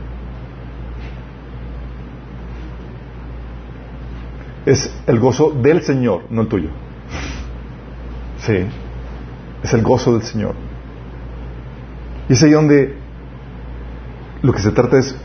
Es 4.65 4.93
el 5.07 5.19
gozo 5.19 5.51
del 5.51 5.81
Señor, 5.83 6.23
no 6.29 6.41
el 6.41 6.47
tuyo. 6.47 6.69
Sí, 8.37 8.65
es 9.63 9.73
el 9.73 9.81
gozo 9.81 10.13
del 10.13 10.23
Señor. 10.23 10.55
Y 12.29 12.33
es 12.33 12.43
ahí 12.43 12.51
donde 12.51 12.95
lo 14.41 14.53
que 14.53 14.59
se 14.59 14.71
trata 14.71 14.97
es, 14.97 15.15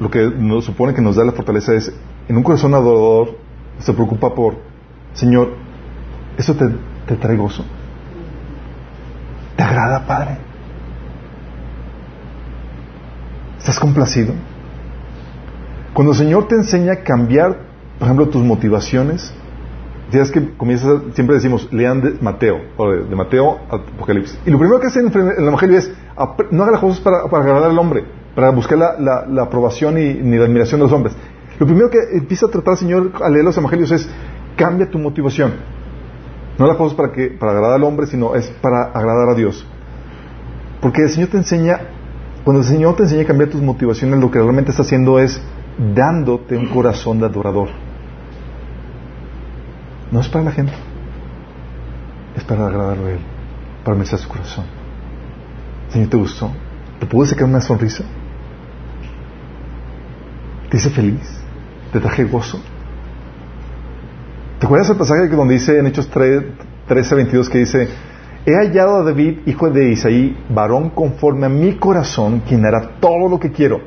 lo 0.00 0.10
que 0.10 0.30
nos 0.30 0.64
supone 0.64 0.94
que 0.94 1.02
nos 1.02 1.16
da 1.16 1.24
la 1.24 1.32
fortaleza 1.32 1.74
es, 1.74 1.92
en 2.28 2.36
un 2.36 2.42
corazón 2.42 2.74
adorador, 2.74 3.38
se 3.78 3.92
preocupa 3.92 4.34
por, 4.34 4.56
Señor, 5.12 5.54
¿eso 6.36 6.54
te, 6.54 6.66
te 7.06 7.16
trae 7.16 7.36
gozo? 7.36 7.64
¿Te 9.56 9.62
agrada, 9.62 10.06
Padre? 10.06 10.38
¿Estás 13.58 13.78
complacido? 13.78 14.34
Cuando 15.92 16.12
el 16.12 16.18
Señor 16.18 16.48
te 16.48 16.54
enseña 16.54 16.92
a 16.92 16.96
cambiar, 17.02 17.58
por 17.98 18.06
ejemplo, 18.06 18.28
tus 18.28 18.42
motivaciones, 18.42 19.32
tienes 20.10 20.30
que 20.30 20.56
comienzas, 20.56 21.02
siempre 21.14 21.36
decimos, 21.36 21.68
lean 21.72 22.00
de 22.00 22.16
Mateo, 22.20 22.60
o 22.76 22.90
de, 22.90 23.16
Mateo 23.16 23.58
a 23.70 23.76
Apocalipsis. 23.76 24.38
Y 24.46 24.50
lo 24.50 24.58
primero 24.58 24.80
que 24.80 24.88
hacen 24.88 25.10
en 25.12 25.28
el 25.38 25.48
Evangelio 25.48 25.78
es, 25.78 25.92
no 26.50 26.62
hagan 26.62 26.72
las 26.72 26.80
cosas 26.80 27.00
para, 27.00 27.18
agradar 27.18 27.70
al 27.70 27.78
hombre, 27.78 28.04
para 28.34 28.50
buscar 28.50 28.78
la, 28.78 29.42
aprobación 29.42 29.98
y, 29.98 30.14
ni 30.14 30.36
la 30.36 30.44
admiración 30.44 30.80
de 30.80 30.86
los 30.86 30.92
hombres. 30.92 31.14
Lo 31.58 31.66
primero 31.66 31.88
que 31.88 31.98
empieza 32.12 32.46
a 32.46 32.48
tratar 32.48 32.72
el 32.72 32.78
Señor 32.78 33.12
al 33.22 33.32
leer 33.32 33.44
los 33.44 33.56
Evangelios 33.56 33.92
es, 33.92 34.08
cambia 34.56 34.90
tu 34.90 34.98
motivación. 34.98 35.54
No 36.58 36.66
la 36.66 36.76
cosas 36.76 36.96
para, 36.96 37.12
que, 37.12 37.28
para 37.28 37.52
agradar 37.52 37.76
al 37.76 37.84
hombre, 37.84 38.06
sino 38.06 38.34
es 38.34 38.48
para 38.60 38.84
agradar 38.84 39.30
a 39.30 39.34
Dios. 39.34 39.66
Porque 40.80 41.02
el 41.02 41.10
Señor 41.10 41.30
te 41.30 41.38
enseña, 41.38 41.80
cuando 42.44 42.62
el 42.62 42.68
Señor 42.68 42.96
te 42.96 43.04
enseña 43.04 43.22
a 43.22 43.26
cambiar 43.26 43.50
tus 43.50 43.62
motivaciones, 43.62 44.20
lo 44.20 44.30
que 44.30 44.38
realmente 44.38 44.70
está 44.70 44.82
haciendo 44.82 45.18
es 45.18 45.40
dándote 45.94 46.56
un 46.56 46.68
corazón 46.68 47.18
de 47.18 47.26
adorador. 47.26 47.83
No 50.10 50.20
es 50.20 50.28
para 50.28 50.44
la 50.44 50.52
gente, 50.52 50.72
es 52.36 52.44
para 52.44 52.66
agradarlo 52.66 53.06
a 53.06 53.10
Él, 53.10 53.20
para 53.84 53.96
merecer 53.96 54.18
su 54.18 54.28
corazón. 54.28 54.64
Señor, 55.88 56.08
¿te 56.08 56.16
gustó? 56.16 56.50
¿Te 57.00 57.06
pude 57.06 57.26
sacar 57.26 57.44
una 57.44 57.60
sonrisa? 57.60 58.04
¿Te 60.70 60.76
hice 60.76 60.90
feliz? 60.90 61.40
¿Te 61.92 62.00
traje 62.00 62.24
gozo? 62.24 62.60
¿Te 64.58 64.66
acuerdas 64.66 64.90
el 64.90 64.96
pasaje 64.96 65.28
donde 65.28 65.54
dice 65.54 65.78
en 65.78 65.86
Hechos 65.86 66.08
3, 66.08 66.42
13, 66.88 67.14
22 67.14 67.48
que 67.48 67.58
dice, 67.58 67.88
he 68.46 68.54
hallado 68.54 68.96
a 68.96 69.04
David, 69.04 69.40
hijo 69.46 69.70
de 69.70 69.90
Isaí, 69.90 70.36
varón 70.48 70.90
conforme 70.90 71.46
a 71.46 71.48
mi 71.48 71.76
corazón, 71.76 72.40
quien 72.40 72.64
hará 72.64 72.98
todo 73.00 73.28
lo 73.28 73.38
que 73.38 73.52
quiero? 73.52 73.80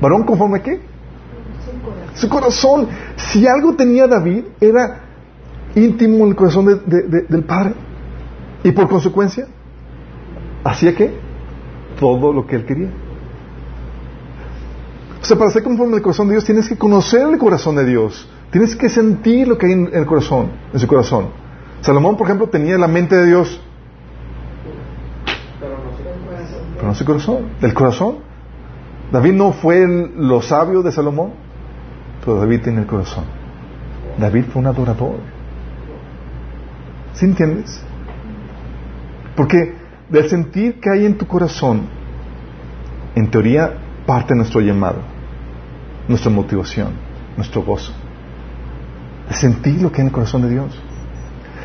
¿Varón 0.00 0.24
conforme 0.24 0.58
a 0.58 0.62
qué? 0.62 0.91
Su 2.14 2.28
corazón. 2.28 2.88
Si 3.16 3.46
algo 3.46 3.74
tenía 3.74 4.06
David, 4.06 4.44
era 4.60 5.00
íntimo 5.74 6.24
en 6.24 6.30
el 6.30 6.36
corazón 6.36 6.82
del 6.86 7.44
Padre. 7.44 7.74
Y 8.64 8.72
por 8.72 8.88
consecuencia, 8.88 9.46
hacía 10.64 10.94
qué? 10.94 11.14
Todo 11.98 12.32
lo 12.32 12.46
que 12.46 12.56
él 12.56 12.64
quería. 12.64 12.90
O 15.20 15.24
sea, 15.24 15.38
para 15.38 15.50
ser 15.50 15.62
conforme 15.62 15.96
al 15.96 16.02
corazón 16.02 16.28
de 16.28 16.34
Dios, 16.34 16.44
tienes 16.44 16.68
que 16.68 16.76
conocer 16.76 17.22
el 17.28 17.38
corazón 17.38 17.76
de 17.76 17.84
Dios. 17.84 18.28
Tienes 18.50 18.76
que 18.76 18.88
sentir 18.88 19.48
lo 19.48 19.56
que 19.56 19.66
hay 19.66 19.72
en 19.72 19.90
el 19.92 20.04
corazón, 20.04 20.50
en 20.72 20.80
su 20.80 20.86
corazón. 20.86 21.28
Salomón, 21.80 22.16
por 22.16 22.26
ejemplo, 22.26 22.48
tenía 22.48 22.76
la 22.76 22.88
mente 22.88 23.16
de 23.16 23.26
Dios. 23.26 23.60
Pero 25.58 26.86
no 26.86 26.94
su 26.94 27.04
corazón. 27.04 27.46
El 27.60 27.72
corazón. 27.72 28.16
David 29.12 29.32
no 29.34 29.52
fue 29.52 29.86
lo 30.16 30.42
sabio 30.42 30.82
de 30.82 30.90
Salomón, 30.90 31.32
pero 32.24 32.38
David 32.38 32.62
tiene 32.62 32.80
el 32.80 32.86
corazón. 32.86 33.24
David 34.18 34.44
fue 34.52 34.60
un 34.60 34.66
adorador. 34.66 35.16
¿Sí 37.14 37.26
entiendes? 37.26 37.82
Porque 39.36 39.74
del 40.08 40.28
sentir 40.28 40.80
que 40.80 40.90
hay 40.90 41.06
en 41.06 41.16
tu 41.16 41.26
corazón, 41.26 41.82
en 43.14 43.30
teoría, 43.30 43.72
parte 44.06 44.34
nuestro 44.34 44.60
llamado, 44.60 44.98
nuestra 46.08 46.30
motivación, 46.30 46.92
nuestro 47.36 47.62
gozo 47.62 47.92
sentir 49.34 49.80
lo 49.80 49.90
que 49.90 49.96
hay 49.96 50.02
en 50.02 50.06
el 50.08 50.12
corazón 50.12 50.42
de 50.42 50.50
Dios. 50.50 50.80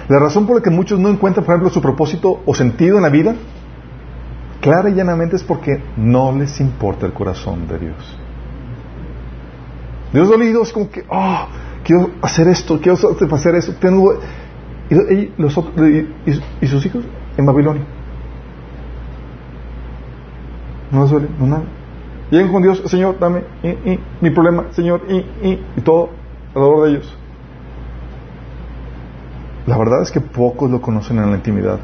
La 0.09 0.19
razón 0.19 0.45
por 0.45 0.57
la 0.57 0.61
que 0.61 0.69
muchos 0.69 0.99
no 0.99 1.09
encuentran, 1.09 1.45
por 1.45 1.53
ejemplo, 1.53 1.69
su 1.69 1.81
propósito 1.81 2.41
o 2.45 2.55
sentido 2.55 2.97
en 2.97 3.03
la 3.03 3.09
vida, 3.09 3.35
clara 4.61 4.89
y 4.89 4.93
llanamente 4.93 5.35
es 5.35 5.43
porque 5.43 5.83
no 5.97 6.31
les 6.31 6.59
importa 6.59 7.05
el 7.05 7.13
corazón 7.13 7.67
de 7.67 7.79
Dios. 7.79 8.17
Dios 10.13 10.29
dolido 10.29 10.63
es 10.63 10.71
como 10.71 10.89
que, 10.89 11.03
oh, 11.09 11.47
quiero 11.83 12.11
hacer 12.21 12.47
esto, 12.47 12.79
quiero 12.79 12.97
hacer 13.31 13.55
eso, 13.55 13.73
tengo... 13.79 14.19
Y, 14.89 15.33
los 15.37 15.57
y, 16.61 16.67
sus 16.67 16.85
hijos 16.85 17.03
en 17.37 17.45
Babilonia. 17.45 17.83
No 20.91 21.01
les 21.01 21.11
duele, 21.11 21.27
no 21.37 21.45
nada. 21.45 21.63
Llegan 22.31 22.51
con 22.51 22.61
Dios, 22.61 22.81
Señor, 22.85 23.19
dame, 23.19 23.43
y, 23.63 23.99
mi 24.21 24.29
problema, 24.29 24.67
Señor, 24.71 25.01
y, 25.09 25.49
y 25.75 25.81
todo 25.83 26.09
alrededor 26.55 26.85
de 26.85 26.91
ellos. 26.91 27.17
La 29.65 29.77
verdad 29.77 30.01
es 30.01 30.11
que 30.11 30.21
pocos 30.21 30.71
lo 30.71 30.79
conocen 30.79 31.19
en 31.19 31.29
la 31.29 31.35
intimidad, 31.35 31.79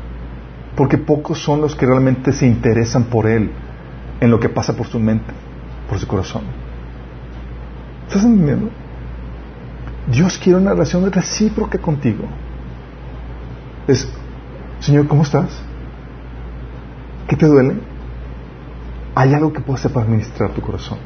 porque 0.78 0.98
pocos 0.98 1.44
son 1.44 1.60
los 1.60 1.76
que 1.76 1.86
realmente 1.86 2.32
se 2.32 2.48
interesan 2.48 3.06
por 3.06 3.28
Él, 3.28 3.52
en 4.22 4.32
lo 4.32 4.40
que 4.40 4.48
pasa 4.48 4.78
por 4.78 4.88
su 4.88 5.00
mente, 5.00 5.34
por 5.90 6.00
su 6.00 6.08
corazón. 6.08 6.63
¿Estás 8.14 8.28
entendiendo? 8.28 8.70
Dios 10.06 10.38
quiere 10.38 10.60
una 10.60 10.74
relación 10.74 11.12
recíproca 11.12 11.80
contigo. 11.80 12.26
Es, 13.88 14.08
Señor, 14.82 15.08
¿cómo 15.08 15.24
estás? 15.24 15.50
¿Qué 17.28 17.36
te 17.36 17.48
duele? 17.48 17.74
Hay 19.16 19.34
algo 19.34 19.52
que 19.52 19.62
puedo 19.62 19.80
hacer 19.80 19.92
para 19.92 20.06
administrar 20.06 20.52
tu 20.52 20.62
corazón. 20.62 21.00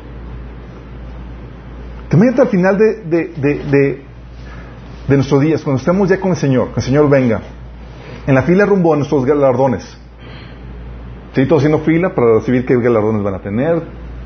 Metes 2.12 2.40
al 2.42 2.50
final 2.50 2.78
de, 2.78 2.96
de, 3.06 4.04
de 5.08 5.16
nuestros 5.16 5.40
días, 5.40 5.64
cuando 5.64 5.80
estemos 5.80 6.10
ya 6.10 6.20
con 6.20 6.32
el 6.32 6.38
Señor, 6.38 6.74
que 6.74 6.82
el 6.82 6.86
Señor 6.86 7.10
venga, 7.10 7.40
en 8.26 8.36
la 8.36 8.42
fila 8.42 8.66
rumbo 8.66 8.94
a 8.94 8.98
nuestros 8.98 9.24
galardones. 9.24 9.98
Sí, 11.34 11.46
todos 11.46 11.62
haciendo 11.62 11.86
fila 11.86 12.14
para 12.14 12.34
recibir 12.40 12.66
qué 12.66 12.76
galardones 12.76 13.24
van 13.24 13.36
a 13.36 13.40
tener, 13.40 13.82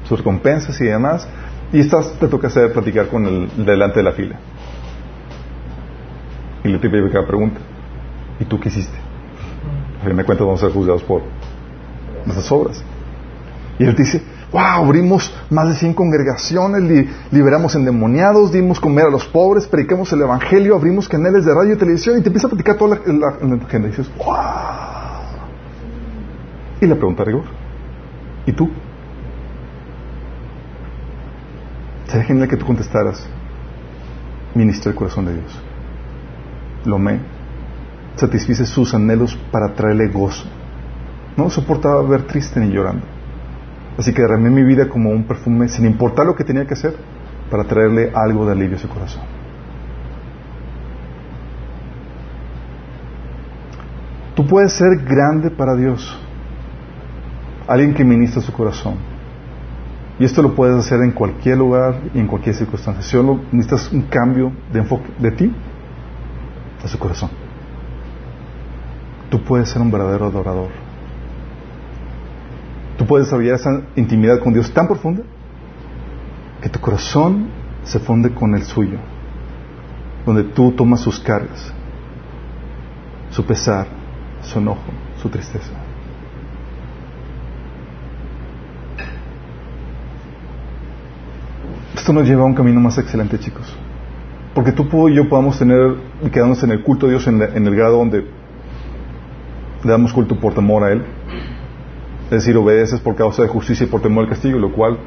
sus 0.07 0.17
recompensas 0.17 0.81
y 0.81 0.85
demás. 0.85 1.27
Y 1.73 1.79
estás, 1.79 2.13
te 2.19 2.27
toca 2.27 2.47
hacer 2.47 2.73
platicar 2.73 3.07
con 3.07 3.25
el 3.25 3.65
delante 3.65 3.99
de 3.99 4.03
la 4.03 4.11
fila. 4.11 4.39
Y 6.63 6.67
le 6.67 6.77
típica 6.79 7.25
pregunta, 7.25 7.59
¿y 8.39 8.45
tú 8.45 8.59
qué 8.59 8.69
hiciste? 8.69 8.97
A 10.01 10.05
fin 10.05 10.15
de 10.15 10.23
cuentas 10.23 10.45
vamos 10.45 10.61
a 10.61 10.65
ser 10.65 10.73
juzgados 10.73 11.03
por 11.03 11.21
nuestras 12.25 12.51
obras. 12.51 12.83
Y 13.79 13.85
él 13.85 13.95
dice, 13.95 14.21
wow, 14.51 14.85
abrimos 14.85 15.33
más 15.49 15.69
de 15.69 15.75
100 15.75 15.93
congregaciones, 15.93 17.07
liberamos 17.31 17.73
endemoniados, 17.75 18.51
dimos 18.51 18.79
comer 18.79 19.05
a 19.05 19.09
los 19.09 19.25
pobres, 19.25 19.65
predicamos 19.65 20.11
el 20.13 20.21
evangelio, 20.21 20.75
abrimos 20.75 21.07
canales 21.07 21.45
de 21.45 21.53
radio 21.53 21.73
y 21.73 21.77
televisión 21.77 22.17
y 22.19 22.21
te 22.21 22.27
empieza 22.27 22.47
a 22.47 22.49
platicar 22.49 22.77
toda 22.77 22.99
la, 23.05 23.13
la, 23.13 23.77
Y 23.77 23.81
dices, 23.87 24.11
wow. 24.17 24.35
Y 26.81 26.85
la 26.87 26.95
pregunta 26.95 27.23
rigor, 27.23 27.43
¿y 28.45 28.51
tú? 28.51 28.69
Sería 32.11 32.25
genial 32.25 32.49
que 32.49 32.57
tú 32.57 32.65
contestaras, 32.65 33.25
ministro 34.53 34.91
del 34.91 34.99
corazón 34.99 35.27
de 35.27 35.33
Dios. 35.35 35.63
Lo 36.83 36.99
me 36.99 37.19
satisfice 38.17 38.65
sus 38.65 38.93
anhelos 38.93 39.39
para 39.49 39.73
traerle 39.73 40.09
gozo. 40.09 40.43
No 41.37 41.49
soportaba 41.49 42.01
ver 42.01 42.23
triste 42.23 42.59
ni 42.59 42.67
llorando. 42.67 43.05
Así 43.97 44.13
que 44.13 44.23
derramé 44.23 44.49
mi 44.49 44.61
vida 44.63 44.89
como 44.89 45.09
un 45.09 45.23
perfume 45.23 45.69
sin 45.69 45.85
importar 45.85 46.25
lo 46.25 46.35
que 46.35 46.43
tenía 46.43 46.67
que 46.67 46.73
hacer 46.73 46.97
para 47.49 47.63
traerle 47.63 48.11
algo 48.13 48.45
de 48.45 48.51
alivio 48.51 48.75
a 48.75 48.79
su 48.79 48.89
corazón. 48.89 49.23
Tú 54.35 54.45
puedes 54.45 54.73
ser 54.73 54.97
grande 54.97 55.49
para 55.49 55.77
Dios. 55.77 56.19
Alguien 57.69 57.93
que 57.93 58.03
ministra 58.03 58.41
su 58.41 58.51
corazón. 58.51 58.95
Y 60.19 60.25
esto 60.25 60.41
lo 60.41 60.53
puedes 60.53 60.75
hacer 60.75 61.01
en 61.01 61.11
cualquier 61.11 61.57
lugar 61.57 61.99
y 62.13 62.19
en 62.19 62.27
cualquier 62.27 62.55
circunstancia. 62.55 63.01
Si 63.01 63.11
solo 63.11 63.41
necesitas 63.51 63.91
un 63.91 64.03
cambio 64.03 64.51
de 64.71 64.79
enfoque 64.79 65.09
de 65.17 65.31
ti 65.31 65.51
a 66.83 66.87
su 66.87 66.97
corazón. 66.99 67.29
Tú 69.29 69.41
puedes 69.43 69.69
ser 69.69 69.81
un 69.81 69.89
verdadero 69.89 70.25
adorador. 70.25 70.69
Tú 72.97 73.05
puedes 73.05 73.27
desarrollar 73.27 73.55
esa 73.55 73.81
intimidad 73.95 74.39
con 74.39 74.53
Dios 74.53 74.71
tan 74.71 74.87
profunda 74.87 75.23
que 76.61 76.69
tu 76.69 76.79
corazón 76.79 77.47
se 77.83 77.99
funde 77.99 78.33
con 78.33 78.53
el 78.53 78.63
suyo, 78.63 78.99
donde 80.25 80.43
tú 80.43 80.71
tomas 80.73 80.99
sus 80.99 81.19
cargas, 81.19 81.73
su 83.31 83.43
pesar, 83.43 83.87
su 84.43 84.59
enojo, 84.59 84.91
su 85.19 85.29
tristeza. 85.29 85.71
Esto 91.95 92.13
nos 92.13 92.27
lleva 92.27 92.43
a 92.43 92.45
un 92.45 92.53
camino 92.53 92.79
más 92.79 92.97
excelente, 92.97 93.37
chicos. 93.39 93.75
Porque 94.53 94.71
tú 94.71 95.09
y 95.09 95.15
yo 95.15 95.27
podamos 95.29 95.57
tener, 95.59 95.95
quedarnos 96.31 96.61
en 96.63 96.71
el 96.71 96.83
culto 96.83 97.05
de 97.05 97.13
Dios 97.13 97.27
en, 97.27 97.41
en 97.41 97.67
el 97.67 97.75
grado 97.75 97.97
donde 97.97 98.25
le 99.83 99.91
damos 99.91 100.13
culto 100.13 100.39
por 100.39 100.53
temor 100.53 100.83
a 100.83 100.91
Él. 100.91 101.03
Es 102.25 102.29
decir, 102.29 102.55
obedeces 102.55 102.99
por 102.99 103.15
causa 103.15 103.41
de 103.41 103.49
justicia 103.49 103.85
y 103.85 103.89
por 103.89 104.01
temor 104.01 104.23
al 104.25 104.29
castigo, 104.29 104.57
lo 104.59 104.71
cual 104.71 104.97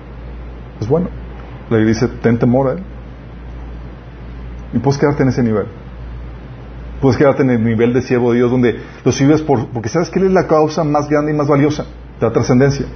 es 0.80 0.88
bueno. 0.88 1.08
La 1.70 1.76
Biblia 1.78 1.94
dice, 1.94 2.08
ten 2.22 2.38
temor 2.38 2.68
a 2.68 2.72
Él. 2.72 2.82
Y 4.74 4.78
puedes 4.78 4.98
quedarte 4.98 5.22
en 5.22 5.28
ese 5.30 5.42
nivel. 5.42 5.66
Puedes 7.00 7.16
quedarte 7.16 7.42
en 7.42 7.50
el 7.50 7.64
nivel 7.64 7.92
de 7.92 8.02
siervo 8.02 8.32
de 8.32 8.38
Dios 8.38 8.50
donde 8.50 8.78
lo 9.04 9.12
sirves 9.12 9.42
por, 9.42 9.68
porque 9.68 9.88
sabes 9.88 10.10
que 10.10 10.18
Él 10.18 10.26
es 10.26 10.32
la 10.32 10.46
causa 10.46 10.84
más 10.84 11.08
grande 11.08 11.32
y 11.32 11.34
más 11.34 11.48
valiosa 11.48 11.86
la 12.20 12.32
trascendencia. 12.32 12.86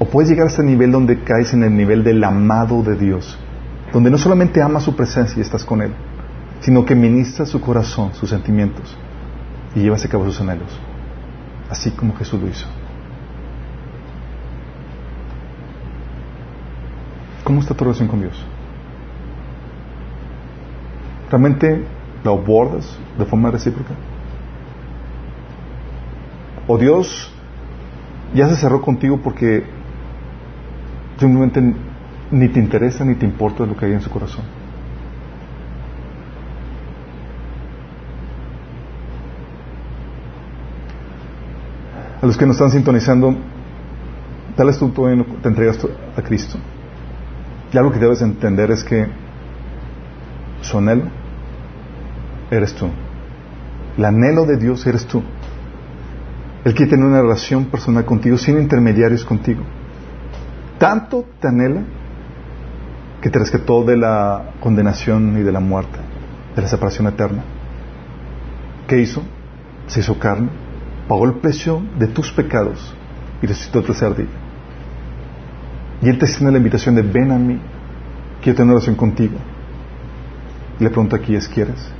O 0.00 0.06
puedes 0.06 0.30
llegar 0.30 0.46
a 0.46 0.50
ese 0.50 0.62
nivel 0.62 0.90
donde 0.90 1.22
caes 1.22 1.52
en 1.52 1.62
el 1.62 1.76
nivel 1.76 2.02
del 2.02 2.24
amado 2.24 2.82
de 2.82 2.96
Dios, 2.96 3.38
donde 3.92 4.10
no 4.10 4.16
solamente 4.16 4.62
amas 4.62 4.82
su 4.82 4.96
presencia 4.96 5.38
y 5.38 5.42
estás 5.42 5.62
con 5.62 5.82
Él, 5.82 5.92
sino 6.60 6.86
que 6.86 6.94
ministras 6.94 7.50
su 7.50 7.60
corazón, 7.60 8.14
sus 8.14 8.30
sentimientos 8.30 8.96
y 9.74 9.80
llevas 9.80 10.02
a 10.02 10.08
cabo 10.08 10.24
sus 10.24 10.40
anhelos, 10.40 10.80
así 11.68 11.90
como 11.90 12.16
Jesús 12.16 12.40
lo 12.40 12.48
hizo. 12.48 12.66
¿Cómo 17.44 17.60
está 17.60 17.74
tu 17.74 17.84
relación 17.84 18.08
con 18.08 18.20
Dios? 18.20 18.42
¿Realmente 21.30 21.84
la 22.24 22.30
abordas 22.30 22.98
de 23.18 23.24
forma 23.26 23.50
recíproca? 23.50 23.92
¿O 26.66 26.78
Dios 26.78 27.30
ya 28.34 28.48
se 28.48 28.56
cerró 28.56 28.80
contigo 28.80 29.20
porque 29.22 29.79
simplemente 31.20 31.62
ni 32.30 32.48
te 32.48 32.58
interesa 32.58 33.04
ni 33.04 33.14
te 33.14 33.26
importa 33.26 33.66
lo 33.66 33.76
que 33.76 33.84
hay 33.84 33.92
en 33.92 34.00
su 34.00 34.10
corazón? 34.10 34.44
A 42.22 42.26
los 42.26 42.36
que 42.36 42.46
nos 42.46 42.56
están 42.56 42.70
sintonizando, 42.70 43.34
tal 44.56 44.66
vez 44.66 44.78
tú 44.78 44.90
te 45.42 45.48
entregas 45.48 45.78
a 46.16 46.22
Cristo. 46.22 46.58
Y 47.72 47.78
algo 47.78 47.92
que 47.92 47.98
debes 47.98 48.20
entender 48.20 48.70
es 48.70 48.82
que 48.82 49.06
su 50.60 50.78
anhelo 50.78 51.04
eres 52.50 52.74
tú. 52.74 52.88
El 53.96 54.04
anhelo 54.04 54.44
de 54.44 54.56
Dios 54.56 54.86
eres 54.86 55.06
tú. 55.06 55.22
Él 56.64 56.74
quiere 56.74 56.90
tener 56.90 57.06
una 57.06 57.22
relación 57.22 57.66
personal 57.66 58.04
contigo 58.04 58.36
sin 58.36 58.58
intermediarios 58.58 59.24
contigo. 59.24 59.62
Tanto 60.80 61.26
te 61.38 61.46
anhela 61.46 61.82
que 63.20 63.28
te 63.28 63.38
rescató 63.38 63.84
de 63.84 63.98
la 63.98 64.54
condenación 64.60 65.36
y 65.36 65.42
de 65.42 65.52
la 65.52 65.60
muerte, 65.60 65.98
de 66.56 66.62
la 66.62 66.68
separación 66.68 67.06
eterna. 67.06 67.44
¿Qué 68.88 68.98
hizo? 68.98 69.22
Se 69.88 70.00
hizo 70.00 70.18
carne, 70.18 70.48
pagó 71.06 71.26
el 71.26 71.34
precio 71.34 71.82
de 71.98 72.06
tus 72.06 72.32
pecados 72.32 72.94
y 73.42 73.46
resucitó 73.46 73.80
el 73.80 73.84
tercer 73.84 74.16
día. 74.16 74.30
Y 76.00 76.08
Él 76.08 76.18
te 76.18 76.24
extiende 76.24 76.52
la 76.52 76.56
invitación 76.56 76.94
de 76.94 77.02
ven 77.02 77.30
a 77.30 77.36
mí, 77.36 77.60
quiero 78.42 78.56
tener 78.56 78.70
relación 78.70 78.96
contigo. 78.96 79.36
Y 80.78 80.84
le 80.84 80.88
pregunto 80.88 81.14
aquí 81.14 81.34
es, 81.34 81.46
¿quieres? 81.46 81.92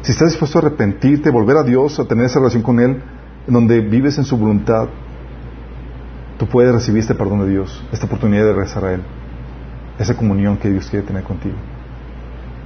Si 0.00 0.10
estás 0.10 0.30
dispuesto 0.30 0.58
a 0.58 0.62
arrepentirte, 0.62 1.28
volver 1.28 1.58
a 1.58 1.64
Dios, 1.64 2.00
a 2.00 2.06
tener 2.06 2.24
esa 2.24 2.38
relación 2.38 2.62
con 2.62 2.80
Él, 2.80 3.02
en 3.46 3.52
donde 3.52 3.82
vives 3.82 4.16
en 4.16 4.24
su 4.24 4.38
voluntad, 4.38 4.88
tú 6.38 6.46
puedes 6.46 6.72
recibir 6.72 7.00
este 7.00 7.14
perdón 7.14 7.40
de 7.40 7.50
Dios, 7.50 7.84
esta 7.92 8.06
oportunidad 8.06 8.44
de 8.44 8.52
regresar 8.52 8.84
a 8.84 8.92
Él, 8.94 9.02
esa 9.98 10.16
comunión 10.16 10.56
que 10.56 10.70
Dios 10.70 10.88
quiere 10.88 11.06
tener 11.06 11.22
contigo. 11.22 11.56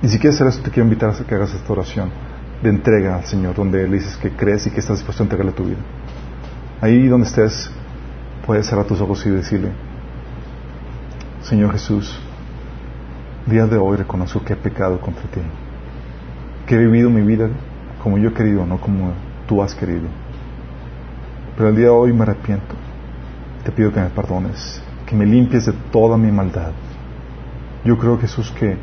Y 0.02 0.08
si 0.08 0.18
quieres 0.18 0.36
hacer 0.36 0.48
eso, 0.48 0.62
te 0.62 0.70
quiero 0.70 0.84
invitar 0.84 1.10
a 1.10 1.24
que 1.24 1.34
hagas 1.34 1.54
esta 1.54 1.72
oración 1.72 2.10
de 2.62 2.70
entrega 2.70 3.16
al 3.16 3.24
Señor, 3.24 3.54
donde 3.54 3.86
le 3.86 3.96
dices 3.96 4.16
que 4.16 4.30
crees 4.30 4.66
y 4.66 4.70
que 4.70 4.80
estás 4.80 4.98
dispuesto 4.98 5.22
a 5.22 5.24
entregarle 5.24 5.52
tu 5.52 5.64
vida. 5.64 5.78
Ahí 6.80 7.06
donde 7.06 7.26
estés, 7.26 7.70
puedes 8.46 8.66
cerrar 8.66 8.86
tus 8.86 9.00
ojos 9.00 9.24
y 9.26 9.30
decirle, 9.30 9.70
Señor 11.42 11.72
Jesús, 11.72 12.18
día 13.46 13.66
de 13.66 13.76
hoy 13.76 13.98
reconozco 13.98 14.42
que 14.42 14.54
he 14.54 14.56
pecado 14.56 15.00
contra 15.00 15.22
ti, 15.24 15.40
que 16.66 16.74
he 16.74 16.78
vivido 16.78 17.10
mi 17.10 17.22
vida 17.22 17.48
como 18.02 18.18
yo 18.18 18.30
he 18.30 18.32
querido, 18.32 18.64
no 18.64 18.80
como 18.80 19.12
tú 19.46 19.62
has 19.62 19.74
querido. 19.74 20.08
Pero 21.56 21.68
el 21.68 21.76
día 21.76 21.86
de 21.86 21.90
hoy 21.90 22.12
me 22.12 22.22
arrepiento. 22.22 22.79
Te 23.64 23.72
pido 23.72 23.92
que 23.92 24.00
me 24.00 24.10
perdones, 24.10 24.82
que 25.06 25.14
me 25.14 25.26
limpies 25.26 25.66
de 25.66 25.72
toda 25.92 26.16
mi 26.16 26.30
maldad. 26.30 26.72
Yo 27.84 27.98
creo, 27.98 28.18
Jesús, 28.18 28.50
que 28.52 28.76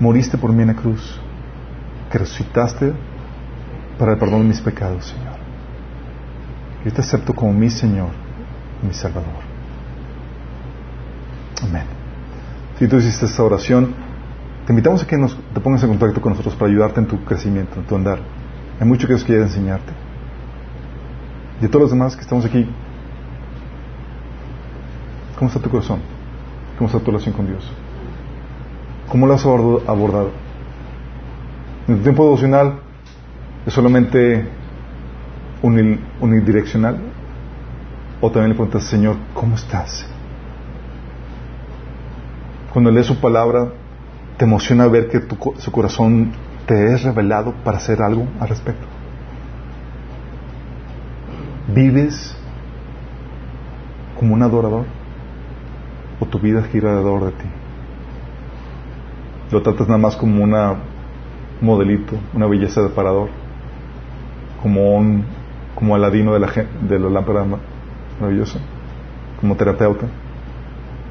moriste 0.00 0.38
por 0.38 0.52
mí 0.52 0.62
en 0.62 0.68
la 0.68 0.74
cruz, 0.74 1.20
que 2.10 2.18
resucitaste 2.18 2.92
para 3.98 4.12
el 4.12 4.18
perdón 4.18 4.42
de 4.42 4.48
mis 4.48 4.60
pecados, 4.60 5.06
Señor. 5.06 5.36
Yo 6.84 6.92
te 6.92 7.00
acepto 7.00 7.34
como 7.34 7.52
mi 7.52 7.70
Señor, 7.70 8.10
mi 8.82 8.92
Salvador. 8.92 9.46
Amén. 11.62 11.84
Si 12.78 12.86
tú 12.86 12.96
hiciste 12.96 13.26
esta 13.26 13.42
oración, 13.42 13.94
te 14.66 14.72
invitamos 14.72 15.02
a 15.02 15.06
que 15.06 15.16
nos, 15.16 15.36
te 15.54 15.60
pongas 15.60 15.82
en 15.82 15.90
contacto 15.90 16.20
con 16.20 16.32
nosotros 16.32 16.54
para 16.54 16.70
ayudarte 16.70 17.00
en 17.00 17.06
tu 17.06 17.24
crecimiento, 17.24 17.80
en 17.80 17.86
tu 17.86 17.96
andar. 17.96 18.18
Hay 18.78 18.86
mucho 18.86 19.06
que 19.06 19.14
Dios 19.14 19.24
quiere 19.24 19.42
enseñarte. 19.42 19.92
Y 21.60 21.64
a 21.64 21.68
todos 21.68 21.82
los 21.82 21.90
demás 21.90 22.14
que 22.14 22.22
estamos 22.22 22.44
aquí, 22.44 22.68
¿cómo 25.36 25.48
está 25.48 25.60
tu 25.60 25.70
corazón? 25.70 26.00
¿Cómo 26.76 26.88
está 26.88 26.98
tu 27.00 27.10
relación 27.10 27.34
con 27.34 27.46
Dios? 27.46 27.70
¿Cómo 29.08 29.26
lo 29.26 29.34
has 29.34 29.44
abordado? 29.44 30.30
En 31.88 31.98
tu 31.98 32.02
tiempo 32.02 32.24
devocional 32.24 32.80
es 33.64 33.72
solamente 33.72 34.48
unidireccional. 35.62 36.98
O 38.20 38.30
también 38.30 38.50
le 38.50 38.54
preguntas, 38.54 38.84
Señor, 38.84 39.16
¿cómo 39.34 39.56
estás? 39.56 40.06
Cuando 42.72 42.90
lees 42.90 43.06
su 43.06 43.20
palabra, 43.20 43.68
te 44.36 44.44
emociona 44.44 44.86
ver 44.88 45.08
que 45.08 45.22
su 45.58 45.70
corazón 45.70 46.32
te 46.66 46.94
es 46.94 47.04
revelado 47.04 47.52
para 47.64 47.76
hacer 47.78 48.02
algo 48.02 48.26
al 48.40 48.48
respecto. 48.48 48.86
¿Vives 51.68 52.36
como 54.18 54.34
un 54.34 54.42
adorador? 54.42 54.84
¿O 56.20 56.26
tu 56.26 56.38
vida 56.38 56.62
gira 56.62 56.90
alrededor 56.90 57.26
de 57.26 57.32
ti? 57.32 57.48
¿Lo 59.50 59.62
tratas 59.62 59.86
nada 59.86 59.98
más 59.98 60.16
como 60.16 60.42
una 60.42 60.76
modelito, 61.60 62.16
una 62.34 62.46
belleza 62.46 62.82
de 62.82 62.88
parador? 62.88 63.28
Como 64.62 64.96
un 64.96 65.24
como 65.76 65.94
aladino 65.94 66.32
de 66.32 66.40
la, 66.40 66.48
de 66.88 66.98
la 66.98 67.10
lámpara 67.10 67.44
maravillosa, 68.18 68.58
como 69.40 69.54
terapeuta. 69.56 70.06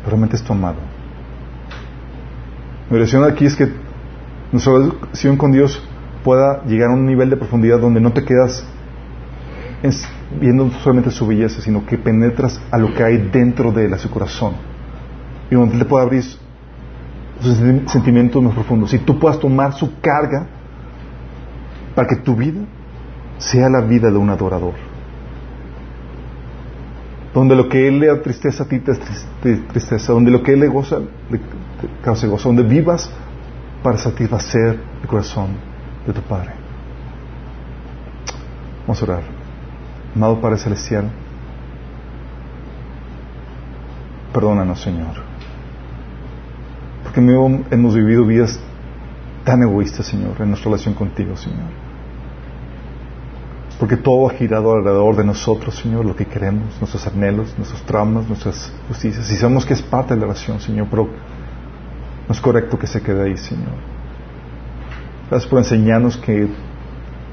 Realmente 0.05 0.35
es 0.35 0.43
tu 0.43 0.53
amado. 0.53 0.77
Mi 2.89 2.97
oración 2.97 3.23
aquí 3.23 3.45
es 3.45 3.55
que 3.55 3.71
nuestra 4.51 4.73
relación 4.73 5.37
con 5.37 5.51
Dios 5.51 5.81
pueda 6.23 6.63
llegar 6.65 6.89
a 6.89 6.93
un 6.93 7.05
nivel 7.05 7.29
de 7.29 7.37
profundidad 7.37 7.79
donde 7.79 8.01
no 8.01 8.11
te 8.11 8.25
quedas 8.25 8.65
viendo 10.39 10.71
solamente 10.83 11.11
su 11.11 11.27
belleza, 11.27 11.61
sino 11.61 11.85
que 11.85 11.97
penetras 11.97 12.59
a 12.71 12.77
lo 12.79 12.93
que 12.93 13.03
hay 13.03 13.17
dentro 13.17 13.71
de 13.71 13.85
él, 13.85 13.93
a 13.93 13.99
su 13.99 14.09
corazón. 14.09 14.53
Y 15.49 15.55
donde 15.55 15.73
Él 15.73 15.79
te 15.79 15.85
pueda 15.85 16.03
abrir 16.03 16.23
sus 16.23 16.39
sentimientos 17.87 18.41
más 18.41 18.53
profundos. 18.53 18.93
Y 18.93 18.99
tú 18.99 19.19
puedas 19.19 19.39
tomar 19.39 19.73
su 19.73 19.99
carga 19.99 20.47
para 21.93 22.07
que 22.07 22.17
tu 22.17 22.35
vida 22.35 22.61
sea 23.37 23.69
la 23.69 23.81
vida 23.81 24.09
de 24.09 24.17
un 24.17 24.29
adorador. 24.29 24.73
Donde 27.33 27.55
lo 27.55 27.67
que 27.67 27.87
Él 27.87 27.99
le 27.99 28.07
da 28.07 28.21
tristeza 28.21 28.63
a 28.63 28.67
ti 28.67 28.79
te 28.79 28.93
es 28.93 29.67
tristeza, 29.67 30.13
donde 30.13 30.31
lo 30.31 30.41
que 30.41 30.53
Él 30.53 30.61
le 30.61 30.67
goza, 30.67 30.99
le 31.29 31.39
causa 32.01 32.27
gozo, 32.27 32.49
donde 32.49 32.63
vivas 32.63 33.09
para 33.83 33.97
satisfacer 33.97 34.79
el 35.01 35.07
corazón 35.07 35.49
de 36.07 36.13
tu 36.13 36.21
Padre. 36.21 36.51
Vamos 38.81 39.01
a 39.01 39.05
orar. 39.05 39.23
Amado 40.15 40.39
Padre 40.39 40.57
Celestial, 40.57 41.11
perdónanos, 44.31 44.79
Señor. 44.81 45.34
Porque 47.15 47.31
hemos 47.71 47.95
vivido 47.95 48.25
vidas 48.25 48.59
tan 49.45 49.63
egoístas, 49.63 50.05
Señor, 50.05 50.33
en 50.41 50.49
nuestra 50.49 50.69
relación 50.69 50.93
contigo, 50.93 51.37
Señor. 51.37 51.69
Porque 53.79 53.95
todo 53.95 54.27
ha 54.27 54.33
girado 54.33 54.73
alrededor 54.73 55.15
de 55.15 55.23
nosotros, 55.23 55.75
Señor, 55.75 56.03
lo 56.03 56.13
que 56.13 56.25
queremos, 56.25 56.75
nuestros 56.81 57.07
anhelos, 57.07 57.53
nuestros 57.57 57.81
traumas, 57.83 58.27
nuestras 58.27 58.69
justicias. 58.89 59.31
Y 59.31 59.37
sabemos 59.37 59.65
que 59.65 59.75
es 59.75 59.81
parte 59.81 60.13
de 60.13 60.19
la 60.19 60.25
oración, 60.25 60.59
Señor, 60.59 60.87
pero 60.89 61.07
no 62.27 62.33
es 62.33 62.41
correcto 62.41 62.77
que 62.77 62.87
se 62.87 63.01
quede 63.01 63.23
ahí, 63.23 63.37
Señor. 63.37 63.75
Gracias 65.29 65.49
por 65.49 65.59
enseñarnos 65.59 66.17
que 66.17 66.49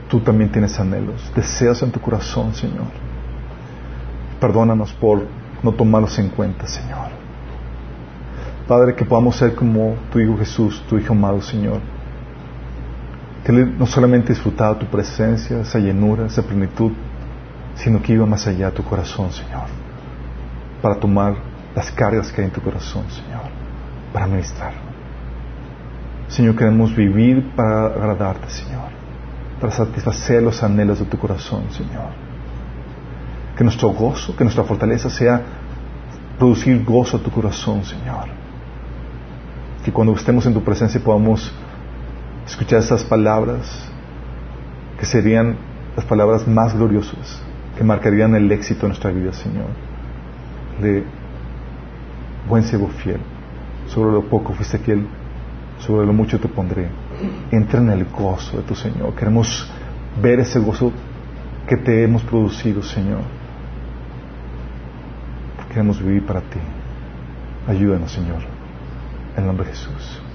tú 0.09 0.20
también 0.20 0.53
tienes 0.53 0.78
anhelos, 0.78 1.33
deseas 1.35 1.83
en 1.83 1.91
tu 1.91 2.01
corazón, 2.01 2.55
Señor. 2.55 2.87
Perdónanos 4.41 4.93
por 4.93 5.26
no 5.61 5.72
tomarlos 5.72 6.16
en 6.20 6.28
cuenta, 6.28 6.68
Señor. 6.68 7.22
Padre, 8.66 8.94
que 8.94 9.04
podamos 9.04 9.36
ser 9.36 9.54
como 9.54 9.96
tu 10.12 10.18
Hijo 10.18 10.36
Jesús, 10.38 10.82
tu 10.88 10.98
Hijo 10.98 11.12
amado, 11.12 11.40
Señor 11.40 11.80
que 13.44 13.52
no 13.52 13.86
solamente 13.86 14.28
disfrutaba 14.28 14.78
tu 14.78 14.86
presencia, 14.86 15.60
esa 15.60 15.78
llenura, 15.78 16.26
esa 16.26 16.42
plenitud, 16.42 16.92
sino 17.74 18.00
que 18.00 18.12
iba 18.12 18.24
más 18.24 18.46
allá 18.46 18.66
de 18.66 18.76
tu 18.76 18.84
corazón, 18.84 19.32
Señor, 19.32 19.66
para 20.80 20.96
tomar 20.96 21.34
las 21.74 21.90
cargas 21.90 22.30
que 22.30 22.40
hay 22.40 22.46
en 22.48 22.52
tu 22.52 22.60
corazón, 22.60 23.04
Señor, 23.10 23.42
para 24.12 24.26
ministrar. 24.26 24.74
Señor, 26.28 26.54
queremos 26.54 26.94
vivir 26.94 27.50
para 27.56 27.86
agradarte, 27.86 28.48
Señor, 28.48 28.90
para 29.60 29.72
satisfacer 29.72 30.42
los 30.42 30.62
anhelos 30.62 31.00
de 31.00 31.06
tu 31.06 31.18
corazón, 31.18 31.64
Señor. 31.70 32.10
Que 33.56 33.64
nuestro 33.64 33.88
gozo, 33.88 34.36
que 34.36 34.44
nuestra 34.44 34.64
fortaleza 34.64 35.10
sea 35.10 35.42
producir 36.38 36.84
gozo 36.84 37.16
a 37.16 37.20
tu 37.20 37.30
corazón, 37.30 37.84
Señor. 37.84 38.41
Que 39.85 39.93
cuando 39.93 40.14
estemos 40.14 40.47
en 40.47 40.55
tu 40.55 40.62
presencia 40.62 41.01
podamos 41.03 41.53
escuchar 42.47 42.80
estas 42.80 43.05
palabras 43.05 43.89
que 44.99 45.07
serían 45.07 45.57
las 45.97 46.05
palabras 46.05 46.47
más 46.47 46.74
gloriosas 46.74 47.43
que 47.76 47.85
marcarían 47.85 48.35
el 48.35 48.51
éxito 48.53 48.83
de 48.83 48.89
nuestra 48.89 49.11
vida, 49.11 49.33
Señor. 49.33 49.66
De 50.80 51.05
buen 52.49 52.62
ciego 52.64 52.89
fiel, 52.89 53.20
sobre 53.89 54.12
lo 54.12 54.24
poco 54.24 54.53
fuiste 54.53 54.78
fiel, 54.78 55.07
sobre 55.78 56.07
lo 56.07 56.12
mucho 56.12 56.39
te 56.39 56.49
pondré. 56.49 56.89
Entra 57.51 57.80
en 57.80 57.91
el 57.91 58.05
gozo 58.05 58.59
de 58.59 58.62
tu 58.62 58.74
Señor. 58.74 59.14
Queremos 59.14 59.70
ver 60.20 60.41
ese 60.41 60.59
gozo 60.59 60.93
que 61.66 61.76
te 61.76 62.03
hemos 62.03 62.22
producido, 62.22 62.83
Señor. 62.83 63.22
Queremos 65.68 66.03
vivir 66.03 66.26
para 66.26 66.41
ti. 66.41 66.59
Ayúdanos, 67.66 68.12
Señor. 68.12 68.51
En 69.35 69.45
el 69.45 69.47
nombre 69.47 69.66
de 69.66 69.72
Jesús. 69.72 70.32